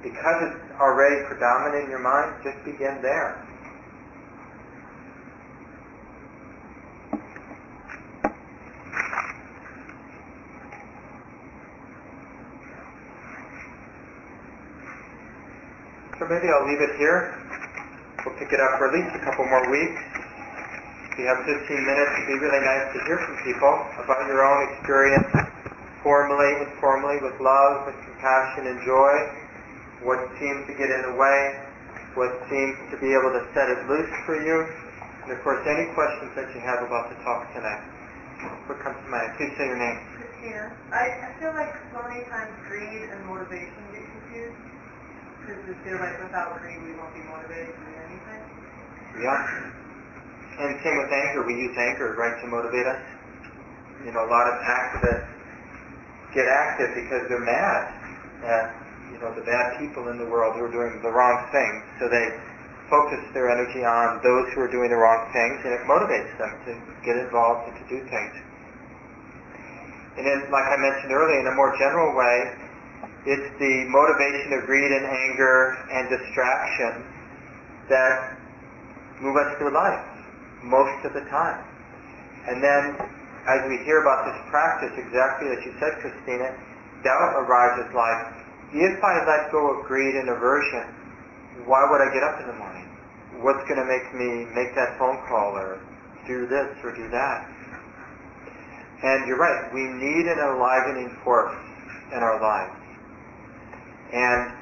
because 0.00 0.38
it's 0.48 0.60
already 0.80 1.20
predominant 1.28 1.84
in 1.84 1.90
your 1.92 2.00
mind, 2.00 2.40
just 2.40 2.56
begin 2.64 3.04
there. 3.04 3.36
Maybe 16.30 16.46
I'll 16.46 16.62
leave 16.62 16.78
it 16.78 16.94
here. 16.94 17.34
We'll 18.22 18.38
pick 18.38 18.54
it 18.54 18.62
up 18.62 18.78
for 18.78 18.86
at 18.86 18.94
least 18.94 19.10
a 19.18 19.22
couple 19.26 19.42
more 19.50 19.66
weeks. 19.66 19.98
If 21.10 21.18
you 21.18 21.26
have 21.26 21.42
15 21.42 21.58
minutes, 21.66 22.10
it'd 22.22 22.30
be 22.30 22.38
really 22.38 22.62
nice 22.62 22.86
to 22.94 22.98
hear 23.02 23.18
from 23.18 23.34
people 23.42 23.74
about 23.98 24.22
your 24.30 24.46
own 24.46 24.70
experience, 24.70 25.26
formally, 26.06 26.70
informally, 26.70 27.18
with 27.18 27.34
love, 27.42 27.90
with 27.90 27.98
compassion 28.06 28.70
and 28.70 28.78
joy, 28.86 29.14
what 30.06 30.22
seems 30.38 30.70
to 30.70 30.72
get 30.78 30.86
in 30.86 31.02
the 31.10 31.18
way, 31.18 31.58
what 32.14 32.30
seems 32.46 32.78
to 32.94 32.96
be 33.02 33.10
able 33.10 33.34
to 33.34 33.42
set 33.50 33.66
it 33.66 33.82
loose 33.90 34.14
for 34.22 34.38
you, 34.38 34.70
and 35.26 35.34
of 35.34 35.38
course 35.42 35.58
any 35.66 35.90
questions 35.98 36.30
that 36.38 36.46
you 36.54 36.62
have 36.62 36.78
about 36.86 37.10
the 37.10 37.18
talk 37.26 37.42
tonight. 37.58 37.82
What 38.70 38.78
comes 38.78 38.96
to 39.02 39.08
mind? 39.10 39.34
Please 39.34 39.50
say 39.58 39.66
your 39.66 39.76
name. 39.76 39.98
Christina, 40.14 40.72
I, 40.94 41.26
I 41.26 41.28
feel 41.42 41.52
like 41.58 41.74
so 41.90 42.00
many 42.06 42.22
times 42.30 42.54
greed 42.70 43.10
and 43.10 43.18
motivation 43.26 43.82
get 43.92 44.06
confused 44.06 44.69
Yeah. 49.18 50.64
And 50.64 50.76
same 50.84 50.98
with 50.98 51.12
anger. 51.12 51.42
We 51.46 51.54
use 51.56 51.76
anger, 51.76 52.14
right, 52.14 52.36
to 52.42 52.46
motivate 52.46 52.86
us. 52.86 53.02
You 54.04 54.12
know, 54.12 54.24
a 54.24 54.30
lot 54.30 54.46
of 54.48 54.56
activists 54.60 55.28
get 56.34 56.46
active 56.46 56.94
because 56.94 57.28
they're 57.28 57.42
mad 57.42 57.82
at 58.44 58.64
you 59.12 59.18
know, 59.18 59.34
the 59.34 59.44
bad 59.44 59.76
people 59.78 60.08
in 60.08 60.16
the 60.16 60.24
world 60.24 60.56
who 60.56 60.64
are 60.64 60.72
doing 60.72 61.02
the 61.02 61.10
wrong 61.10 61.44
things. 61.50 61.82
So 61.98 62.08
they 62.08 62.32
focus 62.88 63.20
their 63.34 63.50
energy 63.50 63.84
on 63.84 64.22
those 64.22 64.50
who 64.54 64.62
are 64.62 64.70
doing 64.70 64.90
the 64.90 64.98
wrong 64.98 65.28
things, 65.34 65.60
and 65.66 65.74
it 65.74 65.82
motivates 65.86 66.32
them 66.38 66.52
to 66.66 66.72
get 67.04 67.16
involved 67.18 67.68
and 67.70 67.76
to 67.78 67.84
do 67.90 67.98
things. 68.08 68.34
And 70.18 70.26
then, 70.26 70.50
like 70.50 70.66
I 70.66 70.76
mentioned 70.76 71.12
earlier, 71.12 71.40
in 71.40 71.46
a 71.46 71.54
more 71.54 71.76
general 71.78 72.16
way, 72.16 72.54
it's 73.26 73.48
the 73.60 73.74
motivation 73.92 74.56
of 74.56 74.64
greed 74.64 74.90
and 74.92 75.04
anger 75.04 75.76
and 75.92 76.08
distraction 76.08 77.04
that 77.92 78.40
move 79.20 79.36
us 79.36 79.56
through 79.58 79.74
life 79.74 80.06
most 80.64 81.04
of 81.04 81.12
the 81.12 81.24
time. 81.28 81.60
And 82.48 82.64
then, 82.64 82.96
as 83.44 83.60
we 83.68 83.76
hear 83.84 84.00
about 84.00 84.24
this 84.24 84.40
practice, 84.48 84.96
exactly 84.96 85.52
as 85.52 85.60
you 85.64 85.76
said, 85.76 86.00
Christina, 86.00 86.56
doubt 87.04 87.44
arises 87.44 87.92
like, 87.92 88.40
if 88.72 88.96
I 89.04 89.14
let 89.28 89.52
go 89.52 89.76
of 89.76 89.84
greed 89.84 90.14
and 90.14 90.30
aversion, 90.30 90.88
why 91.66 91.84
would 91.90 92.00
I 92.00 92.08
get 92.14 92.22
up 92.22 92.40
in 92.40 92.46
the 92.46 92.56
morning? 92.56 92.88
What's 93.44 93.60
going 93.68 93.80
to 93.80 93.88
make 93.88 94.14
me 94.14 94.48
make 94.56 94.72
that 94.76 94.96
phone 94.96 95.20
call 95.28 95.56
or 95.56 95.80
do 96.26 96.46
this 96.46 96.72
or 96.84 96.94
do 96.96 97.08
that? 97.10 97.38
And 99.02 99.26
you're 99.26 99.40
right, 99.40 99.72
we 99.72 99.84
need 99.84 100.24
an 100.28 100.38
enlivening 100.38 101.16
force 101.24 101.56
in 102.12 102.20
our 102.20 102.40
lives. 102.40 102.76
And 104.12 104.52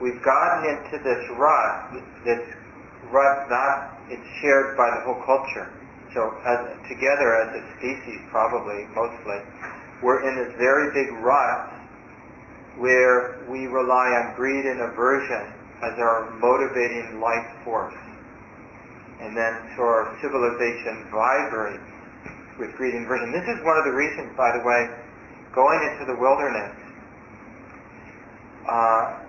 we've 0.00 0.22
gotten 0.22 0.68
into 0.70 1.02
this 1.02 1.22
rut, 1.38 2.02
this 2.24 2.42
rut 3.10 3.48
not, 3.48 3.98
it's 4.10 4.26
shared 4.40 4.76
by 4.76 4.90
the 4.90 5.00
whole 5.06 5.22
culture. 5.24 5.70
So 6.14 6.32
as, 6.44 6.88
together 6.88 7.36
as 7.42 7.60
a 7.60 7.62
species, 7.78 8.20
probably, 8.30 8.86
mostly, 8.94 9.40
we're 10.02 10.26
in 10.28 10.36
this 10.36 10.54
very 10.58 10.92
big 10.92 11.12
rut 11.22 11.72
where 12.78 13.44
we 13.48 13.66
rely 13.66 14.12
on 14.20 14.34
greed 14.36 14.64
and 14.64 14.80
aversion 14.80 15.52
as 15.82 15.98
our 15.98 16.30
motivating 16.40 17.20
life 17.20 17.46
force. 17.64 17.94
And 19.20 19.36
then 19.36 19.56
so 19.76 19.82
our 19.82 20.16
civilization 20.20 21.08
vibrates 21.10 21.88
with 22.58 22.72
greed 22.76 22.94
and 22.94 23.04
aversion. 23.04 23.32
This 23.32 23.48
is 23.48 23.64
one 23.64 23.76
of 23.76 23.84
the 23.84 23.92
reasons, 23.92 24.36
by 24.36 24.52
the 24.56 24.64
way, 24.64 24.88
going 25.54 25.80
into 25.92 26.04
the 26.04 26.16
wilderness, 26.20 26.72
uh, 28.68 29.22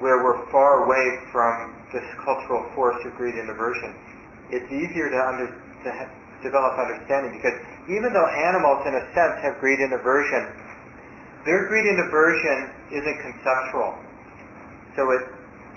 where 0.00 0.22
we're 0.24 0.40
far 0.50 0.84
away 0.84 1.20
from 1.30 1.74
this 1.92 2.04
cultural 2.24 2.66
force 2.74 2.98
of 3.04 3.14
greed 3.14 3.34
and 3.34 3.50
aversion, 3.50 3.94
it's 4.50 4.66
easier 4.70 5.10
to, 5.10 5.18
under, 5.18 5.46
to 5.48 5.90
develop 6.42 6.78
understanding 6.78 7.38
because 7.38 7.54
even 7.88 8.12
though 8.12 8.26
animals, 8.26 8.86
in 8.86 8.94
a 8.94 9.04
sense, 9.14 9.36
have 9.42 9.60
greed 9.60 9.78
and 9.78 9.92
aversion, 9.92 10.48
their 11.44 11.68
greed 11.68 11.84
and 11.84 12.00
aversion 12.00 12.72
isn't 12.90 13.18
conceptual. 13.20 13.94
So 14.96 15.10
it, 15.10 15.28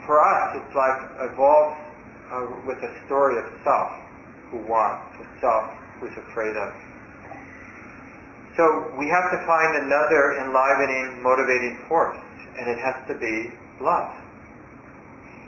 for 0.05 0.23
us, 0.23 0.61
it's 0.61 0.75
like 0.75 1.31
evolves 1.31 1.75
uh, 2.31 2.47
with 2.65 2.79
a 2.79 2.91
story 3.05 3.39
of 3.39 3.45
self 3.63 3.91
who 4.51 4.63
wants, 4.67 5.19
a 5.19 5.27
self 5.41 5.67
who's 5.99 6.15
afraid 6.31 6.55
of. 6.55 6.71
So 8.55 8.63
we 8.97 9.07
have 9.07 9.29
to 9.31 9.39
find 9.45 9.85
another 9.85 10.39
enlivening, 10.41 11.21
motivating 11.21 11.77
force, 11.87 12.17
and 12.57 12.65
it 12.69 12.79
has 12.81 12.97
to 13.07 13.15
be 13.15 13.53
love. 13.81 14.13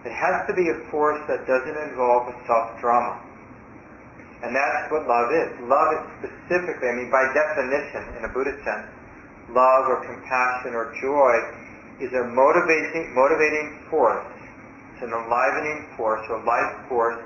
It 0.06 0.14
has 0.14 0.48
to 0.48 0.54
be 0.54 0.70
a 0.70 0.78
force 0.92 1.20
that 1.28 1.44
doesn't 1.46 1.78
involve 1.90 2.32
a 2.32 2.36
self-drama. 2.48 3.20
And 4.44 4.56
that's 4.56 4.88
what 4.88 5.04
love 5.04 5.36
is. 5.36 5.52
Love 5.68 5.90
is 6.00 6.02
specifically, 6.24 6.88
I 6.88 6.96
mean, 6.96 7.12
by 7.12 7.28
definition, 7.36 8.16
in 8.16 8.24
a 8.24 8.32
Buddhist 8.32 8.64
sense, 8.64 8.88
love 9.52 9.92
or 9.92 10.00
compassion 10.08 10.72
or 10.72 10.96
joy 11.04 11.36
is 12.00 12.14
a 12.16 12.24
motivating, 12.32 13.12
motivating 13.12 13.84
force. 13.92 14.24
It's 14.96 15.04
an 15.04 15.12
enlivening 15.12 15.92
force 15.98 16.24
or 16.30 16.40
life 16.48 16.88
force 16.88 17.20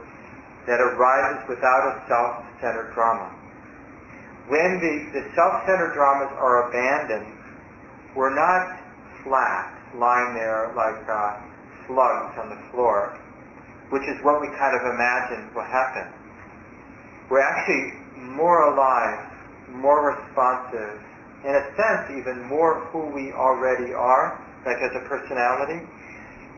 that 0.65 0.81
arises 0.81 1.45
without 1.47 1.93
a 1.93 2.01
self-centered 2.09 2.93
drama. 2.97 3.29
When 4.49 4.81
the, 4.81 5.21
the 5.21 5.23
self-centered 5.35 5.93
dramas 5.93 6.33
are 6.41 6.69
abandoned, 6.69 7.37
we're 8.15 8.33
not 8.33 8.82
flat, 9.23 9.71
lying 9.95 10.35
there 10.35 10.71
like 10.75 11.01
uh, 11.09 11.39
slugs 11.87 12.35
on 12.39 12.49
the 12.49 12.59
floor, 12.71 13.17
which 13.89 14.03
is 14.03 14.17
what 14.23 14.41
we 14.41 14.47
kind 14.59 14.75
of 14.75 14.83
imagine 14.83 15.49
will 15.55 15.67
happen. 15.67 16.07
We're 17.29 17.43
actually 17.43 17.97
more 18.19 18.73
alive, 18.73 19.19
more 19.69 20.13
responsive, 20.13 21.01
in 21.43 21.55
a 21.55 21.63
sense, 21.75 22.19
even 22.19 22.43
more 22.47 22.79
who 22.91 23.11
we 23.11 23.31
already 23.33 23.91
are, 23.93 24.39
like 24.65 24.77
as 24.79 24.91
a 24.95 25.03
personality. 25.07 25.83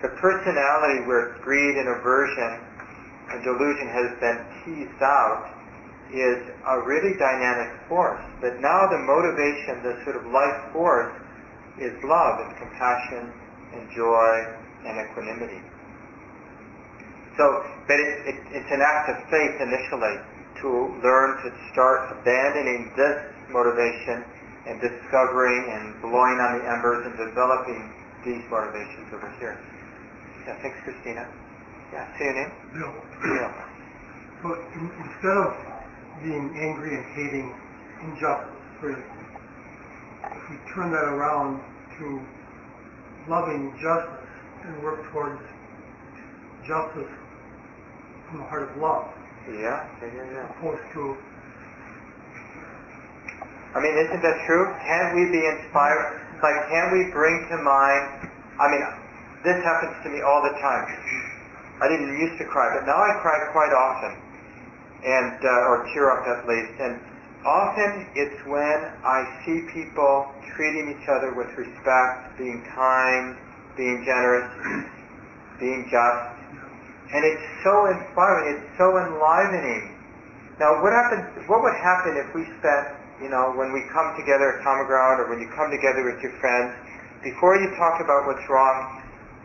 The 0.02 0.10
personality 0.22 1.08
where 1.08 1.38
greed 1.42 1.78
and 1.78 1.90
aversion 1.90 2.62
and 3.34 3.44
delusion 3.44 3.88
has 3.90 4.10
been 4.22 4.38
teased 4.62 5.02
out 5.02 5.50
is 6.14 6.38
a 6.70 6.82
really 6.86 7.18
dynamic 7.18 7.74
force. 7.90 8.22
But 8.42 8.62
now 8.62 8.86
the 8.92 9.02
motivation, 9.02 9.82
the 9.82 9.98
sort 10.06 10.18
of 10.22 10.30
life 10.30 10.72
force, 10.72 11.14
is 11.80 11.94
love 12.04 12.36
and 12.46 12.52
compassion 12.58 13.32
and 13.74 13.84
joy 13.92 14.34
and 14.88 14.96
equanimity. 15.02 15.60
So, 17.36 17.44
but 17.88 18.00
it, 18.00 18.32
it, 18.32 18.38
it's 18.56 18.72
an 18.72 18.80
act 18.80 19.12
of 19.12 19.18
faith 19.28 19.60
initially 19.60 20.16
to 20.64 20.70
learn 21.04 21.36
to 21.44 21.50
start 21.74 22.16
abandoning 22.16 22.92
this 22.96 23.18
motivation 23.52 24.24
and 24.66 24.80
discovering 24.80 25.68
and 25.68 26.00
blowing 26.02 26.40
on 26.40 26.60
the 26.60 26.64
embers 26.66 27.06
and 27.06 27.14
developing 27.20 27.92
these 28.24 28.42
motivations 28.50 29.12
over 29.12 29.30
here. 29.38 29.60
Yeah, 30.48 30.56
thanks, 30.64 30.80
Christina. 30.88 31.28
Yeah, 31.92 32.08
say 32.18 32.26
your 32.26 32.36
name. 32.40 32.52
Bill. 32.74 32.94
Bill. 33.22 33.52
So 34.42 34.48
in, 34.74 34.84
instead 34.96 35.38
of 35.38 35.52
being 36.24 36.50
angry 36.56 36.96
and 36.98 37.06
hating 37.14 37.48
injustice, 38.02 38.56
for 38.80 38.92
we 40.50 40.56
turn 40.74 40.92
that 40.92 41.06
around 41.06 41.62
to 42.00 42.06
loving 43.30 43.74
justice 43.82 44.30
and 44.64 44.82
work 44.84 45.02
towards 45.12 45.42
justice 46.68 47.12
from 48.30 48.40
the 48.42 48.48
heart 48.50 48.70
of 48.70 48.78
love, 48.78 49.06
Yeah, 49.48 49.86
yeah, 50.02 50.10
yeah, 50.10 50.26
yeah. 50.34 50.50
opposed 50.58 50.82
to 50.94 51.18
I 53.76 53.84
mean, 53.84 53.92
isn't 54.08 54.24
that 54.24 54.38
true? 54.48 54.72
Can't 54.88 55.12
we 55.20 55.28
be 55.36 55.44
inspired? 55.44 56.24
Like, 56.40 56.56
can't 56.72 56.96
we 56.96 57.12
bring 57.12 57.44
to 57.52 57.58
mind? 57.60 58.32
I 58.56 58.72
mean, 58.72 58.80
this 59.44 59.60
happens 59.68 60.00
to 60.00 60.08
me 60.08 60.24
all 60.24 60.40
the 60.48 60.56
time. 60.64 60.86
I 61.84 61.92
didn't 61.92 62.08
used 62.16 62.40
to 62.40 62.48
cry, 62.48 62.72
but 62.72 62.88
now 62.88 62.96
I 62.96 63.20
cry 63.20 63.36
quite 63.52 63.76
often, 63.76 64.16
and 65.04 65.36
uh, 65.44 65.70
or 65.76 65.84
tear 65.92 66.08
up 66.08 66.24
at 66.24 66.48
least. 66.48 66.72
And 66.80 67.04
often 67.46 68.10
it's 68.16 68.42
when 68.50 68.92
I 69.06 69.24
see 69.46 69.62
people 69.72 70.28
treating 70.58 70.98
each 70.98 71.08
other 71.08 71.34
with 71.38 71.54
respect, 71.56 72.38
being 72.38 72.66
kind, 72.74 73.38
being 73.78 74.04
generous, 74.04 74.50
being 75.60 75.88
just, 75.88 76.22
and 77.14 77.22
it's 77.24 77.46
so 77.64 77.86
inspiring. 77.86 78.58
It's 78.58 78.78
so 78.78 78.98
enlivening. 78.98 79.94
Now, 80.60 80.82
what 80.82 80.92
happens? 80.92 81.24
What 81.48 81.62
would 81.62 81.78
happen 81.78 82.18
if 82.18 82.34
we 82.34 82.50
spent 82.60 83.06
you 83.22 83.30
know, 83.30 83.56
when 83.56 83.72
we 83.72 83.84
come 83.96 84.12
together 84.20 84.60
at 84.60 84.64
Common 84.64 84.88
Ground 84.88 85.24
or 85.24 85.30
when 85.32 85.40
you 85.40 85.48
come 85.56 85.72
together 85.72 86.04
with 86.04 86.20
your 86.20 86.36
friends, 86.44 86.76
before 87.24 87.56
you 87.56 87.72
talk 87.80 88.04
about 88.04 88.28
what's 88.28 88.44
wrong, 88.52 89.02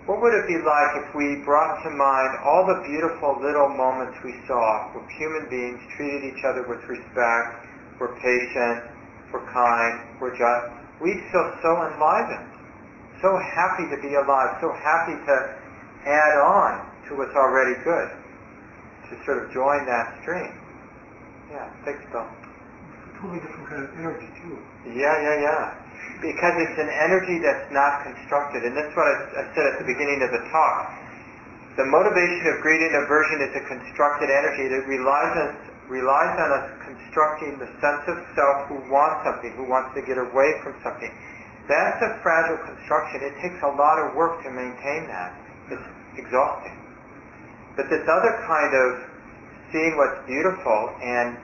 what 0.07 0.19
would 0.21 0.35
it 0.35 0.47
be 0.51 0.59
like 0.59 1.07
if 1.07 1.15
we 1.15 1.39
brought 1.47 1.79
to 1.87 1.91
mind 1.91 2.35
all 2.43 2.67
the 2.67 2.83
beautiful 2.83 3.39
little 3.39 3.69
moments 3.71 4.19
we 4.25 4.35
saw 4.49 4.91
where 4.91 5.07
human 5.15 5.47
beings 5.47 5.79
treated 5.95 6.25
each 6.27 6.43
other 6.43 6.67
with 6.67 6.83
respect, 6.91 7.70
were 8.01 8.17
patient, 8.19 8.89
were 9.31 9.45
kind, 9.53 10.01
were 10.19 10.33
just? 10.33 10.73
We'd 10.99 11.21
feel 11.31 11.47
so 11.63 11.71
enlivened, 11.85 12.49
so 13.21 13.37
happy 13.37 13.87
to 13.93 13.97
be 14.01 14.17
alive, 14.17 14.57
so 14.61 14.73
happy 14.73 15.15
to 15.15 15.37
add 16.09 16.35
on 16.41 16.89
to 17.09 17.17
what's 17.17 17.37
already 17.37 17.77
good, 17.85 18.09
to 19.09 19.13
sort 19.25 19.45
of 19.45 19.53
join 19.53 19.85
that 19.85 20.17
stream. 20.25 20.53
Yeah, 21.51 21.67
thanks, 21.85 22.05
Bill 22.15 22.25
It's 22.25 23.11
a 23.11 23.13
totally 23.19 23.41
different 23.43 23.67
kind 23.69 23.83
of 23.83 23.91
energy 23.99 24.31
too. 24.39 24.55
Yeah, 24.87 25.13
yeah, 25.19 25.37
yeah. 25.43 25.65
Because 26.23 26.55
it's 26.63 26.79
an 26.79 26.89
energy 26.89 27.43
that's 27.43 27.67
not 27.75 28.07
constructed. 28.07 28.65
And 28.65 28.77
that's 28.77 28.93
what 28.95 29.05
I, 29.05 29.15
I 29.41 29.45
said 29.53 29.67
at 29.67 29.77
the 29.83 29.89
beginning 29.89 30.23
of 30.23 30.31
the 30.31 30.43
talk. 30.53 30.95
The 31.75 31.87
motivation 31.91 32.55
of 32.55 32.63
greed 32.63 32.83
and 32.87 33.03
aversion 33.03 33.39
is 33.51 33.53
a 33.57 33.63
constructed 33.67 34.31
energy 34.31 34.69
that 34.71 34.87
relies 34.87 35.35
on, 35.43 35.49
relies 35.91 36.39
on 36.39 36.49
us 36.55 36.67
constructing 36.87 37.59
the 37.59 37.67
sense 37.83 38.07
of 38.07 38.17
self 38.39 38.71
who 38.71 38.79
wants 38.87 39.27
something, 39.27 39.51
who 39.59 39.67
wants 39.67 39.91
to 39.99 40.01
get 40.07 40.17
away 40.17 40.55
from 40.63 40.79
something. 40.87 41.11
That's 41.67 41.99
a 41.99 42.23
fragile 42.23 42.63
construction. 42.63 43.27
It 43.27 43.35
takes 43.43 43.59
a 43.67 43.73
lot 43.75 43.99
of 43.99 44.15
work 44.15 44.41
to 44.47 44.51
maintain 44.51 45.11
that. 45.11 45.35
It's 45.75 45.87
exhausting. 46.15 46.79
But 47.75 47.91
this 47.91 48.07
other 48.07 48.33
kind 48.47 48.73
of 48.73 48.87
seeing 49.75 49.99
what's 49.99 50.19
beautiful 50.27 50.95
and 51.03 51.39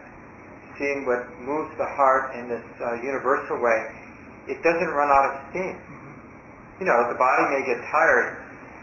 seeing 0.79 1.07
what 1.07 1.27
moves 1.43 1.75
the 1.79 1.87
heart 1.99 2.35
in 2.39 2.47
this 2.47 2.67
uh, 2.83 2.99
universal 3.03 3.59
way, 3.59 3.91
it 4.47 4.63
doesn't 4.63 4.91
run 4.95 5.11
out 5.11 5.27
of 5.27 5.33
steam. 5.51 5.75
Mm-hmm. 5.75 6.83
You 6.83 6.87
know, 6.87 7.07
the 7.11 7.19
body 7.19 7.45
may 7.51 7.63
get 7.67 7.83
tired, 7.91 8.39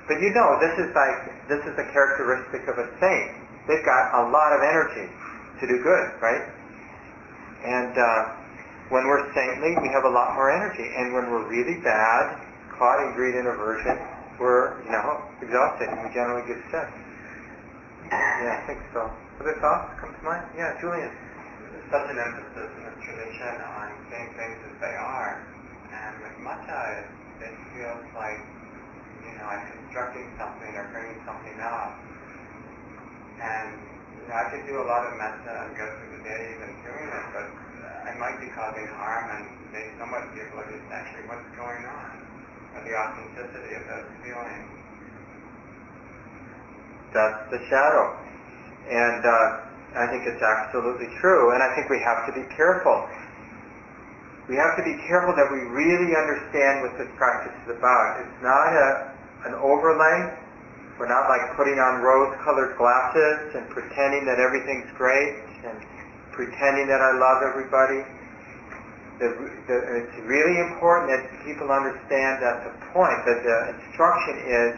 but 0.08 0.20
you 0.20 0.32
know, 0.36 0.60
this 0.60 0.76
is 0.80 0.92
like, 0.92 1.48
this 1.48 1.62
is 1.64 1.76
a 1.80 1.88
characteristic 1.92 2.68
of 2.68 2.76
a 2.80 2.88
saint. 3.00 3.32
They've 3.68 3.86
got 3.86 4.12
a 4.12 4.32
lot 4.32 4.52
of 4.52 4.60
energy 4.60 5.08
to 5.64 5.68
do 5.72 5.80
good, 5.80 6.06
right? 6.20 6.44
And 7.64 7.96
uh, 7.96 8.22
when 8.92 9.08
we're 9.08 9.24
saintly, 9.32 9.72
we 9.80 9.88
have 9.96 10.04
a 10.04 10.12
lot 10.12 10.36
more 10.36 10.52
energy. 10.52 10.84
And 10.84 11.16
when 11.16 11.32
we're 11.32 11.48
really 11.48 11.80
bad, 11.80 12.36
caught 12.76 13.00
in 13.00 13.16
greed 13.16 13.40
and 13.40 13.48
aversion, 13.48 13.96
we're, 14.40 14.76
you 14.84 14.92
know, 14.92 15.24
exhausted 15.40 15.88
and 15.88 16.04
we 16.04 16.12
generally 16.12 16.44
get 16.44 16.60
sick. 16.68 16.90
Yeah, 18.12 18.60
I 18.60 18.62
think 18.68 18.80
so. 18.92 19.08
Other 19.40 19.56
thoughts 19.64 19.88
come 20.04 20.12
to 20.12 20.22
mind? 20.28 20.44
Yeah, 20.60 20.76
Julian 20.84 21.08
There's 21.08 21.88
such 21.88 22.08
an 22.12 22.20
emphasis 22.20 22.70
in 22.76 22.84
the 22.84 22.94
tradition 23.08 23.56
on 23.64 23.88
seeing 24.12 24.30
things 24.36 24.58
as 24.68 24.76
they 24.84 24.96
are. 25.00 25.40
And 25.96 26.14
with 26.20 26.36
it, 26.44 27.06
it 27.40 27.56
feels 27.72 28.04
like, 28.20 28.42
you 29.24 29.32
know, 29.40 29.46
I'm 29.48 29.64
constructing 29.64 30.28
something 30.36 30.72
or 30.76 30.86
bringing 30.92 31.20
something 31.24 31.58
up. 31.64 31.92
And, 33.40 33.93
know, 34.28 34.36
I 34.36 34.44
could 34.52 34.64
do 34.68 34.80
a 34.80 34.86
lot 34.88 35.08
of 35.08 35.18
metta 35.18 35.54
and 35.68 35.72
go 35.76 35.86
through 35.88 36.12
the 36.18 36.22
day 36.24 36.56
even 36.56 36.72
doing 36.84 37.08
it, 37.10 37.26
but 37.34 37.48
I 38.08 38.12
might 38.20 38.40
be 38.40 38.48
causing 38.54 38.88
harm 38.96 39.26
and 39.36 39.44
they 39.74 39.90
somewhat 39.98 40.28
be 40.36 40.42
oblivious 40.44 40.80
to 40.80 40.94
actually 40.94 41.26
what's 41.28 41.50
going 41.58 41.84
on, 41.84 42.14
or 42.76 42.82
the 42.86 42.94
authenticity 42.94 43.74
of 43.76 43.84
those 43.90 44.10
feelings. 44.22 44.70
That's 47.14 47.42
the 47.52 47.60
shadow. 47.70 48.18
And, 48.90 49.24
uh, 49.26 49.74
I 49.94 50.10
think 50.10 50.26
it's 50.26 50.42
absolutely 50.42 51.06
true, 51.22 51.54
and 51.54 51.62
I 51.62 51.70
think 51.78 51.86
we 51.86 52.02
have 52.02 52.26
to 52.26 52.34
be 52.34 52.42
careful. 52.58 53.06
We 54.50 54.58
have 54.58 54.74
to 54.76 54.84
be 54.84 54.98
careful 55.06 55.38
that 55.38 55.46
we 55.54 55.62
really 55.70 56.18
understand 56.18 56.82
what 56.82 56.98
this 56.98 57.08
practice 57.16 57.54
is 57.64 57.78
about. 57.78 58.26
It's 58.26 58.42
not 58.42 58.74
a, 58.74 58.90
an 59.46 59.54
overlay. 59.62 60.34
We're 61.00 61.10
not 61.10 61.26
like 61.26 61.58
putting 61.58 61.82
on 61.82 62.06
rose-colored 62.06 62.78
glasses 62.78 63.58
and 63.58 63.66
pretending 63.70 64.26
that 64.30 64.38
everything's 64.38 64.90
great 64.94 65.42
and 65.66 65.82
pretending 66.32 66.86
that 66.86 67.02
I 67.02 67.18
love 67.18 67.42
everybody. 67.42 68.06
The, 69.18 69.30
the, 69.70 69.78
it's 70.06 70.18
really 70.26 70.58
important 70.62 71.10
that 71.14 71.22
people 71.46 71.70
understand 71.74 72.42
that 72.42 72.66
the 72.66 72.74
point, 72.94 73.20
that 73.26 73.42
the 73.42 73.58
instruction 73.78 74.36
is 74.46 74.72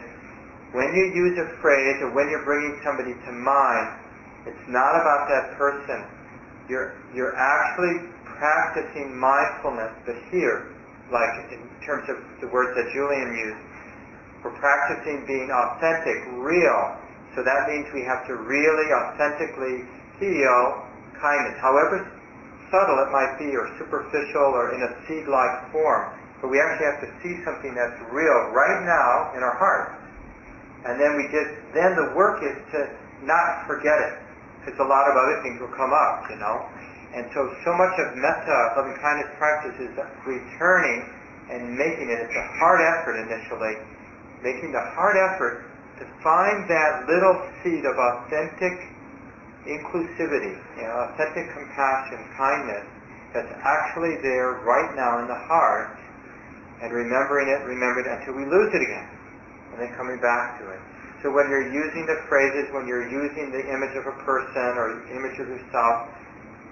when 0.72 0.92
you 0.92 1.04
use 1.12 1.36
a 1.40 1.48
phrase 1.60 2.00
or 2.00 2.12
when 2.12 2.28
you're 2.28 2.44
bringing 2.44 2.80
somebody 2.84 3.12
to 3.12 3.32
mind, 3.32 3.96
it's 4.46 4.66
not 4.68 4.96
about 4.96 5.28
that 5.28 5.56
person. 5.56 6.04
You're, 6.68 6.96
you're 7.14 7.36
actually 7.36 8.08
practicing 8.24 9.16
mindfulness, 9.16 9.92
but 10.04 10.16
here, 10.30 10.72
like 11.12 11.52
in 11.52 11.62
terms 11.84 12.08
of 12.08 12.20
the 12.40 12.48
words 12.48 12.76
that 12.76 12.92
Julian 12.92 13.36
used, 13.36 13.62
we're 14.46 14.58
practicing 14.62 15.26
being 15.26 15.50
authentic, 15.50 16.22
real. 16.38 16.94
So 17.34 17.42
that 17.42 17.66
means 17.66 17.90
we 17.90 18.06
have 18.06 18.22
to 18.30 18.38
really 18.38 18.86
authentically 18.94 19.82
feel 20.22 20.86
kindness, 21.18 21.58
however 21.58 22.06
subtle 22.70 22.98
it 23.02 23.10
might 23.10 23.34
be 23.42 23.50
or 23.58 23.66
superficial 23.78 24.54
or 24.54 24.74
in 24.74 24.86
a 24.86 24.90
seed-like 25.06 25.74
form. 25.74 26.14
But 26.38 26.54
we 26.54 26.62
actually 26.62 26.86
have 26.86 27.02
to 27.02 27.10
see 27.22 27.42
something 27.42 27.74
that's 27.74 27.98
real 28.14 28.54
right 28.54 28.86
now 28.86 29.34
in 29.34 29.42
our 29.42 29.58
hearts. 29.58 29.98
And 30.86 30.94
then 31.00 31.18
we 31.18 31.26
just, 31.34 31.50
then 31.74 31.98
the 31.98 32.14
work 32.14 32.42
is 32.46 32.54
to 32.74 32.86
not 33.26 33.66
forget 33.66 33.98
it 33.98 34.14
because 34.62 34.78
a 34.78 34.86
lot 34.86 35.10
of 35.10 35.14
other 35.18 35.42
things 35.42 35.58
will 35.58 35.74
come 35.74 35.90
up, 35.90 36.30
you 36.30 36.38
know. 36.38 36.62
And 37.14 37.26
so, 37.34 37.50
so 37.66 37.74
much 37.74 37.94
of 37.98 38.14
metta, 38.14 38.78
loving 38.78 38.94
kindness 39.02 39.30
practice 39.38 39.74
is 39.82 39.94
returning 40.26 41.06
and 41.50 41.74
making 41.78 42.10
it. 42.10 42.18
It's 42.26 42.34
a 42.34 42.46
hard 42.58 42.82
effort 42.82 43.16
initially, 43.22 43.78
making 44.46 44.70
the 44.70 44.84
hard 44.94 45.18
effort 45.18 45.66
to 45.98 46.06
find 46.22 46.70
that 46.70 47.02
little 47.10 47.34
seed 47.66 47.82
of 47.82 47.98
authentic 47.98 48.78
inclusivity, 49.66 50.54
you 50.78 50.86
know, 50.86 51.10
authentic 51.10 51.50
compassion, 51.50 52.22
kindness 52.38 52.86
that's 53.34 53.50
actually 53.66 54.14
there 54.22 54.62
right 54.62 54.94
now 54.94 55.18
in 55.18 55.26
the 55.26 55.40
heart, 55.50 55.98
and 56.78 56.94
remembering 56.94 57.50
it, 57.50 57.58
remembering 57.66 58.06
it 58.06 58.22
until 58.22 58.38
we 58.38 58.46
lose 58.46 58.70
it 58.70 58.86
again, 58.86 59.08
and 59.74 59.82
then 59.82 59.90
coming 59.98 60.22
back 60.22 60.62
to 60.62 60.70
it. 60.70 60.80
So 61.24 61.34
when 61.34 61.50
you're 61.50 61.72
using 61.72 62.06
the 62.06 62.22
phrases, 62.30 62.70
when 62.70 62.86
you're 62.86 63.08
using 63.10 63.50
the 63.50 63.66
image 63.66 63.98
of 63.98 64.06
a 64.06 64.14
person 64.22 64.78
or 64.78 65.02
image 65.10 65.42
of 65.42 65.50
yourself, 65.50 66.06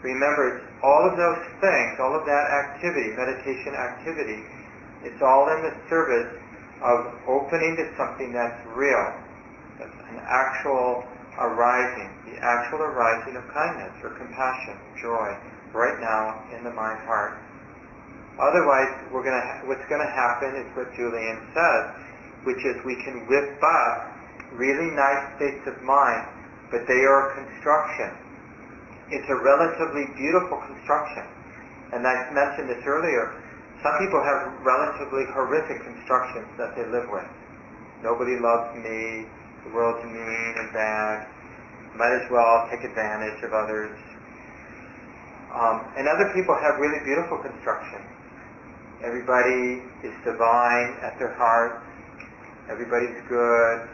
remember 0.04 0.60
it's 0.60 0.64
all 0.84 1.02
of 1.10 1.18
those 1.18 1.42
things, 1.58 1.98
all 1.98 2.14
of 2.14 2.22
that 2.22 2.46
activity, 2.54 3.10
meditation 3.18 3.74
activity, 3.74 4.46
it's 5.02 5.20
all 5.24 5.50
in 5.50 5.64
the 5.64 5.74
service 5.90 6.43
of 6.82 7.14
opening 7.28 7.76
to 7.76 7.84
something 7.96 8.32
that's 8.32 8.58
real, 8.74 9.12
that's 9.78 9.94
an 10.10 10.20
actual 10.24 11.04
arising, 11.38 12.10
the 12.30 12.38
actual 12.38 12.82
arising 12.82 13.36
of 13.36 13.44
kindness 13.52 13.92
or 14.02 14.10
compassion, 14.18 14.78
joy, 15.00 15.34
right 15.74 15.98
now 16.00 16.42
in 16.56 16.62
the 16.64 16.70
mind 16.70 16.98
heart. 17.06 17.38
Otherwise, 18.38 18.90
we're 19.12 19.22
gonna, 19.22 19.62
what's 19.66 19.84
going 19.86 20.02
to 20.02 20.10
happen 20.10 20.54
is 20.58 20.66
what 20.74 20.90
Julian 20.94 21.38
says, 21.54 21.84
which 22.42 22.58
is 22.66 22.74
we 22.82 22.98
can 23.06 23.26
whip 23.30 23.58
up 23.62 24.10
really 24.54 24.90
nice 24.90 25.22
states 25.38 25.62
of 25.66 25.78
mind, 25.82 26.26
but 26.70 26.86
they 26.86 27.02
are 27.06 27.30
a 27.30 27.34
construction. 27.38 28.10
It's 29.10 29.28
a 29.30 29.38
relatively 29.38 30.10
beautiful 30.18 30.58
construction. 30.66 31.26
And 31.92 32.06
I 32.06 32.30
mentioned 32.34 32.70
this 32.70 32.82
earlier. 32.86 33.38
Some 33.84 34.00
people 34.00 34.24
have 34.24 34.48
relatively 34.64 35.28
horrific 35.36 35.84
constructions 35.84 36.48
that 36.56 36.72
they 36.72 36.88
live 36.88 37.04
with. 37.12 37.28
Nobody 38.00 38.40
loves 38.40 38.72
me. 38.80 39.28
The 39.68 39.76
world's 39.76 40.00
mean 40.08 40.52
and 40.56 40.72
bad. 40.72 41.28
Might 41.92 42.16
as 42.16 42.24
well 42.32 42.64
take 42.72 42.80
advantage 42.80 43.44
of 43.44 43.52
others. 43.52 43.92
Um, 45.52 45.84
and 46.00 46.08
other 46.08 46.32
people 46.32 46.56
have 46.56 46.80
really 46.80 46.96
beautiful 47.04 47.36
construction. 47.44 48.00
Everybody 49.04 49.84
is 50.00 50.16
divine 50.24 50.96
at 51.04 51.20
their 51.20 51.36
heart. 51.36 51.84
Everybody's 52.72 53.20
good. 53.28 53.84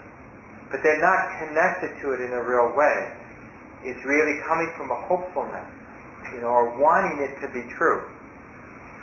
But 0.70 0.86
they're 0.86 1.03
not 1.03 1.34
connected 1.43 1.99
to 1.99 2.14
it 2.14 2.22
in 2.22 2.30
a 2.30 2.43
real 2.47 2.70
way. 2.78 3.11
It's 3.82 3.99
really 4.07 4.38
coming 4.47 4.70
from 4.78 4.95
a 4.95 4.99
hopefulness, 5.11 5.66
you 6.30 6.47
know, 6.47 6.55
or 6.55 6.78
wanting 6.78 7.26
it 7.26 7.43
to 7.43 7.51
be 7.51 7.66
true. 7.74 8.07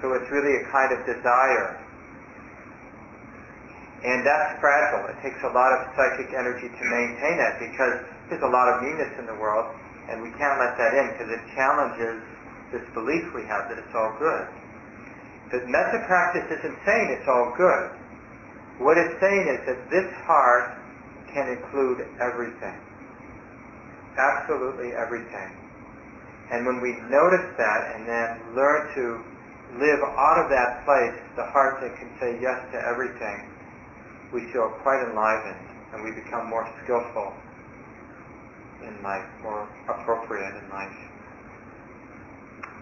So 0.02 0.14
it's 0.14 0.30
really 0.30 0.62
a 0.62 0.64
kind 0.70 0.94
of 0.94 1.02
desire. 1.06 1.82
And 4.06 4.22
that's 4.22 4.62
fragile. 4.62 5.10
It 5.10 5.18
takes 5.26 5.42
a 5.42 5.50
lot 5.50 5.74
of 5.74 5.90
psychic 5.98 6.30
energy 6.38 6.70
to 6.70 6.84
maintain 6.86 7.38
it 7.42 7.54
because 7.66 8.06
there's 8.30 8.46
a 8.46 8.54
lot 8.54 8.70
of 8.70 8.86
meanness 8.86 9.10
in 9.18 9.26
the 9.26 9.38
world 9.42 9.74
and 10.10 10.24
we 10.24 10.32
can't 10.40 10.60
let 10.60 10.78
that 10.80 10.94
in 10.96 11.12
because 11.12 11.30
it 11.34 11.42
challenges 11.56 12.24
this 12.72 12.84
belief 12.94 13.24
we 13.36 13.44
have 13.48 13.68
that 13.68 13.78
it's 13.80 13.96
all 13.96 14.16
good. 14.20 14.48
The 15.52 15.64
metta 15.68 16.04
practice 16.08 16.48
isn't 16.60 16.78
saying 16.86 17.08
it's 17.18 17.28
all 17.28 17.54
good. 17.56 17.92
What 18.80 18.98
it's 18.98 19.16
saying 19.20 19.48
is 19.48 19.60
that 19.66 19.80
this 19.90 20.08
heart 20.28 20.76
can 21.32 21.50
include 21.50 22.08
everything. 22.20 22.78
Absolutely 24.18 24.94
everything. 24.94 25.52
And 26.52 26.66
when 26.66 26.80
we 26.80 26.96
notice 27.12 27.48
that 27.58 27.82
and 27.96 28.08
then 28.08 28.56
learn 28.56 28.94
to 28.96 29.24
live 29.76 30.00
out 30.00 30.38
of 30.40 30.48
that 30.50 30.86
place, 30.88 31.18
the 31.36 31.46
heart 31.52 31.84
that 31.84 31.92
can 32.00 32.10
say 32.20 32.40
yes 32.40 32.56
to 32.72 32.78
everything, 32.80 33.52
we 34.32 34.48
feel 34.52 34.72
quite 34.84 35.04
enlivened 35.04 35.68
and 35.94 36.04
we 36.04 36.12
become 36.12 36.48
more 36.50 36.68
skillful 36.84 37.34
in 38.84 39.04
life, 39.04 39.26
more 39.44 39.68
appropriate 39.90 40.56
in 40.64 40.70
life. 40.70 40.96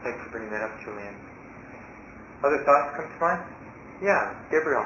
Thanks 0.03 0.21
for 0.23 0.29
bringing 0.29 0.51
that 0.51 0.61
up, 0.61 0.77
Julian. 0.83 1.15
Other 2.43 2.61
thoughts 2.61 2.93
come 2.97 3.09
to 3.09 3.19
mind? 3.21 3.41
Yeah, 4.01 4.35
Gabriel. 4.51 4.85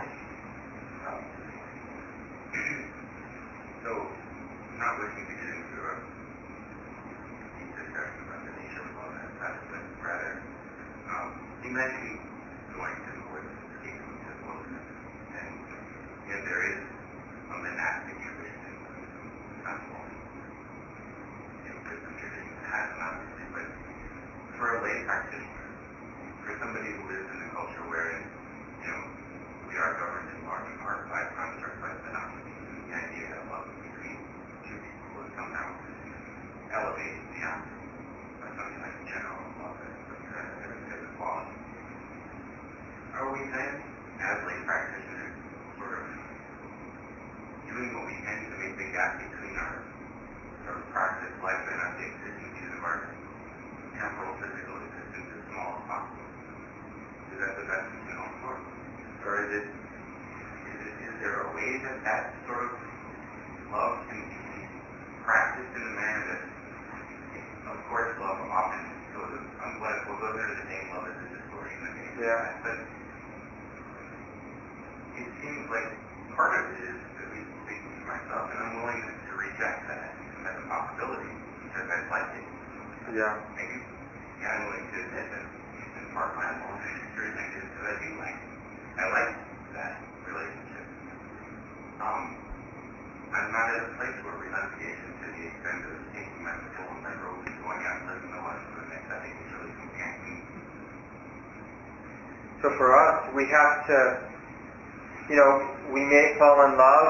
You 103.90 105.36
know, 105.36 105.52
we 105.94 106.02
may 106.06 106.36
fall 106.38 106.66
in 106.70 106.78
love 106.78 107.10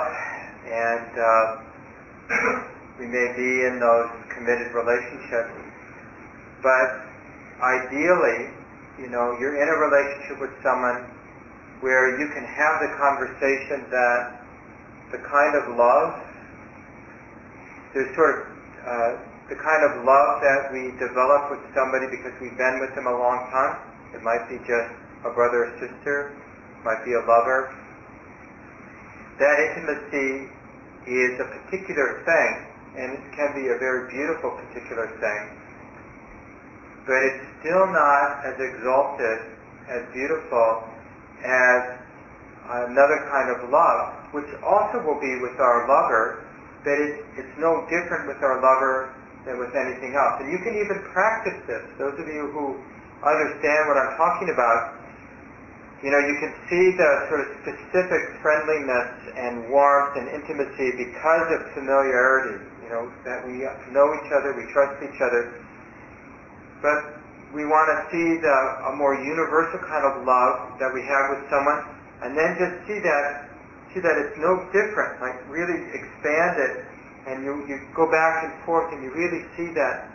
and 0.64 1.12
uh, 1.20 1.44
we 3.00 3.06
may 3.08 3.28
be 3.36 3.68
in 3.68 3.80
those 3.80 4.08
committed 4.32 4.72
relationships, 4.72 5.52
but 6.64 7.04
ideally, 7.60 8.52
you 9.00 9.08
know, 9.12 9.36
you're 9.40 9.60
in 9.60 9.68
a 9.68 9.78
relationship 9.80 10.40
with 10.40 10.52
someone 10.64 11.04
where 11.80 12.20
you 12.20 12.28
can 12.32 12.44
have 12.44 12.80
the 12.84 12.92
conversation 13.00 13.88
that 13.92 14.40
the 15.12 15.20
kind 15.24 15.56
of 15.56 15.76
love, 15.76 16.16
there's 17.94 18.14
sort 18.16 18.40
of 18.40 18.60
uh, 18.88 19.12
the 19.50 19.56
kind 19.56 19.82
of 19.84 20.06
love 20.06 20.40
that 20.44 20.70
we 20.72 20.92
develop 21.00 21.50
with 21.50 21.60
somebody 21.74 22.06
because 22.12 22.32
we've 22.40 22.56
been 22.56 22.80
with 22.80 22.94
them 22.96 23.08
a 23.08 23.16
long 23.16 23.50
time. 23.50 23.80
It 24.14 24.22
might 24.22 24.48
be 24.48 24.60
just 24.68 24.94
a 25.26 25.32
brother 25.34 25.66
or 25.66 25.72
sister, 25.82 26.36
might 26.84 27.04
be 27.06 27.14
a 27.14 27.24
lover. 27.24 27.76
That 29.40 29.56
intimacy 29.72 30.52
is 31.08 31.40
a 31.40 31.48
particular 31.48 32.22
thing, 32.28 32.52
and 33.00 33.08
it 33.16 33.24
can 33.36 33.56
be 33.56 33.72
a 33.72 33.78
very 33.80 34.12
beautiful 34.12 34.52
particular 34.52 35.08
thing, 35.20 35.42
but 37.08 37.20
it's 37.24 37.46
still 37.64 37.88
not 37.88 38.44
as 38.46 38.56
exalted, 38.60 39.40
as 39.88 40.04
beautiful 40.14 40.84
as 41.42 41.82
another 42.86 43.26
kind 43.32 43.50
of 43.50 43.70
love, 43.72 44.14
which 44.36 44.50
also 44.62 45.02
will 45.02 45.18
be 45.18 45.40
with 45.42 45.58
our 45.58 45.88
lover, 45.88 46.46
but 46.84 46.94
it, 46.94 47.26
it's 47.40 47.56
no 47.58 47.88
different 47.90 48.28
with 48.28 48.38
our 48.44 48.62
lover 48.62 49.10
than 49.46 49.58
with 49.58 49.74
anything 49.74 50.14
else. 50.14 50.38
And 50.44 50.52
you 50.52 50.60
can 50.60 50.76
even 50.78 51.02
practice 51.10 51.58
this. 51.66 51.82
Those 51.98 52.14
of 52.20 52.28
you 52.28 52.52
who 52.54 52.78
understand 53.26 53.88
what 53.88 53.98
I'm 53.98 54.14
talking 54.20 54.52
about, 54.54 54.99
you 56.00 56.12
know, 56.16 56.22
you 56.24 56.36
can 56.40 56.56
see 56.72 56.96
the 56.96 57.12
sort 57.28 57.44
of 57.44 57.48
specific 57.60 58.40
friendliness 58.40 59.36
and 59.36 59.68
warmth 59.68 60.16
and 60.16 60.32
intimacy 60.32 60.96
because 60.96 61.48
of 61.52 61.60
familiarity. 61.76 62.56
You 62.88 62.90
know, 62.90 63.12
that 63.28 63.44
we 63.44 63.68
know 63.92 64.08
each 64.16 64.32
other, 64.32 64.56
we 64.56 64.64
trust 64.72 64.96
each 65.04 65.20
other. 65.20 65.52
But 66.82 67.20
we 67.52 67.68
want 67.68 67.92
to 67.92 67.98
see 68.16 68.40
the 68.40 68.58
a 68.88 68.96
more 68.96 69.14
universal 69.14 69.84
kind 69.84 70.08
of 70.08 70.24
love 70.24 70.80
that 70.80 70.88
we 70.88 71.04
have 71.04 71.36
with 71.36 71.44
someone, 71.52 71.84
and 72.24 72.32
then 72.32 72.56
just 72.56 72.88
see 72.88 73.04
that 73.04 73.52
see 73.94 74.00
that 74.00 74.16
it's 74.16 74.40
no 74.40 74.64
different. 74.72 75.20
Like 75.20 75.36
really 75.52 75.84
expand 75.92 76.64
it, 76.64 76.74
and 77.28 77.44
you 77.44 77.68
you 77.68 77.84
go 77.92 78.08
back 78.08 78.48
and 78.48 78.56
forth, 78.64 78.88
and 78.96 79.04
you 79.04 79.12
really 79.12 79.44
see 79.60 79.68
that 79.76 80.08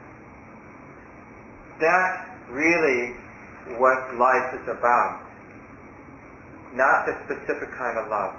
that's 1.76 2.24
really 2.48 3.12
what 3.76 4.16
life 4.16 4.56
is 4.56 4.64
about 4.72 5.23
not 6.74 7.06
the 7.06 7.14
specific 7.24 7.70
kind 7.78 7.96
of 7.98 8.10
love. 8.10 8.34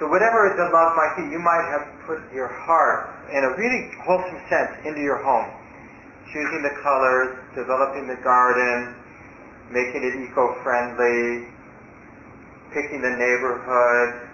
So 0.00 0.08
whatever 0.08 0.52
the 0.56 0.68
love 0.68 0.92
might 0.96 1.14
be, 1.16 1.24
you 1.32 1.40
might 1.40 1.64
have 1.72 1.88
put 2.04 2.20
your 2.32 2.48
heart 2.48 3.12
in 3.32 3.44
a 3.44 3.56
really 3.56 3.88
wholesome 4.04 4.40
sense 4.48 4.72
into 4.84 5.00
your 5.00 5.16
home. 5.24 5.48
Choosing 6.32 6.60
the 6.60 6.74
colors, 6.82 7.38
developing 7.54 8.08
the 8.08 8.20
garden, 8.20 8.92
making 9.72 10.04
it 10.04 10.12
eco-friendly, 10.28 11.48
picking 12.76 13.00
the 13.00 13.14
neighborhood, 13.16 14.28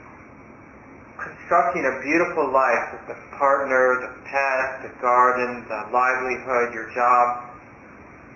constructing 1.14 1.86
a 1.86 1.94
beautiful 2.02 2.50
life 2.50 2.98
with 2.98 3.14
the 3.14 3.18
partner, 3.38 4.02
the 4.02 4.12
pet, 4.26 4.82
the 4.82 4.92
garden, 4.98 5.62
the 5.70 5.80
livelihood, 5.94 6.74
your 6.74 6.90
job, 6.90 7.54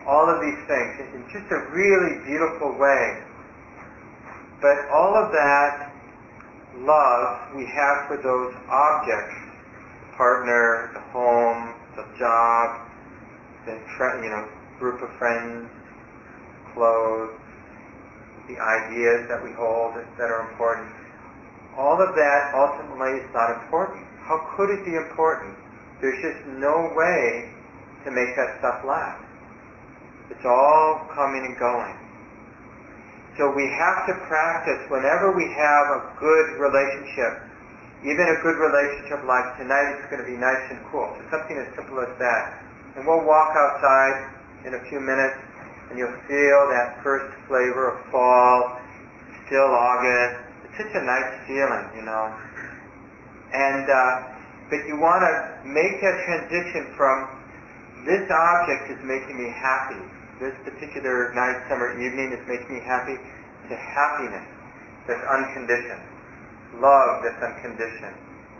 all 0.06 0.30
of 0.30 0.38
these 0.38 0.60
things 0.70 1.10
in 1.10 1.26
just 1.34 1.50
a 1.50 1.58
really 1.74 2.22
beautiful 2.22 2.78
way. 2.78 3.18
But 4.60 4.88
all 4.88 5.14
of 5.14 5.32
that 5.32 5.92
love 6.78 7.54
we 7.54 7.66
have 7.66 8.08
for 8.08 8.16
those 8.16 8.54
objects, 8.68 9.36
the 10.00 10.16
partner, 10.16 10.90
the 10.94 11.00
home, 11.12 11.74
the 11.96 12.04
job, 12.18 12.80
the 13.66 13.76
you 14.22 14.30
know 14.30 14.48
group 14.78 15.02
of 15.02 15.10
friends, 15.18 15.68
clothes, 16.74 17.32
the 18.48 18.58
ideas 18.58 19.28
that 19.28 19.42
we 19.42 19.52
hold 19.52 19.94
that 19.94 20.28
are 20.30 20.48
important. 20.50 20.92
All 21.76 22.00
of 22.00 22.14
that 22.14 22.54
ultimately 22.54 23.20
is 23.20 23.28
not 23.34 23.62
important. 23.62 24.06
How 24.20 24.40
could 24.56 24.70
it 24.70 24.84
be 24.84 24.96
important? 24.96 25.56
There's 26.00 26.20
just 26.22 26.46
no 26.46 26.92
way 26.96 27.52
to 28.04 28.10
make 28.10 28.36
that 28.36 28.58
stuff 28.58 28.84
last. 28.84 29.22
It's 30.30 30.44
all 30.44 31.08
coming 31.14 31.44
and 31.44 31.58
going. 31.58 32.05
So 33.36 33.52
we 33.52 33.68
have 33.68 34.08
to 34.08 34.14
practice 34.32 34.80
whenever 34.88 35.36
we 35.36 35.44
have 35.44 35.86
a 35.92 36.00
good 36.16 36.56
relationship, 36.56 37.44
even 38.00 38.24
a 38.32 38.38
good 38.40 38.56
relationship 38.56 39.28
like 39.28 39.60
tonight 39.60 40.00
it's 40.00 40.08
going 40.08 40.24
to 40.24 40.28
be 40.28 40.40
nice 40.40 40.64
and 40.72 40.80
cool. 40.88 41.04
So 41.04 41.20
something 41.28 41.60
as 41.60 41.68
simple 41.76 42.00
as 42.00 42.08
that. 42.16 42.64
And 42.96 43.04
we'll 43.04 43.28
walk 43.28 43.52
outside 43.52 44.32
in 44.64 44.72
a 44.72 44.80
few 44.88 45.04
minutes 45.04 45.36
and 45.92 46.00
you'll 46.00 46.16
feel 46.24 46.60
that 46.72 47.04
first 47.04 47.28
flavor 47.44 47.92
of 47.92 48.08
fall, 48.08 48.80
still 49.44 49.68
August. 49.68 50.40
It's 50.72 50.88
such 50.88 50.96
a 50.96 51.04
nice 51.04 51.36
feeling, 51.44 51.92
you 51.92 52.08
know. 52.08 52.32
And, 53.52 53.84
uh, 53.84 54.32
but 54.72 54.80
you 54.88 54.96
want 54.96 55.20
to 55.20 55.32
make 55.68 56.00
that 56.00 56.16
transition 56.24 56.88
from 56.96 57.28
this 58.08 58.24
object 58.32 58.96
is 58.96 59.00
making 59.04 59.36
me 59.36 59.52
happy 59.52 60.15
this 60.40 60.52
particular 60.68 61.32
night, 61.32 61.64
summer 61.68 61.96
evening 61.96 62.36
is 62.36 62.42
making 62.44 62.68
me 62.68 62.80
happy, 62.84 63.16
to 63.16 63.74
happiness 63.76 64.44
that's 65.08 65.24
unconditioned, 65.24 66.04
love 66.76 67.24
that's 67.24 67.40
unconditioned, 67.40 68.16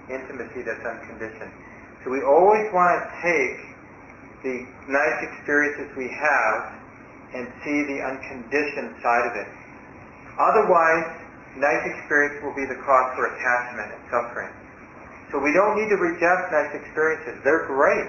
intimacy 0.08 0.64
that's 0.64 0.82
unconditioned. 0.82 1.52
So 2.02 2.10
we 2.10 2.24
always 2.24 2.64
want 2.72 2.96
to 2.96 3.02
take 3.20 3.58
the 4.40 4.56
nice 4.88 5.18
experiences 5.20 5.92
we 6.00 6.08
have 6.08 6.58
and 7.36 7.44
see 7.60 7.78
the 7.92 7.98
unconditioned 8.00 8.96
side 9.04 9.26
of 9.28 9.34
it. 9.36 9.48
Otherwise, 10.40 11.06
nice 11.60 11.84
experience 11.84 12.40
will 12.40 12.56
be 12.56 12.64
the 12.64 12.78
cause 12.88 13.08
for 13.18 13.28
attachment 13.28 13.92
and 13.92 14.02
suffering. 14.08 14.52
So 15.28 15.42
we 15.42 15.52
don't 15.52 15.76
need 15.76 15.90
to 15.92 15.98
reject 16.00 16.54
nice 16.54 16.72
experiences. 16.72 17.36
They're 17.44 17.66
great. 17.66 18.08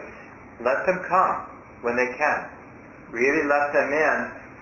Let 0.61 0.85
them 0.85 1.03
come 1.09 1.51
when 1.81 1.97
they 1.97 2.07
can 2.15 2.56
really 3.11 3.43
let 3.47 3.71
them 3.73 3.89
in, 3.93 4.17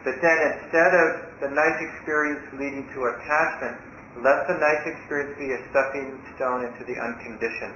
but 0.06 0.22
then 0.22 0.38
instead 0.54 0.92
of 0.94 1.08
the 1.42 1.50
nice 1.50 1.78
experience 1.82 2.46
leading 2.54 2.86
to 2.94 3.10
attachment, 3.10 3.76
let 4.22 4.48
the 4.48 4.56
nice 4.56 4.84
experience 4.86 5.34
be 5.36 5.52
a 5.52 5.60
stepping 5.74 6.16
stone 6.38 6.64
into 6.64 6.86
the 6.86 6.96
unconditioned. 6.96 7.76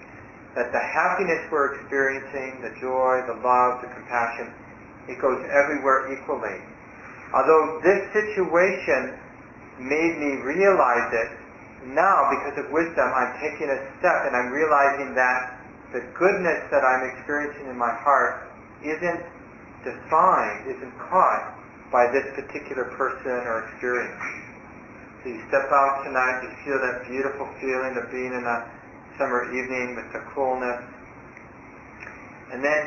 That 0.55 0.71
the 0.71 0.79
happiness 0.79 1.45
we're 1.51 1.75
experiencing, 1.75 2.61
the 2.61 2.73
joy, 2.79 3.21
the 3.27 3.37
love, 3.41 3.81
the 3.81 3.89
compassion, 3.91 4.53
it 5.09 5.19
goes 5.19 5.41
everywhere 5.49 6.13
equally. 6.13 6.61
Although 7.33 7.81
this 7.83 8.01
situation 8.13 9.17
made 9.77 10.17
me 10.17 10.41
realize 10.45 11.09
it, 11.13 11.29
now 11.93 12.29
because 12.29 12.59
of 12.59 12.71
wisdom 12.71 13.07
I'm 13.15 13.33
taking 13.39 13.69
a 13.71 13.79
step 13.99 14.27
and 14.27 14.35
I'm 14.35 14.51
realizing 14.51 15.15
that 15.15 15.59
the 15.93 16.03
goodness 16.13 16.59
that 16.69 16.83
I'm 16.83 17.09
experiencing 17.15 17.67
in 17.67 17.77
my 17.77 17.93
heart 18.03 18.45
isn't 18.83 19.21
defined, 19.83 20.67
isn't 20.67 20.95
caught 21.09 21.55
by 21.91 22.05
this 22.11 22.25
particular 22.37 22.85
person 22.95 23.43
or 23.49 23.65
experience. 23.69 24.21
So 25.23 25.29
you 25.29 25.41
step 25.49 25.67
out 25.73 26.05
tonight, 26.05 26.47
you 26.47 26.51
feel 26.63 26.79
that 26.79 27.07
beautiful 27.09 27.49
feeling 27.59 27.97
of 27.97 28.07
being 28.11 28.31
in 28.31 28.45
a 28.45 28.57
summer 29.17 29.51
evening 29.51 29.99
with 29.99 30.07
the 30.13 30.23
coolness. 30.31 30.79
And 32.53 32.63
then 32.63 32.81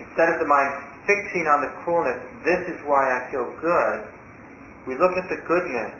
instead 0.00 0.32
of 0.32 0.40
the 0.40 0.48
mind 0.48 0.72
fixing 1.04 1.44
on 1.44 1.60
the 1.60 1.72
coolness, 1.84 2.18
this 2.44 2.62
is 2.72 2.78
why 2.88 3.04
I 3.04 3.28
feel 3.30 3.52
good, 3.60 4.08
we 4.86 4.96
look 4.96 5.12
at 5.18 5.28
the 5.28 5.44
goodness 5.44 5.92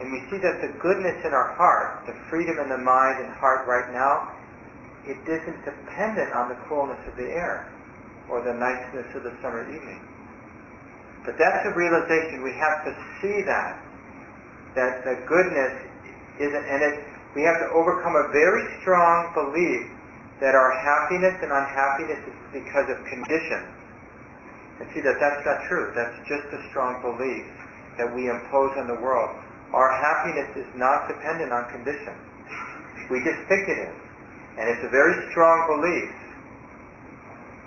and 0.00 0.12
we 0.12 0.20
see 0.30 0.38
that 0.38 0.60
the 0.60 0.76
goodness 0.78 1.24
in 1.24 1.32
our 1.32 1.56
heart, 1.56 2.04
the 2.06 2.14
freedom 2.30 2.58
in 2.58 2.68
the 2.68 2.78
mind 2.78 3.24
and 3.24 3.32
heart 3.34 3.66
right 3.66 3.90
now, 3.92 4.32
it 5.08 5.16
isn't 5.24 5.64
dependent 5.64 6.32
on 6.34 6.48
the 6.50 6.58
coolness 6.68 7.00
of 7.08 7.16
the 7.16 7.32
air 7.32 7.66
or 8.30 8.44
the 8.44 8.52
niceness 8.54 9.08
of 9.16 9.24
the 9.24 9.34
summer 9.40 9.64
evening. 9.68 10.00
But 11.24 11.36
that's 11.36 11.66
a 11.66 11.72
realization. 11.76 12.42
We 12.42 12.52
have 12.56 12.84
to 12.84 12.92
see 13.20 13.42
that. 13.44 13.76
That 14.76 15.04
the 15.04 15.16
goodness 15.26 15.74
isn't, 16.38 16.64
and 16.64 16.80
it, 16.84 17.04
we 17.34 17.42
have 17.42 17.58
to 17.58 17.68
overcome 17.74 18.14
a 18.16 18.28
very 18.32 18.64
strong 18.80 19.32
belief 19.34 19.90
that 20.40 20.54
our 20.54 20.70
happiness 20.70 21.34
and 21.42 21.50
unhappiness 21.50 22.22
is 22.22 22.38
because 22.52 22.86
of 22.88 22.96
conditions. 23.10 23.68
And 24.78 24.86
see 24.94 25.02
that 25.02 25.18
that's 25.18 25.42
not 25.42 25.66
true. 25.66 25.90
That's 25.96 26.14
just 26.30 26.46
a 26.54 26.60
strong 26.70 27.02
belief 27.02 27.44
that 27.98 28.06
we 28.06 28.30
impose 28.30 28.70
on 28.78 28.86
the 28.86 28.94
world. 29.02 29.34
Our 29.74 29.90
happiness 29.90 30.48
is 30.54 30.70
not 30.78 31.08
dependent 31.08 31.52
on 31.52 31.68
conditions. 31.68 32.22
We 33.10 33.20
just 33.24 33.40
think 33.50 33.68
it 33.68 33.78
is. 33.90 33.96
And 34.56 34.70
it's 34.70 34.84
a 34.86 34.88
very 34.88 35.16
strong 35.30 35.66
belief. 35.66 36.12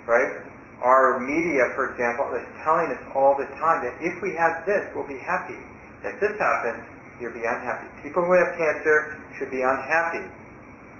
Right? 0.08 0.51
Our 0.82 1.22
media, 1.22 1.70
for 1.78 1.94
example, 1.94 2.26
is 2.34 2.42
telling 2.66 2.90
us 2.90 2.98
all 3.14 3.38
the 3.38 3.46
time 3.62 3.86
that 3.86 3.94
if 4.02 4.18
we 4.18 4.34
have 4.34 4.66
this, 4.66 4.82
we'll 4.98 5.06
be 5.06 5.22
happy. 5.22 5.58
If 6.02 6.18
this 6.18 6.34
happens, 6.42 6.82
you'll 7.22 7.38
be 7.38 7.46
unhappy. 7.46 7.86
People 8.02 8.26
who 8.26 8.34
have 8.34 8.58
cancer 8.58 9.22
should 9.38 9.54
be 9.54 9.62
unhappy. 9.62 10.26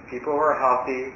People 0.07 0.39
who 0.39 0.39
are 0.39 0.55
healthy 0.55 1.11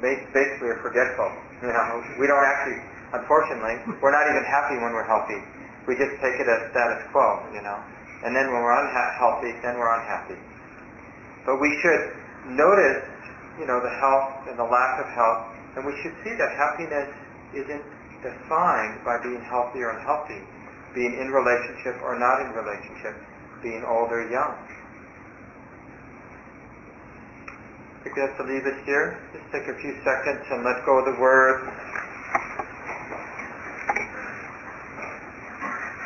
basically 0.00 0.72
are 0.72 0.80
forgetful. 0.80 1.28
You 1.56 1.72
know, 1.72 2.04
we 2.20 2.28
don't 2.28 2.44
actually, 2.44 2.84
unfortunately, 3.16 3.80
we're 4.04 4.12
not 4.12 4.28
even 4.28 4.44
happy 4.44 4.76
when 4.76 4.92
we're 4.92 5.08
healthy. 5.08 5.40
We 5.88 5.96
just 5.96 6.12
take 6.20 6.36
it 6.36 6.44
as 6.44 6.68
status 6.68 7.00
quo, 7.16 7.40
you 7.48 7.64
know. 7.64 7.80
And 8.28 8.36
then 8.36 8.52
when 8.52 8.60
we're 8.60 8.76
unhealthy, 8.76 9.56
then 9.64 9.80
we're 9.80 9.88
unhappy. 9.88 10.36
But 11.48 11.56
we 11.56 11.72
should 11.80 12.12
notice, 12.52 13.08
you 13.56 13.64
know, 13.64 13.80
the 13.80 13.88
health 13.88 14.52
and 14.52 14.60
the 14.60 14.68
lack 14.68 15.00
of 15.00 15.08
health, 15.16 15.48
and 15.80 15.88
we 15.88 15.96
should 16.04 16.12
see 16.20 16.36
that 16.36 16.52
happiness 16.60 17.08
isn't 17.54 17.84
defined 18.22 19.04
by 19.04 19.18
being 19.22 19.42
healthy 19.46 19.80
or 19.82 19.90
unhealthy, 19.90 20.40
being 20.94 21.14
in 21.20 21.30
relationship 21.30 22.00
or 22.02 22.18
not 22.18 22.40
in 22.42 22.50
relationship, 22.56 23.14
being 23.62 23.84
old 23.84 24.10
or 24.10 24.26
young. 24.30 24.56
I 27.94 28.02
think 28.02 28.16
we 28.16 28.22
have 28.22 28.36
to 28.38 28.46
leave 28.46 28.66
it 28.66 28.78
here. 28.86 29.18
Just 29.32 29.44
take 29.52 29.66
a 29.68 29.76
few 29.78 29.94
seconds 30.02 30.46
and 30.50 30.64
let 30.64 30.84
go 30.86 30.98
of 30.98 31.04
the 31.06 31.18
word. 31.20 31.66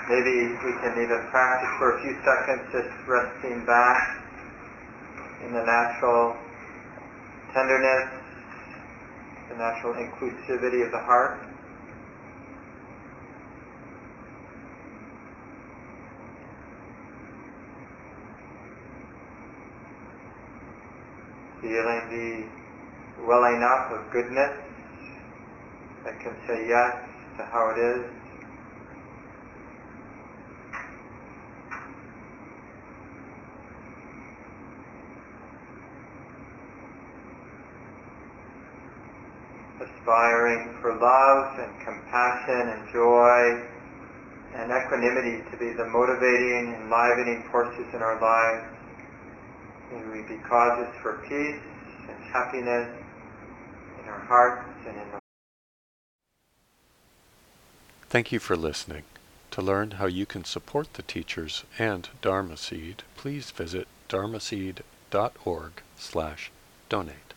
Maybe 0.09 0.51
we 0.67 0.73
can 0.83 0.99
even 0.99 1.23
practice 1.31 1.71
for 1.79 1.97
a 1.97 2.03
few 2.03 2.17
seconds 2.27 2.67
just 2.73 2.91
resting 3.07 3.65
back 3.65 4.19
in 5.47 5.53
the 5.53 5.63
natural 5.63 6.35
tenderness 7.55 8.20
the 9.51 9.57
natural 9.57 9.95
inclusivity 9.95 10.85
of 10.87 10.93
the 10.93 10.99
heart. 10.99 11.41
Feeling 21.61 22.03
the 22.11 23.27
welling 23.27 23.63
up 23.63 23.91
of 23.91 24.11
goodness 24.13 24.57
that 26.05 26.19
can 26.21 26.35
say 26.47 26.67
yes 26.69 26.97
to 27.37 27.45
how 27.45 27.75
it 27.77 27.79
is. 27.79 28.20
Aspiring 40.11 40.77
for 40.81 40.95
love 40.99 41.59
and 41.59 41.73
compassion 41.85 42.69
and 42.69 42.93
joy 42.93 43.63
and 44.55 44.73
equanimity 44.73 45.49
to 45.51 45.57
be 45.57 45.73
the 45.73 45.87
motivating, 45.87 46.75
enlivening 46.83 47.45
forces 47.53 47.87
in 47.95 48.03
our 48.03 48.21
lives. 48.21 48.67
May 49.93 50.03
we 50.11 50.27
be 50.27 50.43
causes 50.43 50.93
for 51.01 51.19
peace 51.29 51.63
and 52.09 52.25
happiness 52.33 52.89
in 54.03 54.09
our 54.09 54.19
hearts 54.21 54.69
and 54.87 54.97
in 54.97 55.13
the. 55.13 55.21
Thank 58.09 58.33
you 58.33 58.41
for 58.41 58.57
listening. 58.57 59.05
To 59.53 59.63
learn 59.63 59.93
how 59.93 60.07
you 60.07 60.27
can 60.27 60.45
support 60.45 60.95
the 60.95 61.03
teachers 61.03 61.65
and 61.79 62.09
Dharma 62.21 62.57
Seed, 62.57 63.05
please 63.17 63.51
visit 63.53 63.87
dharmaseed.org. 64.09 64.83
www.org/donate. 66.01 67.30